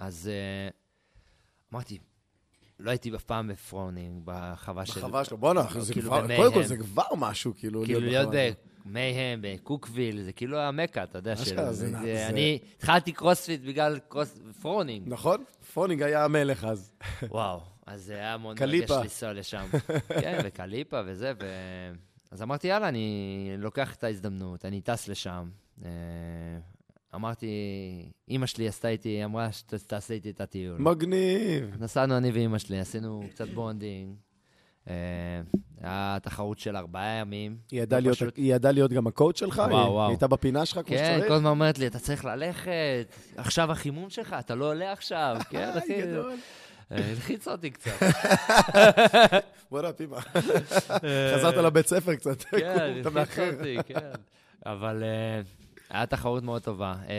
אז 0.00 0.30
אה, 0.32 0.68
אמרתי, 1.72 1.98
לא 2.78 2.90
הייתי 2.90 3.14
אף 3.16 3.24
פעם 3.24 3.48
ב-Froning, 3.48 4.22
בחווה 4.24 4.86
של... 4.86 5.00
בחווה 5.00 5.24
שלו, 5.24 5.38
בואנה, 5.38 5.66
כאילו 5.92 6.10
ב-Mayhem. 6.10 6.42
קודם 6.42 6.54
כל 6.54 6.62
זה 6.62 6.76
כבר 6.76 7.14
משהו, 7.16 7.54
כאילו, 7.56 7.84
כאילו 7.84 8.00
להיות 8.00 8.28
Mayhem, 8.86 9.40
בקוקוויל, 9.42 10.22
זה 10.22 10.32
כאילו 10.32 10.58
המכה, 10.58 11.02
אתה 11.02 11.18
יודע. 11.18 11.32
אשכרה, 11.32 11.66
של- 11.66 11.72
זה- 11.72 12.26
אני 12.28 12.58
התחלתי 12.76 13.12
קרוספיט 13.12 13.60
בגלל 13.60 13.98
קרוס- 14.08 14.38
Froning. 14.62 15.08
נכון? 15.08 15.44
Froning 15.72 16.02
היה 16.02 16.24
המלך 16.24 16.64
אז. 16.64 16.92
וואו, 17.22 17.60
אז 17.86 18.02
זה 18.02 18.14
היה 18.14 18.36
מאוד. 18.36 18.56
מרגש 18.60 18.90
לנסוע 18.90 19.32
לשם. 19.32 19.66
כן, 20.20 20.38
ו-Khalipa 20.44 21.00
וזה, 21.06 21.32
ו... 21.40 21.46
אז 22.30 22.42
אמרתי, 22.42 22.66
יאללה, 22.68 22.88
אני 22.88 23.08
לוקח 23.58 23.94
את 23.94 24.04
ההזדמנות, 24.04 24.64
אני 24.64 24.80
טס 24.80 25.08
לשם. 25.08 25.48
אה, 25.84 25.90
אמרתי, 27.14 27.48
אימא 28.28 28.46
שלי 28.46 28.68
עשתה 28.68 28.88
איתי, 28.88 29.24
אמרה 29.24 29.52
שתעשה 29.52 30.14
איתי 30.14 30.30
את 30.30 30.40
הטיול. 30.40 30.76
מגניב. 30.78 31.74
נסענו 31.82 32.16
אני 32.16 32.30
ואימא 32.30 32.58
שלי, 32.58 32.78
עשינו 32.78 33.22
קצת 33.30 33.48
bonding. 33.48 34.14
אה, 34.88 34.94
היה 35.82 36.18
תחרות 36.22 36.58
של 36.58 36.76
ארבעה 36.76 37.06
ימים. 37.20 37.56
היא 37.70 37.82
ידעה 37.82 38.00
לא 38.00 38.04
להיות- 38.04 38.16
פשוט. 38.16 38.38
להיות 38.72 38.92
גם 38.92 39.06
הקואוצ' 39.06 39.38
שלך? 39.38 39.56
וואו, 39.58 39.68
היא- 39.70 39.88
וואו. 39.88 40.00
היא 40.02 40.10
הייתה 40.10 40.26
בפינה 40.26 40.66
שלך 40.66 40.78
כמו 40.78 40.96
כן, 40.96 41.12
שצריך? 41.14 41.28
כל 41.28 41.34
הזמן 41.34 41.50
אומרת 41.50 41.78
לי, 41.78 41.86
אתה 41.86 41.98
צריך 41.98 42.24
ללכת, 42.24 42.70
עכשיו 43.36 43.72
החימום 43.72 44.10
שלך, 44.10 44.36
אתה 44.38 44.54
לא 44.54 44.70
עולה 44.70 44.92
עכשיו. 44.92 45.36
כן, 45.50 45.70
אחי, 45.78 46.02
גדול. 46.02 46.36
אה, 46.92 47.10
הלחיץ 47.10 47.48
אותי 47.48 47.70
קצת. 47.70 47.90
בוא'נה, 49.70 49.92
אימא. 49.92 50.20
חזרת 51.34 51.54
לבית 51.56 51.86
ספר 51.86 52.14
קצת. 52.14 52.42
כן, 52.42 53.00
הלחיץ. 53.16 53.38
אותי, 53.58 53.76
כן. 53.86 54.10
אבל 54.66 55.02
אה, 55.02 55.40
היה 55.90 56.06
תחרות 56.06 56.42
מאוד 56.42 56.62
טובה. 56.62 56.94
אה, 57.08 57.14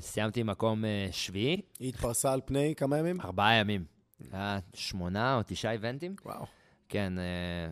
סיימתי 0.00 0.42
מקום 0.42 0.84
אה, 0.84 1.08
שביעי, 1.12 1.60
היא 1.78 1.88
התפרסה 1.88 2.32
על 2.32 2.40
פני 2.44 2.74
כמה 2.76 2.98
ימים? 2.98 3.20
ארבעה 3.20 3.54
ימים. 3.54 3.84
היה 4.32 4.58
שמונה 4.74 5.36
או 5.36 5.40
תשעה 5.46 5.72
איבנטים. 5.72 6.14
וואו. 6.24 6.44
כן, 6.88 7.18
אה, 7.18 7.70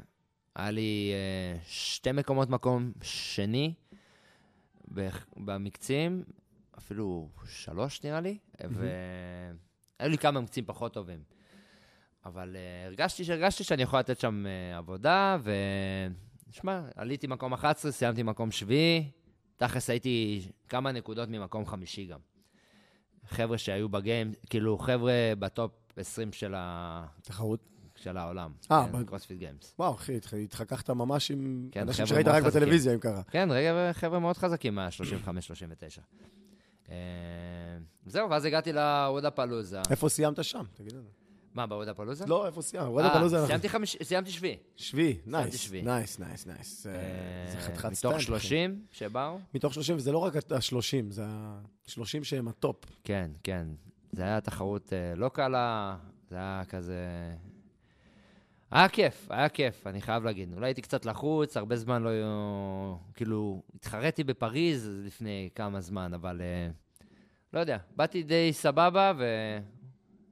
היה 0.55 0.71
לי 0.71 1.13
אה, 1.13 1.61
שתי 1.67 2.13
מקומות 2.13 2.51
מקום 2.51 2.93
שני 3.03 3.75
במקצים, 5.37 6.25
אפילו 6.79 7.29
שלוש 7.47 8.05
נראה 8.05 8.21
לי, 8.21 8.39
והיו 8.61 10.11
לי 10.11 10.19
כמה 10.19 10.41
מקצים 10.41 10.65
פחות 10.67 10.93
טובים. 10.95 11.23
אבל 12.25 12.57
אה, 12.57 12.87
הרגשתי 12.87 13.25
שהרגשתי 13.25 13.65
שאני 13.65 13.83
יכול 13.83 13.99
לתת 13.99 14.21
שם 14.21 14.45
עבודה, 14.77 15.39
ושמע, 16.51 16.83
עליתי 16.97 17.27
מקום 17.27 17.53
11, 17.53 17.93
סיימתי 17.93 18.23
מקום 18.23 18.51
שביעי, 18.51 19.11
תכלס 19.57 19.91
הייתי 19.91 20.43
כמה 20.69 20.93
נקודות 20.93 21.29
ממקום 21.29 21.67
חמישי 21.67 22.07
גם. 22.07 22.19
חבר'ה 23.29 23.59
שהיו 23.59 23.89
ב-Games, 23.89 24.33
כאילו 24.51 24.79
חבר'ה 24.79 25.33
ב-top 25.39 25.73
20 25.97 26.33
של, 26.33 26.55
ה... 26.55 27.07
של 28.05 28.17
העולם. 28.17 28.53
אה, 28.71 28.87
כן, 28.93 28.99
ב- 28.99 29.03
CrossFit 29.07 29.39
Games. 29.39 29.75
וואו, 29.79 29.95
אחי, 29.95 30.17
התח- 30.17 30.35
התחככת 30.35 30.91
ממש 30.91 31.31
עם 31.31 31.69
כן, 31.73 31.81
אנשים 31.81 32.07
שראית 32.07 32.29
רק 32.29 32.35
חזקים. 32.45 32.51
בטלוויזיה, 32.61 32.95
אם 32.95 32.99
קרה. 32.99 33.23
כן, 33.23 33.49
רגע, 33.53 33.93
חבר'ה 33.93 34.19
מאוד 34.19 34.37
חזקים 34.37 34.75
מה-35-39. 34.75 36.01
אה, 36.91 36.95
זהו, 38.07 38.31
ואז 38.31 38.45
הגעתי 38.45 38.73
ל-Wodapalooza. 38.73 39.81
איפה 39.91 40.09
סיימת 40.09 40.45
שם? 40.45 40.65
תגיד 40.75 40.93
לנו. 40.93 41.09
מה, 41.55 41.67
ב-Wodapalooza? 41.67 42.25
לא, 42.27 42.47
איפה 42.47 42.63
סיימת? 42.63 42.87
וואלה, 42.89 43.15
palooza. 43.15 43.37
אנחנו- 43.37 43.47
סיימתי 43.49 43.69
חמיש- 43.69 43.97
סיימתי 44.03 44.31
שביעי. 44.31 44.57
שביעי, 44.77 45.17
nice. 45.27 45.73
nice, 45.73 46.19
nice, 46.19 46.47
nice. 46.47 46.87
אה, 46.87 46.93
זה 47.53 47.59
אה, 47.59 47.63
חתיכת 47.63 47.93
סטייל. 47.93 48.13
מתוך 48.13 48.17
אחי. 48.17 48.25
30 48.27 48.83
שבאו? 48.91 49.39
מתוך 49.55 49.75
30, 49.75 49.97
וזה 49.97 50.13
לא 50.13 50.19
רק 50.19 50.37
ה-30, 50.37 50.81
זה 51.11 51.25
ה-30 51.27 52.03
שהם 52.25 52.49
ה-top. 52.49 52.77
כן, 53.05 53.31
כן. 53.43 53.67
זה 54.13 54.23
היה 54.23 54.41
תחרות 54.41 54.93
אה, 54.93 55.15
לא 55.17 55.29
קלה, 55.29 55.97
זה 56.31 56.37
היה 56.37 56.63
כזה... 56.69 56.99
היה 58.75 58.89
כיף, 58.89 59.27
היה 59.31 59.49
כיף, 59.49 59.87
אני 59.87 60.01
חייב 60.01 60.25
להגיד. 60.25 60.53
אולי 60.55 60.67
הייתי 60.67 60.83
קצת 60.83 61.05
לחוץ, 61.07 61.57
הרבה 61.57 61.77
זמן 61.77 62.03
לא... 62.03 62.11
כאילו, 63.15 63.63
התחרתי 63.75 64.25
בפריז 64.25 64.91
לפני 65.05 65.49
כמה 65.55 65.81
זמן, 65.81 66.15
אבל 66.15 66.41
אה, 66.41 66.69
לא 67.53 67.61
יודע, 67.61 67.79
באתי 67.97 68.23
די 68.23 68.51
סבבה 68.53 69.13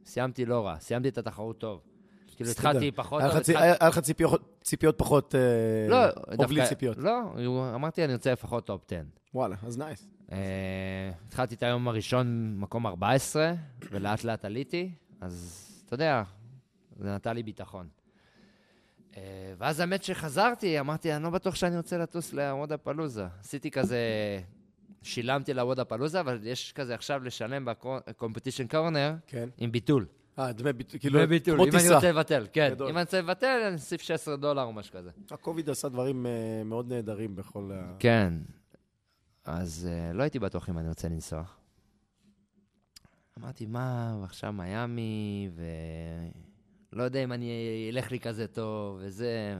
וסיימתי 0.04 0.44
לא 0.44 0.66
רע. 0.66 0.78
סיימתי 0.78 1.08
את 1.08 1.18
התחרות 1.18 1.58
טוב. 1.58 1.80
כאילו. 2.36 2.50
התחלתי 2.50 2.90
פחות 2.92 3.22
היה. 3.22 3.30
לך 3.88 3.98
ציפיות- 4.62 4.96
פחות... 4.98 5.34
אה, 5.34 5.40
לא, 5.88 5.96
דווקא- 6.36 6.66
ציפיות. 6.68 6.96
לא, 6.98 7.22
אמרתי, 7.74 8.04
אני 8.04 8.12
רוצה 8.12 8.32
לפחות 8.32 8.66
top 8.66 8.82
10. 8.92 9.00
וואלה, 9.34 9.56
אז 9.62 9.78
nice. 9.78 10.08
אה, 10.32 10.38
התחלתי 11.26 11.54
את 11.54 11.62
היום 11.62 11.88
הראשון 11.88 12.54
מקום 12.58 12.86
14, 12.86 13.52
ולאט 13.90 14.24
לאט 14.24 14.44
עליתי, 14.44 14.90
אז 15.20 15.68
אתה 15.86 15.94
יודע, 15.94 16.22
זה 16.98 17.14
נתן 17.14 17.34
לי 17.34 17.42
ביטחון. 17.42 17.88
אה, 19.16 19.54
ואז 19.58 19.80
האמת 19.80 20.02
שחזרתי, 20.02 20.80
אמרתי, 20.80 21.14
אני 21.14 21.24
לא 21.24 21.30
בטוח 21.30 21.54
שאני 21.54 21.76
רוצה 21.76 21.98
לטוס 21.98 22.32
לוודה 22.32 22.76
פלוזה. 22.76 23.26
עשיתי 23.40 23.70
כזה, 23.70 23.98
שילמתי 25.02 25.54
לוודה 25.54 25.84
פלוזה, 25.84 26.20
אבל 26.20 26.40
יש 26.42 26.72
כזה 26.72 26.94
עכשיו 26.94 27.24
לשלם 27.24 27.64
בקומפטישן 27.64 28.66
קורנר 28.66 29.14
כן. 29.26 29.48
עם 29.58 29.72
ביטול. 29.72 30.06
אה, 30.38 30.52
דמי 30.52 30.72
ביטול, 30.72 31.00
כאילו, 31.00 31.18
דמי 31.18 31.26
ביטול, 31.26 31.54
כמו 31.54 31.64
אם 31.64 31.70
אני 31.70 31.78
טיסה. 31.78 31.94
רוצה 31.94 32.12
לבטל, 32.12 32.46
כן. 32.52 32.68
גדול. 32.70 32.88
אם 32.88 32.96
אני 32.96 33.02
רוצה 33.02 33.20
לבטל, 33.20 33.62
אני 33.66 33.74
אוסיף 33.74 34.00
16 34.00 34.36
דולר 34.36 34.62
או 34.62 34.72
משהו 34.72 34.92
כזה. 34.94 35.10
הקוביד 35.30 35.70
עשה 35.70 35.88
דברים 35.88 36.26
אה, 36.26 36.62
מאוד 36.64 36.92
נהדרים 36.92 37.36
בכל 37.36 37.70
ה... 37.74 37.94
כן. 37.98 38.34
אז 39.44 39.88
uh, 39.90 40.16
לא 40.16 40.22
הייתי 40.22 40.38
בטוח 40.38 40.68
אם 40.68 40.78
אני 40.78 40.88
רוצה 40.88 41.08
לנסוע. 41.08 41.42
אמרתי, 43.38 43.66
מה, 43.66 44.16
ועכשיו 44.20 44.52
מיאמי, 44.52 45.50
ולא 46.92 47.02
יודע 47.02 47.24
אם 47.24 47.32
אני 47.32 47.50
אלך 47.92 48.10
לי 48.10 48.20
כזה 48.20 48.46
טוב, 48.46 48.98
וזה... 49.00 49.56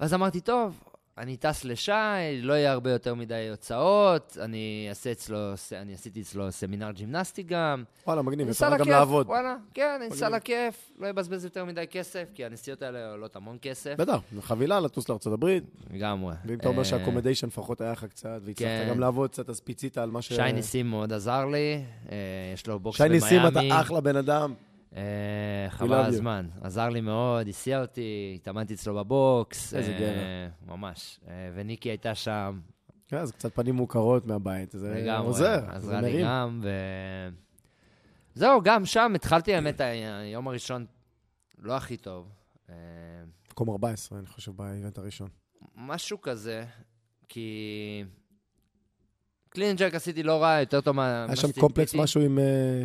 ואז 0.00 0.14
אמרתי, 0.14 0.40
טוב, 0.40 0.80
אני 1.18 1.36
טס 1.36 1.64
לשי, 1.64 1.92
לא 2.42 2.52
יהיה 2.52 2.72
הרבה 2.72 2.90
יותר 2.90 3.14
מדי 3.14 3.48
הוצאות, 3.50 4.38
אני 4.40 4.86
אעשה 4.88 5.12
אצלו, 5.12 5.38
אני 5.72 5.94
עשיתי 5.94 6.20
אצלו 6.20 6.52
סמינר 6.52 6.90
ג'ימנסטי 6.90 7.42
גם. 7.42 7.84
וואלה, 8.06 8.22
מגניב, 8.22 8.48
אפשר 8.48 8.76
גם 8.76 8.88
לעבוד. 8.88 9.26
וואלה, 9.26 9.56
כן, 9.74 10.00
אני 10.00 10.14
אסע. 10.14 10.28
לכיף, 10.28 10.92
לא 10.98 11.10
אבזבז 11.10 11.44
יותר 11.44 11.64
מדי 11.64 11.84
כסף, 11.90 12.24
כי 12.34 12.44
הנסיעות 12.44 12.82
האלה 12.82 13.10
עולות 13.10 13.36
המון 13.36 13.56
כסף. 13.62 13.94
בטח, 13.98 14.20
חבילה 14.40 14.80
לטוס 14.80 15.08
לארה"ב, 15.08 15.58
לגמרי. 15.90 16.34
ואם 16.44 16.58
אתה 16.58 16.68
אומר 16.68 16.78
אה, 16.78 16.84
שהקומדיישן 16.84 17.46
לפחות 17.46 17.80
היה 17.80 17.92
לך 17.92 18.04
קצת, 18.04 18.40
והצלחת 18.44 18.68
כן. 18.68 18.86
גם 18.90 19.00
לעבוד 19.00 19.30
קצת, 19.30 19.48
אז 19.48 19.60
פיצית 19.60 19.98
על 19.98 20.10
מה 20.10 20.22
ש... 20.22 20.32
שי 20.32 20.52
ניסים 20.52 20.90
מאוד 20.90 21.12
עזר 21.12 21.46
לי, 21.46 21.82
אה, 22.10 22.16
יש 22.54 22.66
לו 22.66 22.78
box 22.78 22.96
שי 22.96 23.02
במיאמי. 23.02 23.24
ניסים, 23.24 23.46
אתה 23.46 23.80
אחלה 23.80 24.00
בן 24.00 24.16
אדם. 24.16 24.54
אה, 24.96 25.02
חבל 25.68 25.94
על. 25.94 26.04
הזמן. 26.04 26.48
עזר 26.62 26.88
לי 26.88 27.00
מאוד, 27.00 27.48
הסיע 27.48 27.80
אותי, 27.80 28.32
התאמנתי 28.36 28.74
אצלו 28.74 28.94
ב-box. 28.94 29.74
איזה 29.74 29.92
אה, 29.92 29.98
גבר. 29.98 30.74
ממש. 30.74 31.20
אה, 31.28 31.50
וניקי 31.54 31.88
הייתה 31.88 32.14
שם 32.14 32.60
כן, 33.08 33.24
זה 33.24 33.32
קצת 33.32 33.54
פנים 33.54 33.74
מוכרות 33.74 34.26
מהבית, 34.26 34.70
זה. 34.72 35.16
עוזר, 35.18 35.60
זה 35.78 36.00
מרים. 36.00 36.26
גם, 36.26 36.60
ו... 36.62 36.70
זהו, 38.34 38.62
גם 38.62 38.84
שם 38.84 39.12
התחלתי, 39.14 39.54
האמת, 39.54 39.80
היום 39.80 40.48
הראשון 40.48 40.86
לא 41.58 41.76
הכי 41.76 41.96
טוב. 41.96 42.28
אה, 42.70 42.74
מקום 43.50 43.70
14, 43.70 44.18
אני 44.18 44.26
חושב, 44.26 44.52
ב-event 44.52 44.98
הראשון. 44.98 45.28
משהו 45.76 46.20
כזה, 46.20 46.64
כי... 47.28 48.04
clean 49.56 49.76
jerk 49.76 49.94
עשיתי 49.94 50.22
לא 50.22 50.42
רע, 50.42 50.60
יותר 50.60 50.80
טוב 50.80 50.96
מה... 50.96 51.24
היה 51.28 51.36
שם. 51.36 51.48
קומפלקס 51.60 51.94
משהו 51.94 52.20
עם 52.20 52.38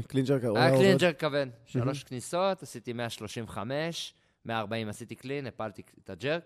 clean 0.08 0.23
jerk? 0.23 0.38
היה 0.58 0.78
clean 0.78 0.98
jerk 0.98 1.20
כבד, 1.20 1.48
שלוש 1.66 2.04
כניסות, 2.04 2.64
עשיתי 2.64 2.94
135, 2.94 4.14
140 4.46 4.90
עשיתי 4.90 5.16
clean, 5.16 5.48
הפלתי 5.48 5.82
את 6.04 6.10
ה-jerk. 6.10 6.42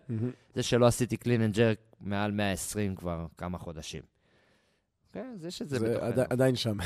זה 0.56 0.64
שלא 0.64 0.86
עשיתי 0.88 1.18
clean 1.18 1.41
and 1.41 1.54
jerk 1.56 1.78
מעל 2.02 2.32
120 2.32 2.96
כבר 2.96 3.26
כמה 3.38 3.58
חודשים. 3.58 4.02
כן, 5.14 5.34
אז 5.40 5.46
יש 5.46 5.62
את 5.62 5.70
זה 5.70 5.80
זה 5.80 5.90
בתוכנו. 5.90 6.08
עדי- 6.08 6.22
עדיין 6.30 6.56
שם. 6.56 6.78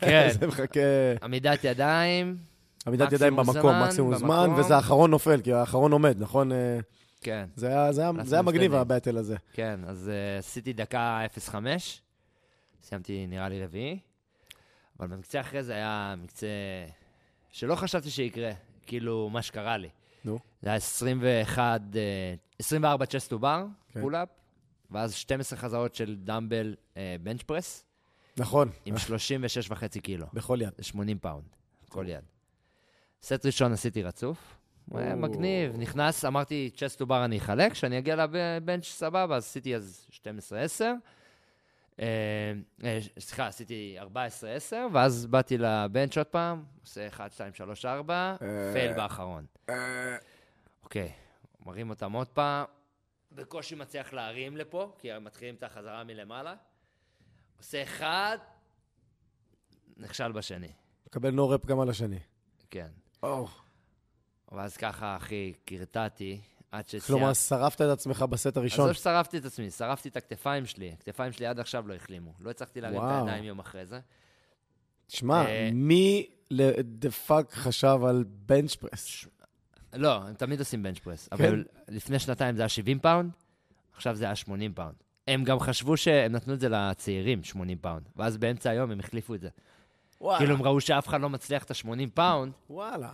כן, 0.00 0.28
זה 0.40 0.46
מחכה... 0.46 0.80
עמידת 1.22 1.64
ידיים, 1.64 2.36
עמידת 2.86 3.12
ידיים 3.12 3.36
במקום, 3.36 3.82
מקסימום 3.82 4.14
זמן. 4.16 4.50
וזה 4.58 4.76
האחרון 4.76 5.10
נופל, 5.10 5.40
כי 5.40 5.52
האחרון 5.52 5.92
עומד, 5.92 6.16
נכון? 6.18 6.52
אה, 6.52 6.78
כן, 7.20 7.46
זה 7.56 7.68
היה- 7.68 7.92
זה 7.92 8.00
היה- 8.02 8.12
זה 8.24 8.34
היה 8.36 8.42
מגניב. 8.42 8.74
ה-battle 8.74 9.16
הזה. 9.18 9.36
כן, 9.52 9.80
אז 9.86 10.10
uh, 10.10 10.38
עשיתי 10.38 10.72
דקה 10.72 11.20
0.5, 11.48 11.54
סיימתי 12.86 13.26
נראה 13.26 13.48
לי 13.48 13.64
רביעי, 13.64 13.98
אבל 14.98 15.06
במקצה 15.06 15.40
אחרי 15.40 15.62
זה 15.62 15.74
היה 15.74 16.14
מקצה 16.18 16.46
שלא 17.50 17.74
חשבתי 17.74 18.10
שיקרה, 18.10 18.52
כאילו 18.86 19.30
מה 19.30 19.42
שקרה 19.42 19.76
לי. 19.76 19.88
נו. 20.24 20.38
זה 20.62 20.68
היה 20.68 20.76
21, 20.76 21.80
אה, 21.96 22.34
24 22.58 23.06
chest 23.06 23.30
to 23.30 23.38
bar. 23.38 23.64
pull-up, 24.00 24.28
ואז 24.90 25.14
12 25.14 25.58
חזרות 25.58 25.94
של 25.94 26.16
dumbbell 26.18 26.74
bench 27.22 27.42
press, 27.42 27.84
נכון, 28.36 28.70
עם 28.84 28.98
36 28.98 29.70
וחצי 29.70 30.00
קילו. 30.00 30.26
בכל 30.32 30.58
יד. 30.62 30.72
זה 30.76 30.84
80 30.84 31.18
פאונד, 31.18 31.44
כל 31.88 32.04
יד. 32.08 32.24
סט 33.22 33.46
ראשון 33.46 33.72
עשיתי 33.72 34.02
רצוף, 34.02 34.58
הוא 34.90 34.98
היה. 34.98 35.14
מגניב, 35.14 35.76
נכנס, 35.76 36.24
אמרתי, 36.24 36.70
chest 36.76 36.98
to 36.98 37.06
bar 37.06 37.24
אני 37.24 37.38
אחלק, 37.38 37.72
כשאני 37.72 37.98
אגיע 37.98 38.16
ל-bench 38.16 38.84
סבבה, 38.84 39.36
אז 39.36 39.44
עשיתי 39.44 39.76
אז 39.76 40.06
12-10. 40.10 40.84
אה, 42.00 42.52
אה, 42.84 42.98
סליחה, 43.18 43.46
עשיתי 43.46 43.96
14-10, 44.00 44.04
ואז 44.92 45.26
באתי 45.26 45.58
ל-bench 45.58 46.18
עוד 46.18 46.26
פעם, 46.26 46.64
עושה 46.80 47.08
1, 47.08 47.32
2, 47.32 47.54
3, 47.54 47.84
4, 47.84 48.36
אה. 48.42 48.72
fail 48.72 48.92
באחרון. 48.92 49.46
אוקיי, 50.82 51.12
מרים 51.66 51.90
אותם 51.90 52.12
עוד 52.12 52.28
פעם, 52.28 52.64
בקושי 53.32 53.74
מצליח 53.74 54.12
להרים 54.12 54.56
לפה, 54.56 54.92
כי 54.98 55.18
מתחילים 55.18 55.54
את 55.54 55.62
החזרה 55.62 56.04
מלמעלה. 56.04 56.54
עושה 57.58 57.82
אחד, 57.82 58.38
נכשל 59.96 60.32
בשני. 60.32 60.72
מקבל 61.06 61.30
no-rep 61.30 61.66
גם 61.66 61.80
על 61.80 61.90
השני. 61.90 62.18
כן. 62.70 62.88
ואז 64.52 64.76
ככה, 64.76 65.16
אחי, 65.16 65.52
קרטעתי, 65.64 66.40
עד 66.76 66.86
שסיימתי. 66.86 67.06
כלומר, 67.06 67.32
שרפת 67.32 67.80
את 67.80 67.86
עצמך 67.86 68.22
בסט 68.22 68.56
הראשון. 68.56 68.84
עזוב 68.84 68.92
ששרפתי 68.96 69.38
את 69.38 69.44
עצמי, 69.44 69.70
שרפתי 69.70 70.08
את 70.08 70.16
הכתפיים 70.16 70.66
שלי. 70.66 70.92
הכתפיים 70.92 71.32
שלי 71.32 71.46
עד 71.46 71.60
עכשיו 71.60 71.88
לא 71.88 71.94
החלימו. 71.94 72.32
לא 72.40 72.50
הצלחתי 72.50 72.80
להרים 72.80 73.00
את. 73.00 73.10
הידיים 73.10 73.44
יום 73.44 73.58
אחרי 73.58 73.86
זה. 73.86 74.00
שמע, 75.08 75.46
אה, 75.46 75.70
מי 75.72 76.26
the 76.82 77.10
fuck 77.10 77.52
חשב 77.52 77.98
על 78.08 78.24
bench 78.28 78.74
press? 78.74 79.26
לא, 79.92 80.22
הם 80.22 80.34
תמיד 80.34 80.58
עושים 80.58 80.82
bench 80.82 80.98
press. 80.98 81.28
כן? 81.28 81.44
אבל 81.44 81.64
לפני 81.88 82.18
שנתיים 82.18 82.56
זה 82.56 82.62
היה 82.62 82.68
70 82.68 82.98
פאונד, 82.98 83.30
עכשיו 83.94 84.16
זה 84.16 84.24
היה 84.24 84.34
80 84.34 84.74
פאונד. 84.74 84.94
הם 85.28 85.44
גם 85.44 85.60
חשבו 85.60 85.96
שהם 85.96 86.32
נתנו 86.32 86.54
את 86.54 86.60
זה 86.60 86.68
לצעירים, 86.68 87.44
80 87.44 87.78
פאונד. 87.78 88.08
ואז 88.16 88.36
באמצע 88.36 88.70
היום 88.70 88.90
הם 88.90 89.00
החליפו 89.00 89.34
את 89.34 89.40
זה. 89.40 89.48
וואלה. 90.20 90.38
כאילו 90.38 90.54
הם 90.54 90.62
ראו 90.62 90.80
שאף 90.80 91.08
אחד 91.08 91.20
לא 91.20 91.30
מצליח 91.30 91.64
את 91.64 91.70
ה-80 91.70 92.10
פאונד, 92.14 92.52
וואלה. 92.70 93.10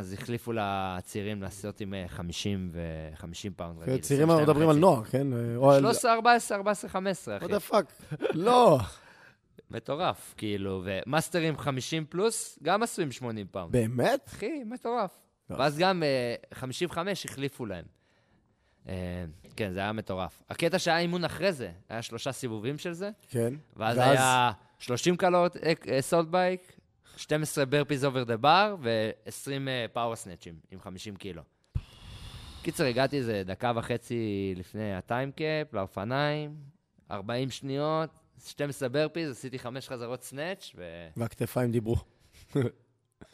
אז 0.00 0.12
החליפו 0.12 0.52
לצעירים 0.52 1.42
לעשות 1.42 1.80
עם 1.80 1.94
אה, 1.94 2.04
50 2.08 2.70
ו-50 2.72 3.50
פאונד 3.56 3.78
רגיל. 3.78 3.98
צעירים 3.98 4.30
אנחנו 4.30 4.42
מדברים 4.42 4.68
על 4.68 4.76
נוער, 4.76 5.04
כן? 5.04 5.26
או 5.56 5.72
על... 5.72 5.80
13, 5.80 6.12
14, 6.12 6.56
14, 6.58 6.90
15, 6.90 7.36
אחי. 7.36 7.44
what 7.44 7.48
the 7.48 7.72
fuck? 7.72 8.14
לא. 8.32 8.78
מטורף, 9.70 10.34
כאילו, 10.36 10.82
ו-master 10.84 11.42
ים 11.42 11.56
50 11.56 12.04
פלוס, 12.08 12.58
גם 12.62 12.82
עשו 12.82 13.02
עם 13.02 13.12
80 13.12 13.46
פאונד. 13.50 13.72
באמת? 13.72 14.28
אחי, 14.28 14.64
מטורף. 14.66 15.18
לא. 15.50 15.56
ואז 15.56 15.78
גם 15.78 16.02
אה, 16.02 16.34
55 16.54 17.26
החליפו 17.26 17.66
להם. 17.66 17.84
אה, 18.88 18.94
כן, 19.56 19.72
זה 19.72 19.80
היה 19.80 19.92
מטורף. 19.92 20.42
הקטע 20.50 20.78
שהיה 20.78 20.98
אימון 20.98 21.24
אחרי 21.24 21.52
זה, 21.52 21.70
היה 21.88 22.02
שלושה 22.02 22.32
סיבובים 22.32 22.78
של 22.78 22.92
זה, 22.92 23.10
כן. 23.28 23.54
ואז 23.76 23.98
היה 23.98 24.52
30 24.78 25.16
cal 25.16 25.56
assault 26.00 26.28
bike, 26.28 26.79
12 27.16 27.64
burpees 27.64 28.04
over 28.04 28.24
the 28.24 28.36
bar 28.36 28.76
ו-20 28.80 29.50
power 29.92 30.16
snatch 30.16 30.45
ים 30.45 30.54
עם 30.70 30.80
50 30.80 31.16
קילו. 31.16 31.42
קיצר, 32.62 32.84
הגעתי 32.84 33.16
איזה 33.16 33.42
דקה 33.46 33.72
וחצי 33.76 34.54
לפני 34.56 34.94
ה 34.94 35.03
time 35.03 35.38
cap, 35.38 35.74
לאופניים, 35.74 36.54
40 37.10 37.50
שניות, 37.50 38.10
12 38.46 38.88
burpees, 38.88 39.30
עשיתי 39.30 39.58
5 39.58 39.88
חזרות 39.88 40.22
snatch 40.22 40.72
ו... 40.76 41.08
והכתפיים 41.16 41.70
דיברו. 41.70 41.96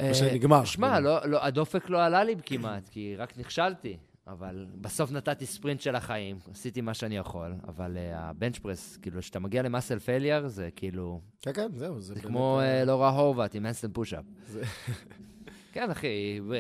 אה, 0.01 0.15
שנגמר. 0.15 0.65
שמע, 0.65 1.01
לא, 1.01 1.29
לא, 1.29 1.45
הדופק 1.45 1.89
לא 1.89 2.05
עלה 2.05 2.25
לי 2.25 2.35
כמעט, 2.45 2.89
כי 2.89 3.17
רק 3.17 3.39
נכשלתי. 3.39 3.97
אבל 4.27 4.67
בסוף 4.81 5.13
נתתי 5.13 5.47
ספרינט 5.47 5.81
של 5.81 5.95
החיים, 5.97 6.39
עשיתי 6.53 6.81
מה 6.81 6.95
שאני 6.95 7.17
יכול, 7.17 7.55
אבל 7.69 7.97
uh, 7.97 8.17
ה 8.17 8.24
bench 8.24 8.59
press, 8.59 8.97
כאילו, 8.97 9.21
כשאתה 9.21 9.39
מגיע 9.39 9.63
ל 9.63 9.68
muscle 9.68 9.99
failure, 9.99 10.49
זה 10.49 10.69
כאילו, 10.77 11.21
כן, 11.43 11.53
כן, 11.53 11.69
זהו. 11.75 12.01
זה 12.01 12.15
זה 12.15 12.21
כמו 12.21 12.61
אה, 12.61 12.83
uh, 12.83 12.87
לורה 12.87 13.09
הורבט 13.11 13.55
עם 13.55 13.67
handstand 13.67 13.93
push-up. 13.93 14.25
זה- 14.47 14.63
כן, 15.73 15.91
אחי, 15.91 16.41
ו- 16.49 16.57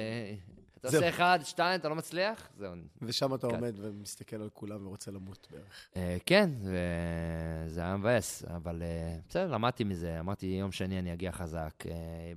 אתה 0.81 0.89
זהו. 0.89 1.01
עושה 1.01 1.09
אחד, 1.09 1.39
שתיים, 1.43 1.81
אתה 1.81 1.89
לא 1.89 1.95
מצליח? 1.95 2.49
זהו. 2.59 2.73
ושם 3.03 3.35
אתה 3.35 3.49
כן. 3.49 3.55
עומד 3.55 3.75
ומסתכל 3.79 4.37
על 4.37 4.49
כולם 4.53 4.87
ורוצה 4.87 5.11
למות 5.11 5.49
בערך. 5.51 5.89
Uh, 5.95 5.99
כן, 6.27 6.51
וזה 6.61 7.81
היה 7.81 7.97
מבאס, 7.97 8.45
אבל 8.45 8.83
uh, 8.83 9.23
בסדר, 9.29 9.51
למדתי 9.51 9.85
מזה, 9.85 10.21
אמרתי, 10.21 10.47
יום 10.47 10.73
שני 10.73 10.99
אני 10.99 11.13
אגיע 11.13 11.33
חזק. 11.33 11.73
Uh, 11.83 11.89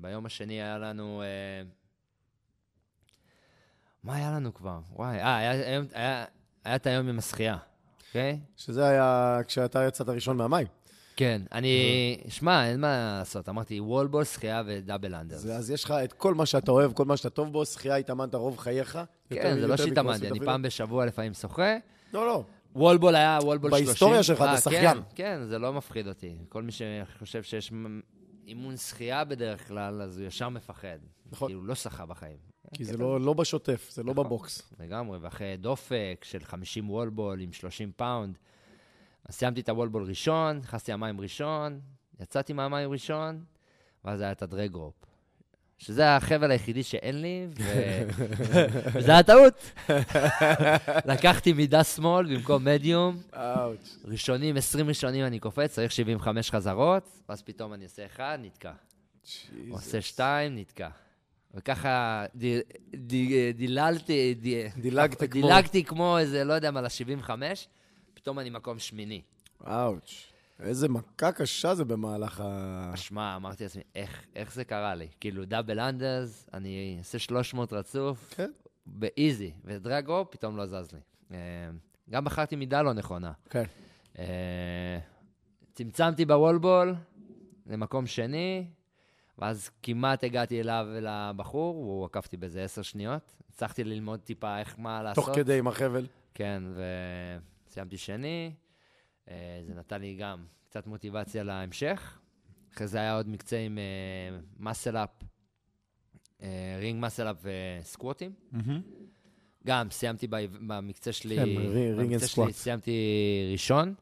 ביום 0.02 0.26
השני 0.26 0.54
היה 0.54 0.78
לנו... 0.78 1.24
מה 4.04 4.16
היה 4.16 4.32
לנו 4.32 4.54
כבר? 4.54 4.80
וואי, 4.96 5.20
אה, 5.20 5.38
היה, 5.38 5.52
היה, 5.52 5.82
היה, 5.94 6.26
היה 6.64 6.76
את 6.76 6.88
היום 6.88 7.10
עם 7.10 7.20
השחייה, 7.20 7.58
אוקיי? 8.08 8.40
שזה 8.58 8.88
היה 8.88 9.38
כשאתה 9.48 9.84
יצאת 9.88 10.10
ראשון 10.10 10.38
מהמים. 10.38 10.68
כן, 11.16 11.42
אני... 11.52 12.18
שמע, 12.28 12.68
אין 12.68 12.82
מה 12.82 13.18
לעשות, 13.20 13.50
אמרתי 13.50 13.80
וולבול, 13.80 14.24
שחייה 14.24 14.64
ודאבל 14.66 15.16
אנדרס. 15.16 15.46
אז 15.46 15.72
יש 15.72 15.84
לך 15.84 15.92
את 15.92 16.14
כל 16.14 16.34
מה 16.34 16.46
שאתה 16.46 16.72
אוהב, 16.72 16.94
כל 16.94 17.06
מה 17.06 17.18
שאתה 17.18 17.30
טוב 17.30 17.52
בו, 17.52 17.66
שחייה 17.66 17.96
התאמנת 17.96 18.36
רוב 18.36 18.58
חייך. 18.58 19.00
כן, 19.30 19.60
זה 19.60 19.68
לא 19.68 19.78
שהתאמנתי, 19.78 20.28
אני. 20.28 20.40
פעם 20.40 20.62
בשבוע 20.62 21.06
לפעמים 21.06 21.34
שוחה. 21.34 21.78
לא, 22.14 22.26
לא. 22.28 22.44
וולבול 22.76 23.16
היה 23.16 23.40
וולבול 23.42 23.70
30. 23.70 23.86
בהיסטוריה 23.86 24.24
שלך 24.24 24.38
אתה 24.38 24.52
אה, 24.52 24.58
שחיין. 24.58 24.98
כן, 24.98 25.02
כן, 25.16 25.46
זה 25.46 25.60
לא 25.60 25.74
מפחיד 25.74 26.08
אותי. 26.08 26.38
כל 26.50 26.64
מי 26.64 26.72
שחושב 26.72 27.44
שיש 27.44 27.72
אימון 28.48 28.78
שחייה 28.78 29.24
בדרך 29.26 29.68
כלל, 29.68 30.02
אז 30.02 30.20
הוא 30.20 30.28
ישר 30.28 30.50
מפחד. 30.50 30.98
נכון. 31.32 31.48
כאילו, 31.48 31.64
לא 31.64 31.76
שחה 31.76 32.06
בחיים. 32.06 32.49
כי 32.74 32.86
זה. 32.86 32.98
לא 32.98 33.22
לא 33.22 33.34
בשוטף, 33.34 33.90
זה 33.92 34.04
לא 34.04 34.12
נכון. 34.12 34.26
ב 34.26 34.35
box. 34.35 34.74
לגמרי, 34.80 35.18
ואחרי 35.18 35.58
דופק 35.58 36.22
של 36.24 36.44
50 36.44 36.90
wall 36.90 37.16
ball 37.16 37.42
עם 37.42 37.54
30 37.54 37.92
פאונד. 37.96 38.38
אז 39.26 39.36
סיימתי 39.36 39.62
את 39.62 39.70
ה 39.70 39.74
wall 39.74 39.89
ball 39.89 40.04
ראשון, 40.04 40.58
נכנסתי 40.58 40.92
למים 40.92 41.22
ראשון, 41.22 41.80
יצאתי 42.20 42.54
מהמים 42.54 42.92
ראשון, 42.92 43.44
ואז 44.06 44.22
היה 44.22 44.32
את 44.32 44.42
ה 44.42 44.47
drag 44.47 44.68
rope. 44.68 44.94
שזה 45.78 46.16
החבל 46.16 46.52
היחידי 46.52 46.84
שאין 46.84 47.22
לי, 47.22 47.48
ו... 47.58 47.64
וזה 48.94 49.12
היה 49.12 49.24
טעות. 49.24 49.72
לקחתי 51.06 51.54
מידה 51.54 51.84
שמאל 51.84 52.36
במקום 52.36 52.66
מדיום, 52.66 53.22
אאוץ'. 53.34 53.98
ראשונים, 54.06 54.58
20 54.58 54.88
ראשונים 54.88 55.26
אני 55.26 55.40
קופץ, 55.40 55.72
צריך 55.74 55.92
75 55.92 56.52
חזרות, 56.52 57.10
ואז 57.30 57.42
פתאום 57.42 57.74
אני 57.74 57.84
עושה 57.84 58.06
אחד, 58.06 58.40
נתקע. 58.42 58.72
עושה 59.70 60.02
שתיים, 60.02 60.56
נתקע. 60.56 60.90
וככה 61.54 62.26
די- 62.36 62.60
די- 62.96 63.54
דיללתי, 63.54 64.34
די- 64.34 64.70
דילגת 64.78 65.18
כמו- 65.20 65.28
דילגתי 65.42 65.84
כמו 65.84 66.18
איזה, 66.18 66.44
לא 66.44 66.54
יודע 66.54 66.72
מה, 66.72 66.82
ל-75, 66.82 67.30
פתאום 68.14 68.40
אני 68.40 68.50
מקום 68.50 68.80
שמיני. 68.80 69.22
אאוץ'. 69.68 70.26
איזה 70.60 70.90
מכה 70.90 71.32
קשה 71.32 71.76
זה 71.76 71.86
במהלך 71.86 72.42
ה... 72.44 72.92
שמע, 72.96 73.36
אמרתי 73.36 73.64
לעצמי, 73.64 73.82
איך, 73.96 74.26
איך 74.36 74.54
זה 74.54 74.64
קרה 74.64 74.96
לי? 74.96 75.08
כאילו, 75.20 75.46
דאבל 75.46 75.80
אנדרס, 75.80 76.50
אני 76.54 76.96
אעשה 77.00 77.20
300 77.20 77.74
רצוף, 77.74 78.34
כן. 78.36 78.52
באיזי, 78.86 79.52
ודרגו, 79.66 80.26
פתאום 80.32 80.58
לא 80.58 80.66
זז 80.66 80.92
לי. 80.94 81.00
אה, 81.32 81.38
גם 82.10 82.24
בחרתי 82.26 82.56
מידה 82.56 82.82
לא 82.82 82.94
נכונה. 82.94 83.32
כן. 83.50 83.64
אה, 84.20 85.00
צמצמתי 85.74 86.26
בוולבול 86.26 86.96
למקום 87.68 88.06
שני, 88.08 88.66
ואז 89.40 89.70
כמעט 89.84 90.24
הגעתי 90.24 90.60
אליו, 90.62 90.88
לבחור, 91.02 91.76
הוא 91.76 92.06
עקף 92.06 92.26
אותי 92.26 92.38
באיזה 92.38 92.64
עשר 92.64 92.82
שניות. 92.82 93.36
הצלחתי 93.50 93.84
ללמוד 93.84 94.20
טיפה 94.20 94.60
איך, 94.60 94.76
מה 94.80 95.04
לעשות. 95.04 95.26
תוך 95.26 95.36
כדי 95.36 95.60
עם 95.60 95.68
החבל. 95.68 96.08
כן, 96.34 96.64
וסיימתי 97.68 97.98
שני. 97.98 98.52
אה, 99.30 99.62
זה 99.68 99.74
נתן 99.74 100.02
לי 100.02 100.16
גם 100.16 100.46
קצת 100.70 100.88
מוטיבציה 100.88 101.44
להמשך. 101.44 102.20
אחרי 102.74 102.88
זה 102.88 102.98
היה 102.98 103.16
עוד 103.16 103.30
מקצה 103.30 103.58
עם 103.58 103.80
muscle-up, 104.60 105.10
ring 106.80 107.06
muscle-up 107.06 107.38
וסקווטים. 107.82 108.32
גם 109.68 109.92
סיימתי 109.92 110.28
במקצה 110.68 111.12
שלי, 111.12 111.36
כן, 111.36 111.44
רי- 111.44 111.94
ring 111.94 112.12
במקצה 112.12 112.28
שלי. 112.28 112.54
סיימתי 112.54 112.92
ראשון, 113.52 113.94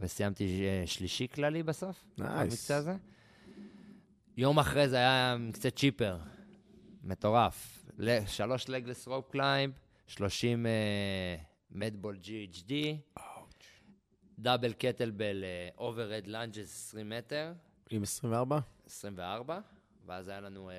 וסיימתי 0.00 0.62
אה, 0.66 0.86
שלישי 0.86 1.26
כללי 1.34 1.62
בסוף. 1.62 2.04
במקצה 2.18 2.76
הזה. 2.76 2.94
יום 4.36 4.58
אחרי 4.58 4.88
זה 4.88 4.96
היה 4.96 5.36
מקצה 5.38 5.70
chipper, 5.70 6.18
מטורף. 7.02 7.86
שלוש 8.26 8.68
legless 8.68 9.08
rope 9.08 9.30
climb, 9.30 9.74
30 10.06 10.66
med 11.70 11.91
ball 11.91 12.18
GHD, 12.24 12.72
double 14.38 14.72
kettlebell 14.72 15.44
overhead 15.78 16.26
lunges 16.26 16.88
20 16.88 17.08
מטר, 17.08 17.52
עם 17.90 18.02
24? 18.02 18.58
24, 18.86 19.60
ואז 20.06 20.28
היה 20.28 20.40
לנו 20.40 20.70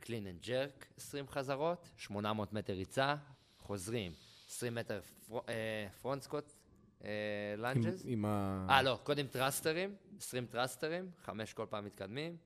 clean 0.00 0.26
and 0.26 0.40
jerk 0.42 0.86
20 0.96 1.28
חזרות, 1.28 1.88
800 1.96 2.52
מטר 2.52 2.72
ריצה, 2.72 3.14
חוזרים, 3.58 4.12
20 4.48 4.74
מטר 4.74 5.00
front 6.02 6.22
squat 6.22 6.52
lunges. 7.58 8.02
עם 8.04 8.24
ה... 8.24 8.66
אה, 8.70 8.82
לא, 8.82 8.98
קודם 9.02 9.26
thruster 9.26 9.76
ים, 9.76 9.94
20 10.18 10.46
thruster 10.46 10.93
ים, 10.93 11.10
5 11.24 11.52
כל 11.52 11.66
פעם 11.70 11.84
מתקדמים, 11.84 12.36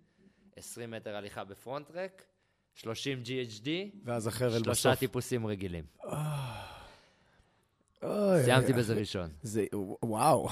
20 0.56 0.90
מטר 0.90 1.16
הליכה 1.16 1.44
ב 1.44 1.52
front 1.52 1.90
rack, 1.94 2.22
30 2.74 3.22
GHD, 3.24 3.68
ואז 4.04 4.30
שלושה 4.38 4.70
בסוף. 4.70 4.98
טיפוסים 4.98 5.46
רגילים. 5.46 5.84
אוי, 8.02 8.44
סיימתי 8.44 8.72
בזה 8.72 8.94
ראשון. 8.94 9.30
זה, 9.42 9.64
וואו, 10.02 10.48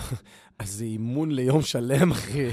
אז 0.58 0.70
זה 0.70 0.84
אימון 0.84 1.30
ליום 1.30 1.62
שלם, 1.62 2.10
אחי. 2.10 2.46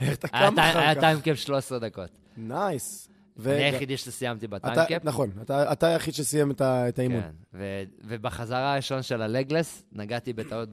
איך 0.00 0.14
אתה 0.14 0.28
היה 0.32 0.50
קם 0.50 0.58
היה 0.58 0.70
אחר 0.70 0.94
כך? 0.94 1.00
טיימקאפ 1.00 1.38
13 1.38 1.78
דקות. 1.78 2.10
נייס. 2.36 3.08
ו- 3.38 3.54
אני 3.54 3.64
היחידי 3.64 3.96
שסיימתי 3.96 4.46
בטיימקאפ. 4.46 5.04
נכון, 5.04 5.30
אתה 5.42 5.72
אתה 5.72 5.86
היחיד 5.86 6.14
שסיים 6.14 6.50
את 6.50 6.60
ה- 6.60 6.88
את 6.88 6.98
האימון. 6.98 7.22
כן, 7.22 7.30
ו- 7.54 7.82
ובחזרה 8.04 8.72
הראשון 8.72 9.02
של 9.02 9.22
הלגלס, 9.22 9.82
נגעתי 9.92 10.32
בטעות 10.32 10.68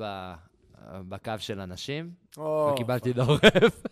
בקו 0.92 1.32
של 1.38 1.60
אנשים, 1.60 2.12
וקיבלתי 2.74 3.14
דורף. 3.14 3.84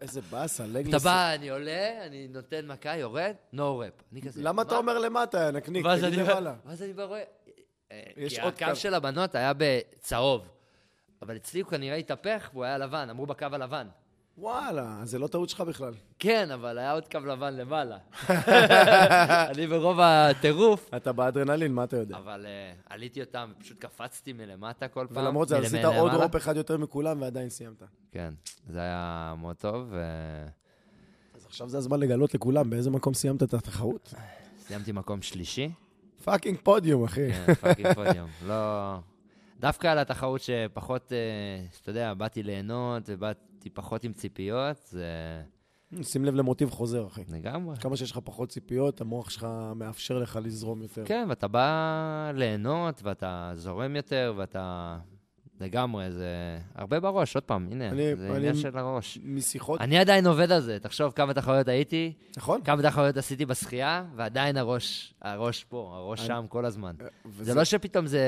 איזה- 0.00 0.20
באסה, 0.30 0.64
אתה 0.64 0.72
לגלס. 0.72 1.04
בא, 1.04 1.34
אני 1.34 1.48
עולה, 1.50 2.06
אני 2.06 2.28
נותן 2.28 2.66
מכה, 2.66 2.96
יורד, 2.96 3.34
נו 3.52 3.78
רפ. 3.78 3.92
אני 4.12 4.22
כזה, 4.22 4.42
למה 4.42 4.62
אתה? 4.62 4.76
אומר 4.76 4.98
למטה, 4.98 5.50
נקניק? 5.50 5.86
תגיד 5.86 6.18
למעלה. 6.18 6.54
ואז 6.66 6.82
אני 6.82 6.92
בא 6.92 7.04
רואה, 7.04 7.22
אה, 7.92 8.02
יש 8.16 8.34
כי 8.38 8.40
עוד 8.44 8.54
הקו 8.54 8.64
קו. 8.70 8.76
של 8.76 8.94
הבנות 8.94 9.34
היה 9.34 9.52
בצהוב, 9.58 10.48
אבל 11.22 11.36
אצלי 11.36 11.60
הוא 11.60 11.70
כנראה 11.70 11.96
התהפך 11.96 12.50
והוא 12.52 12.64
היה 12.64 12.78
לבן, 12.78 13.10
אמרו 13.10 13.26
בקו 13.26 13.46
הלבן. 13.52 13.88
וואלה, 14.40 15.00
זה 15.04 15.18
לא 15.18 15.26
טעות 15.26 15.48
שלך 15.48 15.60
בכלל. 15.60 15.94
כן, 16.18 16.50
אבל 16.50 16.78
היה 16.78 16.92
עוד 16.92 17.08
קו 17.08 17.18
לבן 17.18 17.54
למעלה. 17.56 17.98
אני 19.50 19.66
ברוב 19.66 20.00
הטירוף, 20.00 20.90
אתה 20.96 21.12
באדרנלין, 21.12 21.72
מה 21.72 21.84
אתה 21.84 21.96
יודע? 21.96 22.16
אבל 22.16 22.46
uh, 22.46 22.92
עליתי 22.92 23.20
אותם 23.20 23.52
ופשוט 23.56 23.78
קפצתי 23.78 24.32
מלמטה 24.32 24.88
כל 24.88 25.06
פעם. 25.14 25.24
ולמרות 25.24 25.48
זה 25.48 25.58
עשית. 25.58 25.84
עוד 25.84 26.14
רופ 26.14 26.36
אחד 26.36 26.56
יותר 26.56 26.76
מכולם 26.76 27.22
ועדיין 27.22 27.50
סיימת. 27.50 27.82
כן, 28.12 28.34
זה 28.68 28.80
היה 28.80 29.34
מאוד 29.40 29.56
טוב, 29.56 29.92
אז 31.34 31.46
עכשיו 31.46 31.68
זה 31.68 31.78
הזמן 31.78 32.00
לגלות 32.00 32.34
לכולם 32.34 32.70
באיזה 32.70 32.90
מקום 32.90 33.14
סיימת 33.14 33.42
את 33.42 33.54
התחרות. 33.54 34.14
וסיימתי 34.58 34.92
מקום 34.92 35.22
שלישי. 35.22 35.70
fucking 36.24 36.58
podium, 36.62 37.04
אחי. 37.04 37.32
כן, 37.32 37.54
fucking 37.54 37.92
podium. 37.94 38.28
לא... 38.46 38.96
דווקא 39.60 39.86
על 39.86 39.98
התחרות 39.98 40.40
שפחות, 40.40 41.12
אה, 41.12 41.18
אתה 41.82 41.90
יודע, 41.90 42.14
באתי 42.14 42.42
ליהנות 42.42 43.02
ובאתי 43.06 43.47
פחות 43.72 44.04
עם 44.04 44.12
ציפיות, 44.12 44.76
זה 44.86 45.42
שים 46.02 46.24
לב 46.24 46.34
למוטיב 46.34 46.70
חוזר, 46.70 47.06
אחי. 47.06 47.22
לגמרי. 47.28 47.76
כמה 47.76 47.96
שיש 47.96 48.10
לך 48.10 48.18
פחות 48.24 48.48
ציפיות, 48.48 49.00
המוח 49.00 49.30
שלך 49.30 49.46
מאפשר 49.76 50.18
לך 50.18 50.38
לזרום 50.42 50.82
יותר. 50.82 51.02
כן, 51.04 51.26
ואתה 51.28 51.48
בא 51.48 52.30
ליהנות, 52.34 53.00
ואתה 53.02 53.52
זורם 53.54 53.96
יותר, 53.96 54.34
ואתה... 54.36 54.98
לגמרי, 55.60 56.10
זה 56.10 56.26
הרבה 56.74 57.00
בראש, 57.00 57.34
עוד 57.34 57.44
פעם, 57.44 57.68
הנה, 57.70 57.88
אני- 57.90 58.16
זה 58.16 58.36
עניין 58.36 58.54
של 58.54 58.78
הראש. 58.78 59.18
משיחות, 59.24 59.80
אני 59.80 59.98
עדיין 59.98 60.26
עובד 60.26 60.52
על 60.52 60.60
זה, 60.60 60.78
תחשוב 60.78 61.12
כמה 61.12 61.34
תחרויות 61.34 61.68
הייתי, 61.68 62.12
נכון? 62.36 62.60
כמה 62.62 62.82
תחרויות 62.82 63.16
עשיתי 63.16 63.46
בשחייה, 63.46 64.04
ועדיין 64.16 64.56
הראש, 64.56 65.14
הראש 65.22 65.64
פה, 65.64 65.92
הראש 65.96 66.18
אני- 66.20 66.28
שם 66.28 66.44
כל 66.48 66.64
הזמן. 66.64 66.94
וזה- 67.26 67.44
זה 67.44 67.54
לא 67.54 67.64
שפתאום 67.64 68.06
זה, 68.06 68.22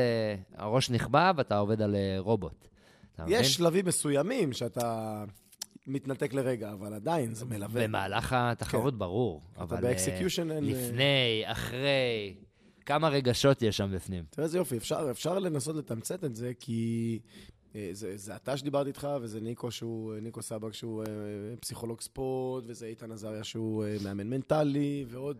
הראש 0.57 0.91
נכבה 0.91 1.33
ואתה 1.37 1.59
עובד 1.59 1.83
על 1.83 1.95
אה, 1.95 2.16
רובוט. 2.18 2.68
אתה 3.23 3.29
מבין? 3.29 3.41
יש 3.41 3.55
שלבים 3.55 3.87
מסוימים 3.87 4.53
שאתה 4.53 5.25
מתנתק 5.87 6.33
לרגע, 6.33 6.73
אבל 6.73 6.95
עדיין 6.95 7.35
זה 7.35 7.45
מלווה. 7.45 7.83
במהלך 7.83 8.33
התחרות, 8.33 8.99
ברור. 8.99 9.43
אבל 9.57 9.77
אה, 9.77 9.83
ב 9.83 9.89
execution 9.89 10.51
אין, 10.51 10.64
אה, 10.64 10.71
לפני, 10.71 11.43
אחרי, 11.45 12.35
כמה 12.87 13.09
רגשות 13.09 13.62
יש 13.62 13.77
שם 13.77 13.91
בפנים. 13.95 14.25
תראה 14.31 14.45
איזה 14.45 14.59
יופי, 14.59 14.77
אפשר, 14.77 15.09
אפשר 15.11 15.39
לנסות 15.39 15.77
לתמצת 15.77 16.25
את 16.25 16.37
זה, 16.37 16.53
כי 16.61 17.18
אה, 17.77 17.91
זה, 17.93 18.16
זה 18.16 18.37
אתה 18.37 18.57
שדיברתי 18.57 18.89
איתך, 18.89 19.09
וזה 19.23 19.41
ניקו 19.41 19.71
שהוא, 19.71 20.14
אה, 20.14 20.21
ניקו 20.21 20.43
סבק 20.43 20.73
שהוא 20.73 21.03
אה, 21.03 21.57
פסיכולוג 21.61 22.01
ספורט, 22.01 22.64
וזה 22.66 22.87
איתן 22.87 23.12
עזריה 23.12 23.45
שהוא 23.45 23.85
אה, 23.85 23.97
מאמן 24.05 24.27
מנטלי, 24.31 25.05
ועוד 25.09 25.37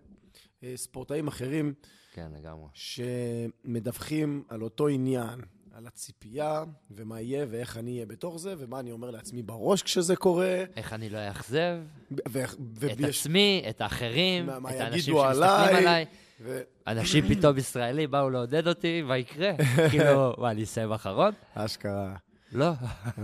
אה, 0.65 0.73
ספורטאים 0.77 1.29
אחרים 1.29 1.75
כן, 2.13 2.31
לגמרי. 2.39 2.69
שמדווחים 2.75 4.45
על 4.49 4.63
אותו 4.63 4.89
עניין, 4.89 5.41
על 5.81 5.87
הציפייה, 5.87 6.65
ומה 6.91 7.21
יהיה, 7.21 7.47
ואיך 7.51 7.77
אני 7.77 7.93
אהיה 7.95 8.07
בתוך 8.07 8.39
זה, 8.39 8.55
ומה 8.59 8.81
אני 8.81 8.93
אומר 8.93 9.11
לעצמי 9.11 9.43
בראש 9.43 9.83
כשזה 9.83 10.17
קורה. 10.17 10.65
איך 10.77 10.93
אני 10.93 11.11
לא 11.11 11.19
אאכזב 11.29 11.77
ו- 12.11 12.41
ו- 12.81 12.87
את 12.93 12.99
עצמי, 13.09 13.65
את 13.71 13.81
האחרים, 13.81 14.47
מה- 14.47 14.59
מה 14.59 14.71
את 14.77 14.81
האנשים 14.81 15.15
שמסתכלים 15.15 15.43
עליי? 15.43 15.77
עליי. 15.77 16.05
ו- 16.41 16.61
אנשים 16.87 17.29
פתאום 17.29 17.59
ישראלי 17.59 18.07
באו 18.07 18.31
לעודד 18.31 18.67
אותי, 18.69 19.03
מה 19.03 19.19
יקרה? 19.19 19.51
כאילו, 19.91 20.35
מה, 20.39 20.51
אני 20.51 20.63
אסיים 20.63 20.93
אחרון? 20.93 21.33
אשכרה. 21.55 22.17
לא. 22.53 22.71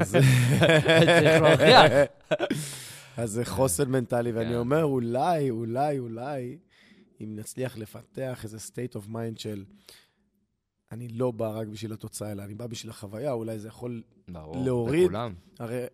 אז- 0.01 0.17
צריך 1.21 1.43
להוכיח. 1.43 1.93
אז 3.17 3.31
זה 3.31 3.45
חוסן 3.45 3.89
מנטלי, 3.91 4.33
ואני 4.33 4.49
כן. 4.51 4.55
אומר, 4.57 4.85
אולי, 4.85 5.51
אולי, 5.51 5.99
אולי, 5.99 6.59
אם 7.21 7.37
נצליח 7.37 7.77
לפתח 7.79 8.41
איזה 8.45 8.57
state 8.57 8.97
of 8.97 9.09
mind 9.09 9.39
של 9.39 9.65
אני 10.93 11.09
לא 11.09 11.30
בא 11.30 11.59
רק 11.59 11.66
בשביל 11.66 11.93
התוצאה, 11.93 12.32
אלא 12.32 12.43
אני 12.43 12.55
בא 12.55 12.66
בשביל 12.66 12.91
החוויה, 12.91 13.32
אולי 13.32 13.59
זה 13.59 13.68
יכול... 13.68 14.03
ברור, 14.28 14.64
להוריד. 14.64 15.05
לכולם. 15.05 15.34
הרי... 15.59 15.84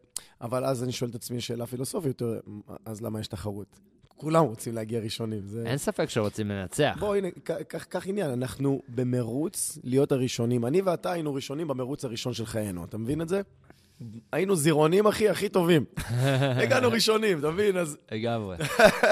אבל 0.41 0.65
אז 0.65 0.85
אני 0.85 0.93
שואל 0.93 1.11
את 1.11 1.15
עצמי 1.15 1.41
שאלה 1.41 1.67
פילוסופית 1.67 2.21
יותר, 2.21 2.41
אז 2.85 3.03
למה 3.03 3.21
יש 3.21 3.27
תחרות? 3.27 3.81
כולם 4.09 4.45
רוצים 4.45 4.75
להגיע 4.75 5.01
ראשונים. 5.01 5.41
זה... 5.47 5.65
אין 5.67 5.79
ספק 5.79 6.11
שרוצים 6.11 6.49
לנצח. 6.49 6.97
בוא, 7.01 7.17
הנה, 7.17 7.29
קח 7.69 8.07
עניין, 8.07 8.31
אנחנו 8.31 8.83
במרוץ 8.89 9.79
להיות 9.85 10.13
הראשונים. 10.13 10.67
אני 10.67 10.83
ואתה 10.83 11.13
היינו 11.13 11.35
ראשונים 11.35 11.69
במרוץ 11.69 12.05
הראשון 12.05 12.33
של 12.35 12.47
חיינו, 12.47 12.85
אתה 12.85 12.99
מבין 12.99 13.21
את 13.21 13.29
זה? 13.29 13.41
היינו 14.33 14.57
זירונים, 14.57 15.07
אחי, 15.07 15.29
הכי 15.29 15.49
טובים. 15.49 15.85
הגענו 16.63 16.89
ראשונים, 16.89 17.39
אתה 17.39 17.51
מבין? 17.51 17.77
אז 17.77 17.99
לגמרי. 18.13 18.57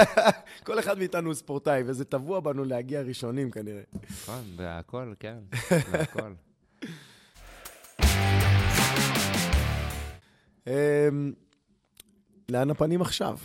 כל 0.66 0.78
אחד 0.78 0.98
מאיתנו 0.98 1.26
הוא 1.26 1.34
ספורטאי, 1.34 1.82
וזה 1.86 2.04
טבוע 2.04 2.40
בנו 2.40 2.64
להגיע 2.64 3.02
ראשונים 3.02 3.50
כנראה. 3.50 3.82
נכון, 4.10 4.44
והכל, 4.56 5.12
כן, 5.20 5.38
והכל. 5.90 6.32
אמ, 10.66 11.32
לאן 12.48 12.70
הפנים 12.70 13.02
עכשיו? 13.02 13.38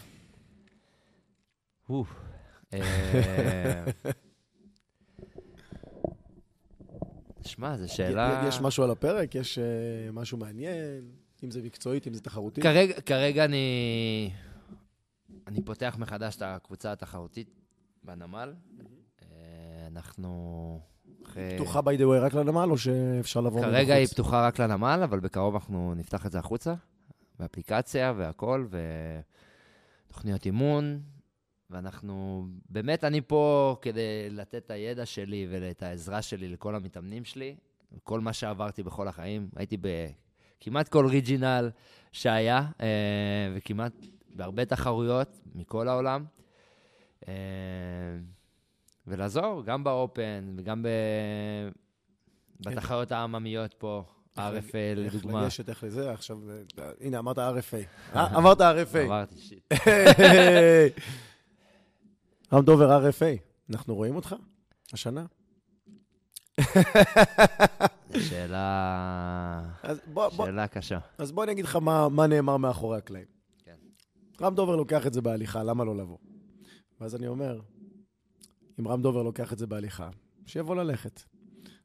אה, 2.73 3.83
שמע, 7.45 7.77
זו 7.77 7.93
שאלה... 7.93 8.43
יש 8.47 8.61
משהו 8.61 8.83
על 8.83 8.91
הפרק? 8.91 9.35
יש 9.35 9.59
אה, 9.59 9.63
משהו 10.13 10.37
מעניין? 10.37 11.24
אם 11.45 11.51
זה 11.51 11.61
מקצועית, 11.61 12.07
אם 12.07 12.13
זה 12.13 12.21
תחרותי? 12.21 12.61
כרגע, 12.61 13.01
כרגע 13.01 13.45
אני... 13.45 14.31
אני 15.47 15.61
פותח 15.61 15.95
מחדש 15.99 16.35
את 16.35 16.41
הקבוצה 16.41 16.91
התחרותית 16.91 17.49
בנמל. 18.03 18.53
אה, 19.21 19.87
אנחנו... 19.87 20.79
פתוחה 21.55 21.79
by 21.79 21.99
the 21.99 22.01
way 22.01 22.19
רק 22.21 22.33
לנמל, 22.33 22.67
או 22.69 22.77
שאפשר 22.77 23.41
לבוא 23.41 23.59
מבחוץ? 23.59 23.73
כרגע 23.73 23.93
היא 23.93 24.07
פתוחה 24.07 24.47
רק 24.47 24.59
לנמל, 24.59 25.01
אבל 25.03 25.19
בקרוב 25.19 25.53
אנחנו 25.53 25.93
נפתח 25.95 26.25
את 26.25 26.31
זה 26.31 26.39
החוצה, 26.39 26.73
באפליקציה 27.39 28.13
והכל, 28.17 28.67
ותוכניות 30.07 30.45
אימון, 30.45 30.99
ואנחנו... 31.69 32.45
באמת, 32.69 33.03
אני 33.03 33.21
פה 33.21 33.75
כדי 33.81 34.29
לתת 34.29 34.55
את 34.55 34.71
הידע 34.71 35.05
שלי 35.05 35.47
ואת 35.51 35.83
העזרה 35.83 36.21
שלי 36.21 36.47
לכל 36.47 36.75
המתאמנים 36.75 37.25
שלי, 37.25 37.55
כל 38.03 38.19
מה 38.19 38.33
שעברתי 38.33 38.83
בכל 38.83 39.07
החיים. 39.07 39.49
הייתי 39.55 39.77
בכמעט 40.59 40.87
כל 40.87 41.05
ריג'ינל 41.05 41.69
שהיה, 42.11 42.61
אה, 42.81 42.87
וכמעט 43.55 43.93
בהרבה 44.35 44.65
תחרויות 44.65 45.39
מכל 45.55 45.87
העולם. 45.87 46.25
אה, 47.27 47.33
ולעזור, 49.07 49.63
גם 49.65 49.83
באופן 49.83 50.55
וגם 50.57 50.83
ב... 50.83 50.87
בתחרויות 52.59 53.11
העממיות 53.11 53.73
פה, 53.73 54.03
RFA 54.37 54.39
איך 54.39 54.73
לדוגמה. 54.97 55.43
לגשת, 55.43 55.69
איך 55.69 55.83
לזה, 55.83 56.11
עכשיו, 56.11 56.37
אה, 56.79 56.91
הנה, 57.01 57.19
אמרת 57.19 57.37
RFA. 57.37 58.15
אמרת 58.37 58.61
RFA. 58.61 58.97
עברתי 58.97 59.39
שיט. 59.39 59.73
רם 62.53 62.65
דובר 62.65 63.09
RFA, 63.09 63.39
אנחנו 63.69 63.95
רואים 63.95 64.15
אותך 64.15 64.35
השנה? 64.93 65.25
שאלה... 68.29 69.61
אז 69.83 69.99
בוא, 70.13 70.29
בוא, 70.29 70.45
שאלה 70.45 70.67
קשה. 70.67 70.99
אז 71.17 71.31
בוא 71.31 71.43
אני 71.43 71.51
אגיד 71.51 71.65
לך 71.65 71.75
מה, 71.75 72.09
מה 72.09 72.27
נאמר 72.27 72.57
מאחורי 72.57 72.97
הקלעים. 72.97 73.25
כן. 73.63 73.75
רם 74.41 74.55
דובר 74.55 74.75
לוקח 74.75 75.07
את 75.07 75.13
זה 75.13 75.21
בהליכה, 75.21 75.63
למה 75.63 75.83
לא 75.83 75.95
לבוא? 75.97 76.17
ואז 77.01 77.15
אני 77.15 77.27
אומר, 77.27 77.59
אם 78.79 78.87
רם 78.87 79.01
דובר 79.01 79.23
לוקח 79.23 79.53
את 79.53 79.57
זה 79.57 79.67
בהליכה, 79.67 80.09
שיבוא 80.45 80.75
ללכת. 80.75 81.21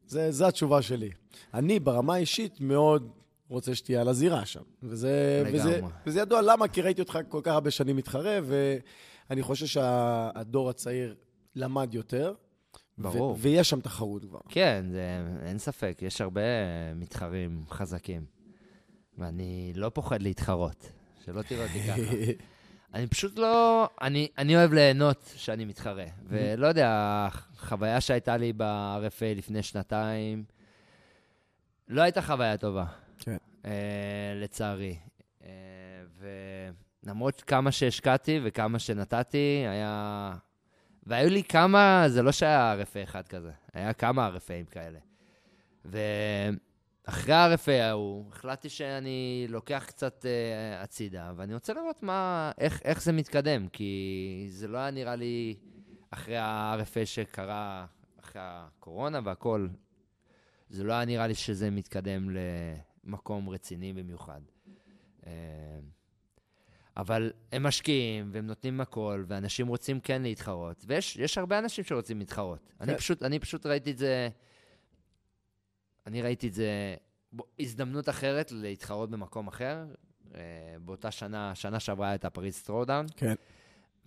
זה, 0.07 0.33
זה 0.33 0.47
התשובה 0.47 0.83
שלי. 0.83 1.11
אני 1.55 1.81
ברמה 1.81 2.15
האישית 2.15 2.61
מאוד 2.61 3.11
רוצה 3.49 3.75
שתהיה 3.75 4.01
על 4.01 4.09
הזירה 4.09 4.47
שם. 4.47 4.63
וזה, 4.83 5.45
וזה. 5.53 5.81
וזה 6.07 6.21
ידוע 6.21 6.43
למה, 6.43 6.69
כי 6.69 6.83
ראיתי 6.83 7.01
אותך 7.01 7.19
כל 7.29 7.41
כך 7.45 7.53
הרבה 7.53 7.71
שנים 7.71 7.97
מתחרה, 7.97 8.39
ואני 8.45 9.43
חושב 9.43 9.67
שהדור 9.67 10.71
הצעיר 10.71 11.15
למד 11.55 11.95
יותר. 11.95 12.35
ברור. 13.03 13.31
ו- 13.33 13.39
ויש 13.39 13.71
שם 13.71 13.81
תחרות 13.81 14.25
כבר. 14.25 14.39
כן, 14.49 14.85
זה, 14.91 15.21
אין 15.43 15.59
ספק, 15.59 15.99
יש 16.03 16.21
הרבה 16.21 16.41
מתחרים 16.95 17.65
חזקים. 17.71 18.25
ואני 19.19 19.73
לא 19.75 19.89
פוחד 19.89 20.23
להתחרות, 20.23 20.93
שלא 21.25 21.43
תראה 21.43 21.67
אותי 21.67 21.81
ככה. 21.83 22.15
אני 22.95 23.07
פשוט 23.07 23.39
לא... 23.39 23.89
אני, 24.01 24.29
אני 24.39 24.57
אוהב 24.57 24.73
ליהנות 24.73 25.33
שאני 25.37 25.65
מתחרה. 25.65 26.05
ולא 26.27 26.67
יודע, 26.67 26.89
החוויה 27.31 28.01
שהייתה 28.01 28.37
לי 28.37 28.53
ב-RFA 28.57 29.37
לפני 29.37 29.63
שנתיים, 29.63 30.45
לא 31.89 32.03
הייתה 32.03 32.23
חוויה 32.23 32.57
טובה. 32.57 32.85
כן. 33.19 33.37
אה, 33.65 34.33
לצערי. 34.35 34.97
אה, 35.45 35.49
ולמרות 37.05 37.41
כמה 37.41 37.73
שהשקעתי 37.73 38.41
וכמה 38.45 38.79
שנתתי, 38.79 39.65
היה... 39.69 40.33
והיו 41.07 41.31
לי 41.31 41.45
כמה, 41.45 42.05
זה 42.09 42.23
לא 42.23 42.33
שהיה 42.33 42.77
RFA 42.83 43.05
אחד 43.05 43.29
כזה, 43.29 43.51
היה 43.73 43.93
כמה 43.93 44.31
RFAים 44.37 44.71
כאלה. 44.71 44.99
ואחרי 45.85 47.35
ה-RFA 47.35 47.83
ההוא, 47.83 48.25
החלטתי 48.33 48.69
שאני 48.69 49.47
לוקח 49.49 49.85
קצת 49.87 50.25
uh, 50.25 50.83
הצידה, 50.83 51.33
ואני 51.37 51.55
רוצה 51.55 51.75
לראות 51.75 52.03
מה, 52.03 52.53
איך, 52.59 52.81
איך 52.85 53.03
זה 53.03 53.13
מתקדם, 53.13 53.69
כי 53.69 54.47
זה 54.51 54.69
לא 54.69 54.79
היה 54.79 54.91
נראה 54.91 55.17
לי 55.17 55.57
אחרי 56.11 56.37
ה-RFA 56.37 57.05
שקרה, 57.07 57.87
אחרי 58.21 58.43
הקורונה 58.45 59.21
והכל, 59.25 59.69
זה 60.71 60.85
לא 60.85 60.93
היה 60.93 61.05
נראה 61.05 61.27
לי 61.27 61.35
שזה 61.35 61.71
מתקדם 61.71 62.29
למקום 63.05 63.49
רציני 63.49 63.93
במיוחד. 63.93 64.41
אה, 65.27 65.33
אבל 66.97 67.33
הם 67.53 67.63
משקיעים, 67.63 68.31
והם 68.33 68.47
נותנים 68.47 68.81
הכל, 68.81 69.25
ואנשים 69.29 69.67
רוצים 69.67 70.01
כן 70.01 70.23
להתחרות. 70.23 70.85
ויש 70.87 71.17
יש 71.17 71.39
הרבה 71.39 71.59
אנשים 71.59 71.85
שרוצים 71.85 72.19
להתחרות. 72.19 72.59
כן. 72.79 72.85
אני, 72.85 72.99
פשוט, 72.99 73.23
אני 73.23 73.39
פשוט 73.39 73.67
ראיתי 73.67 73.91
את 73.91 73.99
זה... 73.99 74.29
אני 76.07 76.23
ראיתי 76.23 76.49
את 76.49 76.55
זה... 76.55 76.95
הזדמנות 77.61 78.09
אחרת 78.09 78.53
להתחרות 78.53 79.11
במקום 79.11 79.49
אחר. 79.49 79.85
אה, 80.35 80.41
באותה 80.85 81.11
שנה, 81.11 81.55
שנה 81.55 81.81
שעברה 81.81 82.11
הייתה 82.11 82.31
פריז 82.31 82.55
Throwdown. 82.55 83.07
כן. 83.17 83.35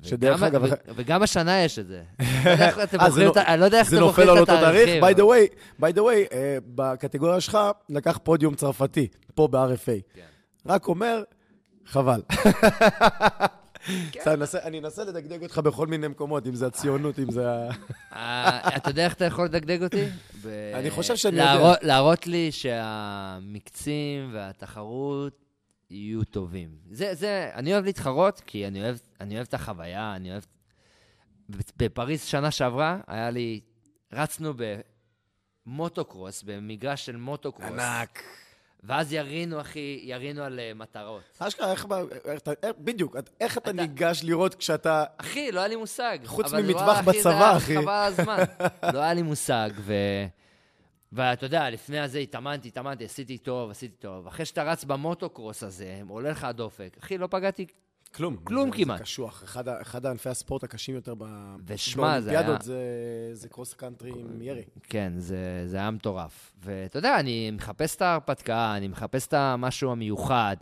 שדרך 0.01 0.43
אגב... 0.43 0.63
וגם 0.95 1.23
השנה 1.23 1.63
יש 1.63 1.79
את 1.79 1.87
זה. 1.87 2.03
אני 2.19 3.59
לא 3.59 3.65
יודע 3.65 3.79
איך 3.79 3.87
אתם 3.89 3.99
בוחרים 3.99 4.43
את 4.43 4.49
התאריכים. 4.49 5.03
by 5.03 5.15
the 5.15 5.19
way, 5.19 5.55
by 5.81 5.95
the 5.95 5.99
way, 5.99 6.33
אה, 6.33 6.57
בקטגוריה 6.65 7.41
שלך 7.41 7.57
לקח 7.89 8.19
פודיום 8.23 8.55
צרפתי, 8.55 9.07
פה 9.35 9.47
ב-RFA. 9.47 10.13
כן. 10.13 10.25
רק 10.65 10.87
אומר, 10.87 11.23
חבל. 11.85 12.21
כן. 14.11 14.21
אני 14.63 14.79
אנסה 14.79 15.03
לדגדג 15.03 15.43
אותך 15.43 15.57
בכל 15.57 15.87
מיני 15.87 16.07
מקומות, 16.07 16.47
אם 16.47 16.55
זה 16.55 16.67
הציונות, 16.67 17.19
אם 17.19 17.31
זה 17.31 17.51
ה... 17.51 17.69
אה, 18.13 18.77
אתה 18.77 18.89
יודע 18.89 19.05
איך 19.05 19.13
אתה 19.13 19.25
יכול 19.25 19.45
לדגדג 19.45 19.83
אותי? 19.83 20.05
אני 20.73 20.89
חושב 20.89 21.15
שאני 21.15 21.37
יודע. 21.37 21.73
להראות 21.81 22.27
לי 22.27 22.51
שהמקצים 22.51 24.29
והתחרות 24.33 25.45
יהיו 25.89 26.23
טובים. 26.23 26.69
זה, 26.91 27.15
זה, 27.15 27.49
אני 27.53 27.73
אוהב 27.73 27.85
להתחרות, 27.85 28.41
כי 28.45 28.67
אני 28.67 28.81
אוהב, 28.81 28.97
אני 29.21 29.35
אוהב 29.35 29.47
את 29.47 29.53
החוויה, 29.53 30.15
אני 30.15 30.31
אוהב... 30.31 30.43
בפריז 31.77 32.23
שנה 32.23 32.51
שעברה, 32.51 32.97
היה 33.07 33.29
לי... 33.29 33.59
רצנו 34.13 34.53
במוטוקרוס, 35.65 36.43
במגרש 36.43 37.05
של 37.05 37.15
מוטוקרוס. 37.15 37.71
ענק. 37.71 38.23
ואז 38.83 39.13
ירינו, 39.13 39.61
אחי, 39.61 39.99
ירינו 40.03 40.43
על 40.43 40.59
uh, 40.59 40.77
מטרות. 40.77 41.21
אשכרה, 41.39 41.71
איך, 41.71 41.85
איך, 42.63 42.75
בדיוק, 42.79 43.15
איך 43.39 43.57
אתה, 43.57 43.71
אתה 43.71 43.81
ניגש 43.81 44.23
לראות 44.23 44.55
כשאתה... 44.55 45.03
אחי, 45.17 45.51
לא 45.51 45.59
היה 45.59 45.67
לי 45.67 45.75
מושג. 45.75 46.17
חוץ 46.25 46.53
ממטווח 46.53 47.01
בצבא, 47.01 47.57
אחי. 47.57 47.77
חבל 47.77 47.89
הזמן. 47.89 48.43
לא 48.93 48.99
היה 48.99 49.13
לי 49.13 49.21
מושג, 49.21 49.69
ו... 49.79 49.93
ואתה 51.11 51.45
יודע, 51.45 51.69
לפני 51.69 51.99
הזה 51.99 52.19
התאמנתי, 52.19 52.67
התאמנתי, 52.67 53.05
עשיתי 53.05 53.37
טוב, 53.37 53.71
עשיתי 53.71 53.95
טוב. 53.95 54.27
אחרי 54.27 54.45
שאתה 54.45 54.63
רץ 54.63 54.83
במוטוקרוס 54.83 55.63
הזה, 55.63 56.01
עולה 56.09 56.29
לך 56.29 56.43
הדופק. 56.43 56.97
אחי, 56.99 57.17
לא 57.17 57.27
פגעתי 57.27 57.65
כלום. 58.13 58.37
כלום 58.43 58.71
זה, 58.71 58.77
כמעט. 58.77 58.97
זה 58.97 59.03
קשוח. 59.03 59.43
אחד, 59.43 59.67
אחד 59.67 60.05
הענפי 60.05 60.29
הספורט 60.29 60.63
הקשים 60.63 60.95
יותר 60.95 61.13
ושמה, 61.65 62.21
זה 62.21 62.29
היה... 62.29 62.57
זה, 62.61 62.79
זה 63.33 63.49
קרוס 63.49 63.73
קאנטרי 63.73 64.11
עם 64.11 64.41
ירי. 64.41 64.63
כן, 64.83 65.13
זה, 65.17 65.63
זה 65.65 65.77
היה 65.77 65.91
מטורף. 65.91 66.53
ואתה 66.63 66.97
יודע, 66.97 67.19
אני 67.19 67.51
מחפש 67.51 67.95
את 67.95 68.01
ההרפתקה, 68.01 68.77
אני 68.77 68.87
מחפש 68.87 69.27
את 69.27 69.33
המשהו 69.33 69.91
המיוחד. 69.91 70.55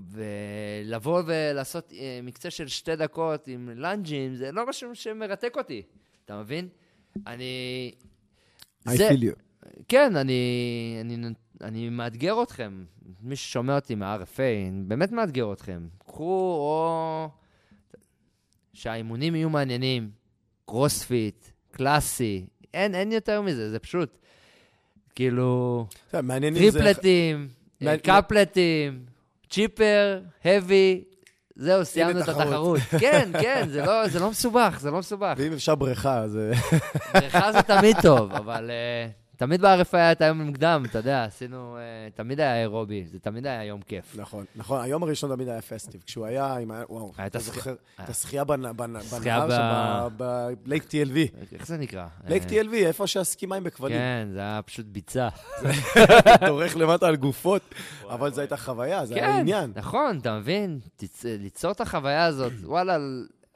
ולבוא 0.00 1.22
ולעשות 1.26 1.92
אה, 1.92 2.20
מקצה 2.22 2.50
של 2.50 2.68
שתי 2.68 2.96
דקות 2.96 3.48
עם 3.48 3.70
לנג'ים, 3.74 4.34
זה 4.34 4.52
לא 4.52 4.68
משהו 4.68 4.94
שמרתק 4.94 5.54
אותי, 5.56 5.82
אתה 6.24 6.40
מבין? 6.40 6.68
אני... 7.26 7.92
I 8.88 8.96
זה... 8.96 9.08
feel 9.08 9.22
you. 9.22 9.40
כן, 9.88 10.16
אני, 10.16 10.98
אני, 11.00 11.16
אני 11.62 11.88
מאתגר 11.88 12.42
אתכם, 12.42 12.84
מי 13.22 13.36
ששומע 13.36 13.74
אותי 13.74 13.94
מה-RFA, 13.94 14.68
אני 14.68 14.82
באמת 14.86 15.12
מאתגר 15.12 15.52
אתכם. 15.52 15.88
קחו 16.06 16.56
או... 16.60 17.28
שהאימונים 18.72 19.34
יהיו 19.34 19.50
מעניינים, 19.50 20.10
קרוספיט, 20.66 21.46
קלאסי, 21.70 22.46
אין, 22.74 22.94
אין 22.94 23.12
יותר 23.12 23.40
מזה, 23.40 23.70
זה 23.70 23.78
פשוט, 23.78 24.18
כאילו, 25.14 25.86
טריפלטים, 26.10 27.48
זה... 27.80 27.96
קפלטים, 28.02 29.04
צ'יפר, 29.50 30.20
האבי, 30.44 31.04
זהו, 31.56 31.84
סיימנו 31.84 32.20
את 32.20 32.28
התחרות. 32.28 32.80
כן, 33.00 33.30
כן, 33.40 33.68
זה 33.68 33.84
לא, 33.86 34.08
זה 34.08 34.20
לא 34.20 34.30
מסובך, 34.30 34.78
זה 34.80 34.90
לא 34.90 34.98
מסובך. 34.98 35.34
ואם 35.36 35.52
אפשר 35.52 35.74
בריכה, 35.74 36.28
זה... 36.28 36.52
בריכה 37.14 37.52
זה 37.52 37.62
תמיד 37.62 37.96
טוב, 38.02 38.32
אבל... 38.32 38.70
Uh, 38.70 39.19
תמיד 39.40 39.60
בערף 39.60 39.94
היה 39.94 40.12
את 40.12 40.20
היום 40.20 40.40
המוקדם, 40.40 40.84
אתה 40.90 40.98
יודע, 40.98 41.24
עשינו, 41.24 41.76
uh, 41.76 42.16
תמיד 42.16 42.40
היה 42.40 42.60
אירובי, 42.60 43.04
זה 43.06 43.18
תמיד 43.18 43.46
היה 43.46 43.64
יום 43.64 43.80
כיף. 43.80 44.16
נכון, 44.16 44.44
נכון, 44.56 44.80
היום 44.82 45.02
הראשון 45.02 45.34
תמיד 45.34 45.48
היה 45.48 45.62
פסטיב. 45.62 46.02
כשהוא 46.06 46.26
היה, 46.26 46.56
עם 46.56 46.70
ה... 46.70 46.82
וואו, 46.88 47.12
אתה 47.26 47.38
זוכר 47.38 47.74
את 48.04 48.08
השחייה 48.08 48.44
בנהר 48.44 49.02
שם, 49.02 50.08
בלייק 50.62 50.82
TLV. 50.82 51.16
איך 51.52 51.66
זה 51.66 51.76
נקרא? 51.76 52.06
לייק 52.28 52.42
TLV, 52.42 52.74
איפה 52.74 53.06
שהסכימים 53.06 53.64
בכבלים. 53.64 53.96
כן, 53.96 54.28
זה 54.32 54.38
היה 54.40 54.60
פשוט 54.62 54.86
ביצה. 54.86 55.28
דורך 56.46 56.76
למטה 56.76 57.08
על 57.08 57.16
גופות, 57.16 57.62
אבל 58.08 58.32
זו 58.32 58.40
הייתה 58.40 58.56
חוויה, 58.56 59.06
זה 59.06 59.14
היה 59.14 59.26
כן, 59.26 59.32
עניין. 59.32 59.72
נכון, 59.76 60.18
אתה 60.18 60.38
מבין? 60.38 60.78
ליצור 61.24 61.70
את 61.70 61.80
החוויה 61.80 62.24
הזאת, 62.24 62.52
וואלה, 62.62 62.96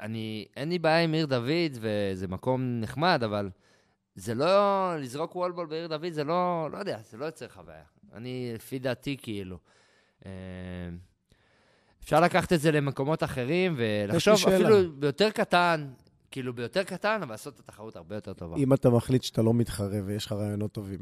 אני, 0.00 0.46
אין 0.56 0.68
לי 0.68 0.78
בעיה 0.78 1.04
עם 1.04 1.12
עיר 1.12 1.26
דוד, 1.26 1.78
וזה 1.80 2.28
מקום 2.28 2.80
נחמד, 2.80 3.22
אבל... 3.24 3.48
זה 4.14 4.34
לא, 4.34 4.96
לזרוק 5.00 5.36
וולבול 5.36 5.66
בעיר 5.66 5.86
דוד, 5.86 6.12
זה 6.12 6.24
לא, 6.24 6.68
לא 6.72 6.78
יודע, 6.78 6.98
זה 7.10 7.16
לא 7.16 7.24
יוצר 7.24 7.48
חוויה. 7.48 7.82
אני, 8.12 8.52
לפי 8.54 8.78
דעתי, 8.78 9.16
כאילו. 9.22 9.58
אה, 10.26 10.30
אפשר 12.04 12.20
לקחת 12.20 12.52
את 12.52 12.60
זה 12.60 12.72
למקומות 12.72 13.22
אחרים 13.22 13.74
ולחשוב 13.76 14.34
אפילו 14.48 14.92
ביותר 14.92 15.30
קטן, 15.30 15.88
כאילו 16.30 16.52
ביותר 16.52 16.82
קטן, 16.82 17.20
אבל 17.22 17.30
לעשות 17.30 17.54
את 17.54 17.60
התחרות 17.60 17.96
הרבה 17.96 18.14
יותר 18.14 18.32
טובה. 18.32 18.56
אם 18.56 18.72
אתה 18.72 18.90
מחליט 18.90 19.22
שאתה 19.22 19.42
לא 19.42 19.54
מתחרה 19.54 19.98
ויש 20.04 20.26
לך 20.26 20.32
רעיונות 20.32 20.72
טובים. 20.72 20.98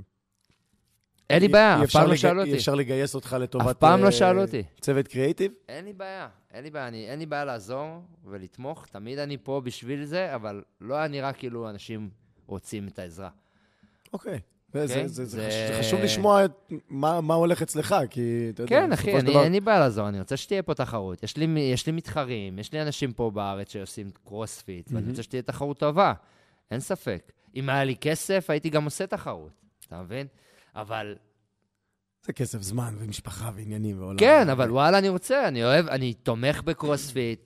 אין 1.30 1.42
לי 1.42 1.48
בעיה, 1.48 1.82
אף 1.84 1.90
פעם 1.90 2.08
לא 2.08 2.16
שאלו 2.16 2.40
אותי. 2.40 2.50
אי 2.50 2.56
אפשר 2.56 2.74
לגייס 2.74 3.14
אותך 3.14 3.36
לטובת... 3.40 3.66
אף 3.66 3.72
פעם 3.72 4.00
לא 4.00 4.06
אה, 4.06 4.12
שאלו 4.12 4.42
אותי. 4.42 4.62
צוות 4.80 5.08
קריאיטיב? 5.08 5.52
אין 5.68 5.84
לי 5.84 5.92
בעיה, 5.92 6.28
אין 6.50 6.64
לי 6.64 6.70
בעיה. 6.70 6.88
אין 6.88 7.18
לי 7.18 7.26
בעיה 7.26 7.44
לעזור 7.44 8.02
ולתמוך, 8.24 8.86
תמיד 8.86 9.18
אני 9.18 9.36
פה 9.42 9.60
בשביל 9.64 10.04
זה, 10.04 10.34
אבל 10.34 10.62
לא 10.80 10.94
היה 10.94 11.08
נראה 11.08 11.32
כאילו 11.32 11.70
אנשים 11.70 12.10
רוצים 12.52 12.88
את 12.88 12.98
העזרה. 12.98 13.30
אוקיי. 14.12 14.40
זה, 14.72 14.86
זה, 14.86 15.08
זה, 15.08 15.24
זה, 15.24 15.48
זה 15.68 15.76
חשוב 15.78 16.00
לשמוע 16.00 16.44
את, 16.44 16.72
מה, 16.88 17.20
מה 17.20 17.34
הולך 17.34 17.62
אצלך, 17.62 17.94
כי 18.10 18.50
אתה 18.54 18.62
יודע, 18.62 18.70
כן, 18.70 18.92
אחי, 18.92 19.18
אני, 19.18 19.30
דבר... 19.30 19.44
אין 19.44 19.52
לי 19.52 19.60
בעיה 19.60 19.78
לעזור, 19.78 20.08
אני 20.08 20.18
רוצה 20.18 20.36
שתהיה 20.36 20.62
פה 20.62 20.74
תחרות. 20.74 21.22
יש 21.22 21.36
לי, 21.36 21.60
יש 21.72 21.86
לי 21.86 21.92
מתחרים, 21.92 22.58
יש 22.58 22.72
לי 22.72 22.82
אנשים 22.82 23.12
פה 23.12 23.30
בארץ 23.30 23.72
שעושים 23.72 24.10
קרוספיט, 24.24 24.88
mm-hmm. 24.88 24.94
ואני 24.94 25.10
רוצה 25.10 25.22
שתהיה 25.22 25.42
תחרות 25.42 25.78
טובה, 25.78 26.12
אין 26.70 26.80
ספק. 26.80 27.32
אם 27.54 27.68
היה 27.68 27.84
לי 27.84 27.96
כסף, 27.96 28.46
הייתי 28.48 28.70
גם 28.70 28.84
עושה 28.84 29.06
תחרות, 29.06 29.52
אתה 29.86 30.02
מבין? 30.02 30.26
אבל... 30.76 31.16
זה 32.22 32.32
כסף 32.32 32.62
זמן 32.62 32.94
ומשפחה 32.98 33.50
ועניינים 33.54 34.00
ועולם. 34.00 34.18
כן, 34.18 34.48
אבל 34.48 34.70
וואלה, 34.70 34.98
אני 34.98 35.08
רוצה, 35.08 35.48
אני 35.48 35.64
אוהב, 35.64 35.86
אני 35.86 36.14
תומך 36.14 36.62
בקרוספיט, 36.62 37.40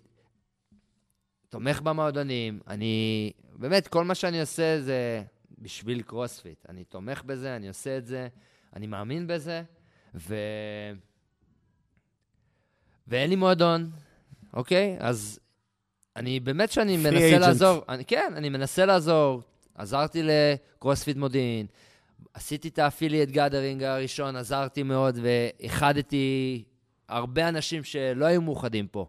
תומך 1.49 1.81
במועדונים, 1.81 2.61
אני... 2.69 3.33
באמת, 3.59 3.89
כל 3.89 4.05
מה 4.05 4.15
שאני 4.15 4.41
עושה 4.41 4.81
זה 4.81 5.23
בשביל 5.59 6.03
קרוספיט. 6.03 6.67
אני 6.69 6.85
תומך 6.85 7.23
בזה, 7.23 7.57
אני 7.57 7.69
עושה 7.69 7.99
את 7.99 8.07
זה, 8.07 8.29
אני 8.77 8.87
מאמין 8.87 9.27
בזה, 9.27 9.63
ו... 10.15 10.37
ואין 13.09 13.31
לי 13.31 13.37
מועדון, 13.37 13.91
אוקיי? 14.55 14.97
אז 15.01 15.41
אני 16.17 16.41
באמת 16.41 16.73
שאני 16.73 16.97
מנסה 16.97 17.37
agent. 17.37 17.41
לעזור. 17.41 17.85
אני, 17.89 18.05
כן, 18.05 18.33
אני 18.37 18.49
מנסה 18.49 18.87
לעזור. 18.87 19.43
עזרתי 19.75 20.23
לקרוספיט 20.23 21.17
מודיעין, 21.17 21.67
עשיתי 22.35 22.69
את 22.69 22.79
ה 22.79 22.84
affiliate 22.84 23.29
gathering 23.29 23.83
הראשון, 23.83 24.37
עזרתי 24.37 24.83
מאוד, 24.83 25.19
ואיחדתי 25.23 26.65
הרבה 27.09 27.49
אנשים 27.49 27.85
שלא 27.85 28.25
היו 28.25 28.43
מאוחדים 28.43 28.87
פה. 28.89 29.07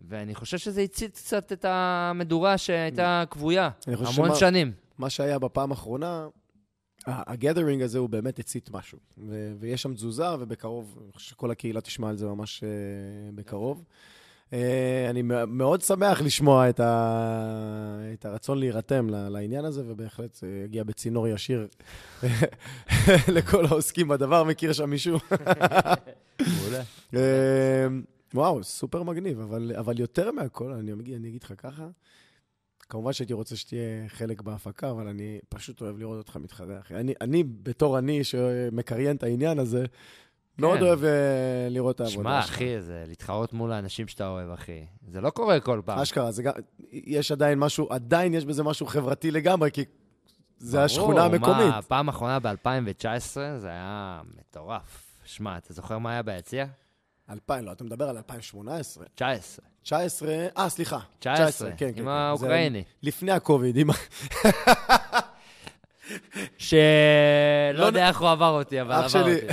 אה, 0.00 0.04
ואני 0.08 0.34
חושב 0.34 0.58
שזה 0.58 0.80
הצית 0.82 1.14
קצת 1.14 1.52
את 1.52 1.64
המדורה 1.68 2.58
שהייתה 2.58 3.24
כבויה 3.30 3.70
המון 3.86 4.12
שמה, 4.12 4.34
שנים. 4.34 4.72
מה 4.98 5.10
שהיה 5.10 5.38
בפעם 5.38 5.70
האחרונה, 5.70 6.26
ה 7.06 7.14
gathering 7.14 7.82
הזה 7.82 7.98
הוא 7.98 8.08
באמת 8.08 8.38
הצית 8.38 8.70
משהו. 8.72 8.98
ו- 9.28 9.52
ויש 9.58 9.82
שם 9.82 9.94
תזוזה, 9.94 10.34
ובקרוב, 10.40 10.98
אני 11.04 11.12
חושב 11.12 11.30
שכל 11.30 11.50
הקהילה 11.50 11.80
תשמע 11.80 12.08
על 12.08 12.16
זה 12.16 12.26
ממש 12.26 12.60
uh, 12.60 13.34
בקרוב. 13.34 13.84
Uh, 14.50 14.54
אני 15.10 15.22
מאוד 15.46 15.82
שמח 15.82 16.20
לשמוע 16.20 16.68
את, 16.68 16.80
ה... 16.80 17.98
את 18.12 18.24
הרצון 18.24 18.58
להירתם 18.58 19.08
לעניין 19.10 19.64
הזה, 19.64 19.82
ובהחלט 19.86 20.34
זה 20.34 20.62
יגיע 20.64 20.84
בצינור 20.84 21.28
ישיר 21.28 21.66
לכל 23.36 23.66
העוסקים 23.66 24.08
בדבר. 24.08 24.44
מכיר 24.44 24.72
שם 24.72 24.90
מישהו? 24.90 25.18
מעולה. 26.58 26.82
וואו, 28.34 28.64
סופר 28.64 29.02
מגניב, 29.02 29.40
אבל, 29.40 29.72
אבל 29.78 30.00
יותר 30.00 30.32
מהכל, 30.32 30.72
אני, 30.72 30.92
אגיד, 30.92 31.14
אני 31.14 31.28
אגיד 31.28 31.42
לך 31.42 31.52
ככה, 31.56 31.88
כמובן 32.80 33.12
שהייתי 33.12 33.32
רוצה 33.32 33.56
שתהיה 33.56 34.08
חלק 34.08 34.42
בהפקה, 34.42 34.90
אבל 34.90 35.06
אני 35.06 35.38
פשוט 35.48 35.80
אוהב 35.80 35.98
לראות 35.98 36.18
אותך 36.18 36.36
מתחרה, 36.36 36.80
אחי. 36.80 36.94
אני, 36.94 37.14
אני, 37.20 37.44
בתור 37.44 37.98
אני 37.98 38.24
שמקריין 38.24 39.16
את 39.16 39.22
העניין 39.22 39.58
הזה, 39.58 39.84
כן. 40.60 40.62
מאוד 40.62 40.82
אוהב 40.82 41.00
uh, 41.02 41.04
לראות 41.70 41.96
את 41.96 42.00
העבודה 42.00 42.42
שלך. 42.42 42.54
שמע, 42.54 42.56
אחי, 42.56 42.80
זה 42.80 43.04
להתחרות 43.06 43.52
מול 43.52 43.72
האנשים 43.72 44.08
שאתה 44.08 44.28
אוהב, 44.28 44.50
אחי. 44.50 44.86
זה 45.08 45.20
לא 45.20 45.30
קורה 45.30 45.60
כל 45.60 45.80
פעם. 45.84 45.98
אשכרה, 45.98 46.32
זה 46.32 46.42
גם, 46.42 46.52
יש 46.92 47.32
עדיין 47.32 47.58
משהו, 47.58 47.86
עדיין 47.90 48.34
יש 48.34 48.44
בזה 48.44 48.62
משהו 48.62 48.86
חברתי 48.86 49.30
לגמרי, 49.30 49.70
כי 49.70 49.84
זה 50.58 50.84
השכונה 50.84 51.24
המקומית. 51.24 51.66
מה, 51.66 51.82
פעם 51.82 52.08
אחרונה 52.08 52.38
ב-2019 52.38 53.36
זה 53.56 53.68
היה 53.68 54.20
מטורף. 54.38 55.16
שמע, 55.24 55.56
אתה 55.56 55.72
זוכר 55.72 55.98
מה 55.98 56.10
היה 56.10 56.22
ביציע? 56.22 56.66
2000, 57.30 57.64
לא, 57.64 57.72
אתה 57.72 57.84
מדבר 57.84 58.08
על 58.08 58.16
2018. 58.16 59.04
19. 59.14 59.64
19, 59.82 60.46
אה, 60.58 60.68
סליחה. 60.68 60.98
19, 61.18 61.70
כן, 61.70 61.76
כן. 61.76 61.86
עם 61.86 61.94
כן. 62.04 62.08
האוקראיני. 62.08 62.78
זה 62.78 62.84
לפני 63.02 63.32
הקוביד, 63.32 63.76
עם... 63.76 63.88
שלא 66.58 66.78
לא 67.74 67.84
יודע 67.84 68.08
איך 68.08 68.20
הוא 68.20 68.28
עבר 68.28 68.48
אותי, 68.48 68.80
אבל 68.80 68.92
עבר 68.92 69.08
שלי, 69.08 69.34
אותי. 69.34 69.46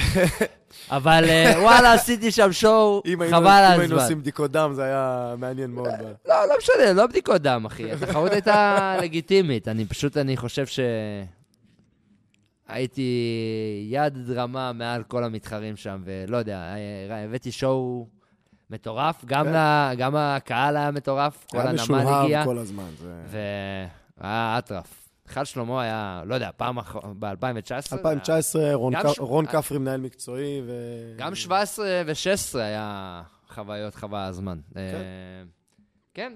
אבל 0.92 1.26
אה, 1.30 1.54
וואלה, 1.64 1.94
עשיתי 1.94 2.32
שם 2.32 2.52
שואו, 2.52 3.02
חבל 3.30 3.48
על 3.48 3.74
אם 3.74 3.80
היינו 3.80 3.84
הזמן. 3.84 4.00
עושים 4.00 4.22
בדיקות 4.22 4.52
דם, 4.52 4.72
זה 4.74 4.84
היה 4.84 5.36
מעניין 5.38 5.72
מאוד. 5.72 5.90
לא, 6.26 6.36
לא 6.50 6.56
משנה, 6.58 6.94
לא 6.94 7.08
בדיקות 7.08 7.42
דם, 7.42 7.66
אחי. 7.66 7.92
התחרות 7.92 8.32
הייתה 8.32 8.80
לגיטימית. 9.02 9.68
אני 9.68 9.86
פשוט, 9.86 10.18
אני 10.18 10.38
חושב 10.38 10.66
ש... 10.66 10.80
הייתי 12.68 13.88
יד 13.90 14.32
רמה 14.32 14.74
מעל 14.74 15.04
כל 15.04 15.24
המתחרים 15.24 15.76
שם, 15.76 16.02
ולא 16.06 16.38
יודע, 16.38 16.76
אה, 17.10 17.24
הבאתי 17.24 17.52
שואו 17.52 18.08
מטורף, 18.70 19.26
גם, 19.26 19.46
כן. 19.46 19.54
ל... 19.54 19.96
גם 19.98 20.16
הקהל 20.16 20.78
היה 20.78 20.92
מטורף, 20.92 21.46
כל 21.52 21.58
היה 21.58 21.70
הנמל 21.70 21.82
משולהב 21.82 22.08
הגיע, 22.08 22.46
כל 22.46 22.58
הזמן. 22.58 22.90
זה- 22.98 23.24
והיה 24.20 24.58
אטרף. 24.58 25.08
מיכל 25.28 25.46
שלמה 25.46 25.82
היה, 25.82 26.22
לא 26.26 26.36
יודע, 26.36 26.50
פעם 26.58 26.80
אח... 26.80 26.96
ב-2019? 26.96 27.94
2019, 27.94 28.74
רון 29.20 29.46
אה. 29.46 29.52
כפרי 29.52 29.78
מנהל 29.78 30.02
מקצועי, 30.02 30.62
ו... 30.66 30.72
גם 31.18 31.36
17 31.36 32.02
ו-16 32.06 32.60
היה 32.60 33.22
חוויות 33.50 33.96
חבל 33.96 34.20
הזמן. 34.20 34.60
אה, 34.78 34.82
כן. 36.14 36.34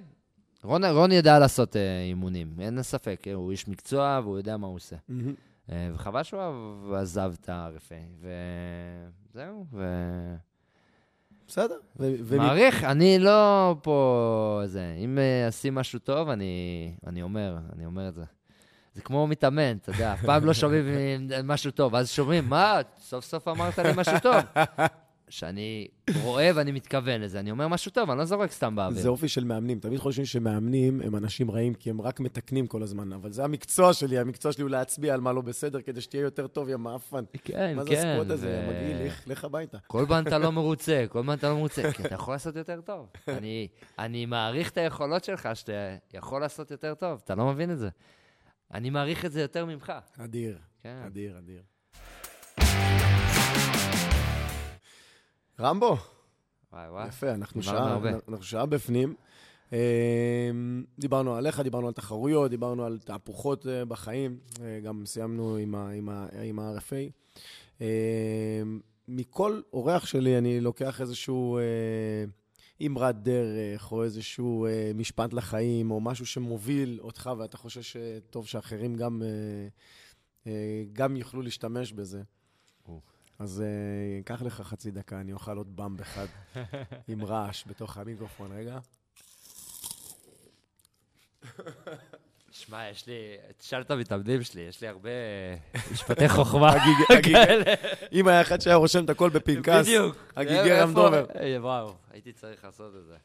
רון, 0.64 0.86
רון 0.86 1.12
ידע 1.12 1.40
לעשות 1.40 1.76
אה, 1.76 2.02
אימונים, 2.02 2.54
אין 2.60 2.84
ספק, 2.84 3.28
הוא 3.34 3.52
איש 3.52 3.68
מקצוע 3.68 4.20
והוא 4.24 4.38
יודע 4.38 4.58
מה 4.58 4.68
הוא 4.68 4.76
עושה. 4.76 4.96
אה, 5.72 5.90
וחבל 5.94 6.24
שהוא 6.24 6.96
עזב 6.96 7.34
את 7.42 7.50
ה-RFA, 7.50 8.28
וזהו, 9.32 9.66
ו... 9.74 9.86
בסדר. 11.48 11.76
ו- 12.00 12.16
ו- 12.24 12.38
מעריך, 12.38 12.84
אני 12.84 13.20
לא 13.20 13.76
פה 13.82 14.62
זה. 14.66 14.96
אם 14.98 15.18
אה, 15.18 15.46
עושים 15.46 15.76
משהו 15.76 16.00
טוב, 16.00 16.30
אני, 16.30 16.94
אני 17.08 17.22
אומר, 17.22 17.58
אני 17.74 17.86
אומר 17.86 18.08
את 18.08 18.16
זה. 18.16 18.24
זה 18.94 19.02
כמו 19.02 19.28
מתאמן, 19.28 19.78
אתה 19.78 19.90
יודע, 19.90 20.14
אף 20.14 20.26
פעם 20.26 20.46
לא 20.46 20.54
שומעים 20.54 20.86
משהו 21.44 21.72
טוב, 21.72 21.96
אז 21.96 22.10
שומעים, 22.10 22.50
מה, 22.50 22.80
סוף 23.00 23.26
סוף 23.26 23.48
אמרת 23.48 23.80
לי 23.80 23.90
משהו 23.96 24.20
טוב. 24.22 24.36
שאני 25.32 25.88
רואה 26.24 26.52
ואני 26.56 26.72
מתכוון 26.72 27.22
לזה, 27.22 27.40
אני 27.40 27.52
אומר 27.52 27.68
משהו 27.68 27.92
טוב, 27.92 28.10
אני 28.10 28.20
לא 28.20 28.26
זורק 28.26 28.52
סתם 28.52 28.76
באוויר. 28.76 29.02
זה 29.02 29.10
אופי 29.10 29.28
של 29.28 29.44
מאמנים. 29.44 29.80
תמיד 29.80 30.00
חושבים 30.00 30.26
שמאמנים 30.26 31.02
הם 31.02 31.16
אנשים 31.16 31.52
רעים, 31.52 31.74
כי 31.74 31.90
הם 31.90 32.02
רק 32.02 32.20
מתקנים 32.20 32.68
כל 32.68 32.84
הזמן, 32.84 33.14
אבל 33.14 33.32
זה 33.32 33.44
המקצוע 33.44 33.94
שלי, 33.94 34.20
המקצוע 34.20 34.52
שלי 34.52 34.62
הוא 34.62 34.70
להצביע 34.72 35.14
על 35.14 35.22
מה 35.22 35.34
לא 35.34 35.42
בסדר, 35.42 35.82
כדי 35.82 36.02
שתהיה 36.02 36.22
יותר 36.22 36.48
טוב, 36.48 36.70
יא 36.70 36.76
מאפן. 36.76 37.24
כן, 37.44 37.76
מה 37.76 37.84
זה 37.84 37.90
כן. 37.90 38.08
הספורט 38.08 38.30
הזה? 38.30 38.68
מגעיל, 38.70 39.08
לך- 39.08 39.28
לך 39.28 39.44
הביתה. 39.44 39.78
כל 39.88 40.06
פעם 40.08 40.28
אתה 40.28 40.38
לא 40.38 40.52
מרוצה, 40.52 41.06
כל 41.10 41.20
פעם 41.20 41.32
אתה 41.34 41.50
לא 41.50 41.56
מרוצה, 41.56 41.92
כי 41.92 42.04
אתה 42.06 42.16
יכול 42.16 42.34
לעשות 42.34 42.56
יותר 42.56 42.82
טוב. 42.82 43.08
אני, 43.28 43.68
אני 44.00 44.26
מעריך 44.26 44.70
את 44.70 44.78
היכולות 44.78 45.24
שלך, 45.24 45.50
שאתה 45.54 45.72
יכול 46.14 46.42
לעשות 46.42 46.72
יותר 46.72 46.94
טוב, 46.94 47.22
אתה 47.26 47.36
לא 47.36 47.46
מבין 47.48 47.72
את 47.72 47.80
זה. 47.80 47.90
אני 48.74 48.90
מעריך 48.90 49.26
את 49.26 49.32
זה 49.32 49.42
יותר 49.42 49.66
ממך. 49.66 49.94
אדיר, 50.20 50.58
כן. 50.84 50.98
אדיר, 51.06 51.38
אדיר. 51.40 51.62
רמבו, 55.62 55.98
וואי 56.74 56.90
וואי. 56.90 57.08
יפה, 57.08 57.32
אנחנו 57.34 57.64
שעה. 57.64 57.98
אנחנו 58.28 58.44
שעה 58.44 58.66
בפנים. 58.66 59.16
אה, 59.74 60.50
דיברנו 61.00 61.36
עליך, 61.36 61.60
דיברנו 61.60 61.88
על 61.88 61.94
תחרויות, 61.94 62.52
דיברנו 62.52 62.86
על 62.86 63.00
תהפוכות 63.00 63.68
אה, 63.68 63.86
בחיים, 63.86 64.38
אה, 64.62 64.80
גם 64.84 65.06
סיימנו 65.06 65.56
עם 65.58 65.76
ה- 65.76 65.90
עם 65.90 66.10
ה- 66.10 66.28
עם 66.44 66.60
ה-RFA. 66.60 67.12
אה, 67.82 68.62
מכל 69.08 69.62
אורח 69.74 70.06
שלי 70.06 70.38
אני 70.38 70.60
לוקח 70.62 71.02
איזשהו 71.02 71.58
אה, 71.58 71.64
אמרת 72.88 73.16
דרך, 73.24 73.92
או 73.92 74.04
איזשהו 74.04 74.68
משפט 74.96 75.34
לחיים, 75.34 75.92
או 75.92 76.02
משהו 76.02 76.26
שמוביל 76.26 77.00
אותך, 77.02 77.30
ואתה 77.38 77.58
חושב 77.58 77.82
שטוב 77.82 78.48
שאחרים 78.48 78.96
גם, 78.96 79.22
גם 80.94 81.16
יוכלו 81.18 81.42
להשתמש 81.42 81.92
בזה. 81.94 82.22
אז 83.42 83.62
אה, 83.62 84.24
קח 84.24 84.42
לך 84.42 84.62
חצי 84.62 84.92
דקה, 84.92 85.22
אני 85.22 85.34
אוכל 85.34 85.58
עוד 85.58 85.76
במב 85.76 86.02
אחד 86.02 86.26
עם 87.08 87.24
רעש 87.24 87.64
בתוך 87.68 87.98
המיקרופון. 87.98 88.52
רגע. 88.52 88.80
שמע, 92.52 92.90
יש 92.90 93.08
לי, 93.08 93.14
תשאל 93.58 93.82
את 93.82 93.92
המתאמנים 93.92 94.44
שלי, 94.44 94.62
יש 94.62 94.82
לי 94.82 94.88
הרבה 94.88 95.10
משפטי 95.92 96.30
חוכמה 96.36 96.74
כאלה. 97.24 97.74
אם 98.12 98.28
היה 98.28 98.42
אחד 98.42 98.62
שהיה 98.62 98.76
רושם 98.76 99.06
את 99.06 99.10
הכל 99.10 99.30
בפנקס. 99.30 99.88
הגיגי 100.36 100.72
רמדובר. 100.72 101.26
אה, 101.36 101.58
וואו, 101.62 101.96
הייתי 102.12 102.34
צריך 102.34 102.64
לעשות 102.64 102.94
את 102.96 103.06
זה. 103.06 103.18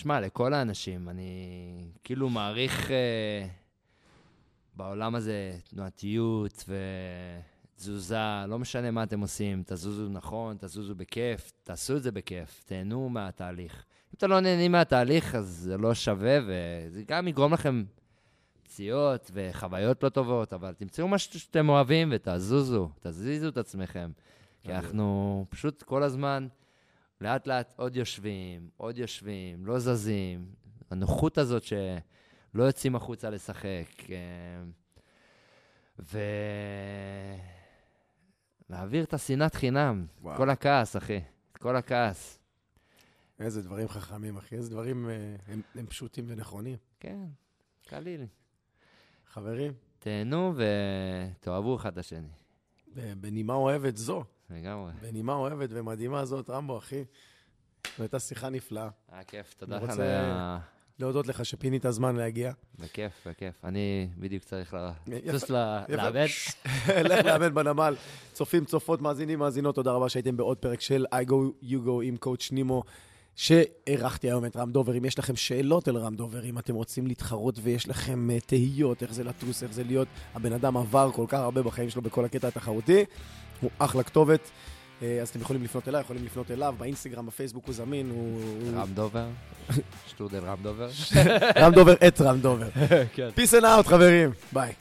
שמע, 0.00 0.20
לכל 0.20 0.54
האנשים, 0.54 1.08
אני 1.08 1.32
כאילו 2.04 2.30
מעריך 2.30 2.90
אה, 2.90 3.46
בעולם 4.76 5.14
הזה 5.14 5.56
תנועתיות 5.70 6.64
ותזוזה, 7.76 8.16
לא 8.48 8.58
משנה 8.58 8.90
מה 8.90 9.02
אתם 9.02 9.20
עושים, 9.20 9.62
תזוזו 9.66 10.08
נכון, 10.08 10.56
תזוזו 10.60 10.94
בכיף, 10.94 11.52
תעשו 11.64 11.96
את 11.96 12.02
זה 12.02 12.12
בכיף, 12.12 12.62
תהנו 12.66 13.08
מהתהליך. 13.08 13.72
אם 13.74 14.14
אתם 14.16 14.30
לא 14.30 14.40
נהנים 14.40 14.72
מהתהליך, 14.72 15.34
אז 15.34 15.46
זה 15.46 15.76
לא 15.76 15.94
שווה, 15.94 16.38
וזה 16.46 17.02
גם 17.06 17.28
יגרום 17.28 17.52
לכם 17.52 17.84
פציעות 18.62 19.30
וחוויות 19.34 20.02
לא 20.02 20.08
טובות, 20.08 20.52
אבל 20.52 20.74
תמצאו 20.74 21.08
משהו 21.08 21.40
שאתם 21.40 21.68
אוהבים 21.68 22.08
ותזוזו, 22.12 22.90
תזיזו 23.00 23.48
את 23.48 23.56
עצמכם. 23.56 24.10
כי 24.62 24.72
אנחנו 24.72 25.46
פשוט 25.50 25.82
כל 25.82 26.02
הזמן, 26.02 26.48
לאט 27.20 27.46
לאט 27.46 27.72
עוד 27.76 27.96
יושבים, 27.96 28.70
עוד 28.76 28.98
יושבים, 28.98 29.66
לא 29.66 29.78
זזים. 29.78 30.54
הנוחות 30.90 31.38
הזאת 31.38 31.62
שלא 31.62 32.62
יוצאים 32.62 32.96
החוצה 32.96 33.30
לשחק. 33.30 33.86
אה, 34.10 34.16
ו... 35.98 36.18
להעביר 38.70 39.04
את 39.04 39.14
השנאת 39.14 39.54
חינם, 39.54 40.06
וואו. 40.20 40.36
כל 40.36 40.50
הכעס, 40.50 40.96
אחי. 40.96 41.20
כל 41.58 41.76
הכעס. 41.76 42.38
איזה 43.40 43.62
דברים 43.62 43.88
חכמים, 43.88 44.36
אחי. 44.36 44.56
איזה 44.56 44.70
דברים 44.70 45.08
אה, 45.08 45.36
הם, 45.48 45.62
הם 45.74 45.86
פשוטים 45.86 46.24
ונכונים. 46.28 46.76
כן, 47.00 47.26
קליל. 47.86 48.26
חברים, 49.26 49.72
תהנו 49.98 50.54
ותאהבו 50.56 51.76
אחד 51.76 51.92
את 51.92 51.98
השני. 51.98 52.28
בנימה 53.20 53.54
אוהבת 53.54 53.96
זו, 53.96 54.24
לגמרי. 54.50 54.92
בנימה 55.02 55.32
אוהבת 55.34 55.68
ומדהימה 55.72 56.24
זאת, 56.24 56.50
רמבו, 56.50 56.78
אחי. 56.78 57.04
זו 57.96 58.02
הייתה 58.02 58.18
שיחה 58.18 58.48
נפלאה. 58.48 58.88
היה 59.12 59.24
כיף, 59.24 59.54
תודה 59.58 59.76
אני 59.76 59.84
לך. 59.84 59.90
רוצה- 59.90 60.02
על 60.20 60.30
ה- 60.30 60.58
להודות 60.98 61.26
לך 61.26 61.44
שפינית 61.44 61.84
זמן 61.90 62.16
להגיע. 62.16 62.52
בכיף, 62.78 63.12
בכיף. 63.26 63.64
אני 63.64 64.08
בדיוק 64.18 64.44
צריך 64.44 64.76
לטוס. 65.06 65.50
לאבד. 65.50 66.26
לך 67.10 67.24
לאמן 67.24 67.54
בנמל. 67.54 67.94
צופים, 68.32 68.64
צופות, 68.64 69.00
מאזינים, 69.00 69.38
מאזינות, 69.38 69.74
תודה 69.74 69.92
רבה 69.92 70.08
שהייתם 70.08 70.36
בעוד 70.36 70.56
פרק 70.58 70.80
של 70.80 71.06
I 71.14 71.28
go, 71.28 71.32
you 71.64 71.86
go 71.86 72.02
עם 72.02 72.16
קואוצ' 72.16 72.52
נימו, 72.52 72.82
שאירחתי 73.36 74.26
היום 74.26 74.44
את 74.44 74.56
רם 74.56 74.72
דובר. 74.72 74.96
אם 74.98 75.04
יש 75.04 75.18
לכם 75.18 75.36
שאלות 75.36 75.88
על 75.88 75.96
רם 75.96 76.14
דובר, 76.16 76.44
אם 76.44 76.58
אתם 76.58 76.74
רוצים 76.74 77.06
להתחרות 77.06 77.58
ויש 77.62 77.88
לכם 77.88 78.30
אה, 78.30 78.40
תהיות, 78.40 79.02
איך 79.02 79.12
זה 79.12 79.24
לטוס, 79.24 79.62
איך 79.62 79.72
זה 79.72 79.84
להיות, 79.84 80.08
הבן 80.34 80.52
אדם 80.52 80.76
עבר 80.76 81.10
כל 81.12 81.24
כך 81.28 81.38
הרבה 81.38 81.62
בחיים 81.62 81.90
שלו 81.90 82.02
בכל 82.02 82.24
הקטע 82.24 82.48
התחרותי, 82.48 83.04
הוא 83.60 83.70
אחלה 83.78 84.02
כתובת. 84.02 84.50
אה, 85.02 85.18
אז 85.22 85.28
אתם 85.28 85.40
יכולים 85.40 85.64
לפנות 85.64 85.88
אליי, 85.88 86.00
יכולים 86.00 86.24
לפנות 86.24 86.50
אליו, 86.50 86.74
באינסטגרם, 86.78 87.26
בפייסבוק 87.26 87.66
הוא 87.66 87.74
זמין, 87.74 88.10
הוא... 88.10 88.40
רם 88.76 88.88
דובר, 88.94 89.26
שטרודל 90.08 90.38
רם 90.44 90.58
דובר. 90.62 90.88
רם 91.62 91.72
דובר, 91.72 91.94
את 92.08 92.20
רם 92.20 92.40
דובר. 92.40 92.68
Peace 93.36 93.60
and 93.60 93.64
out, 93.64 93.88
חברים. 93.88 94.30
ביי. 94.52 94.72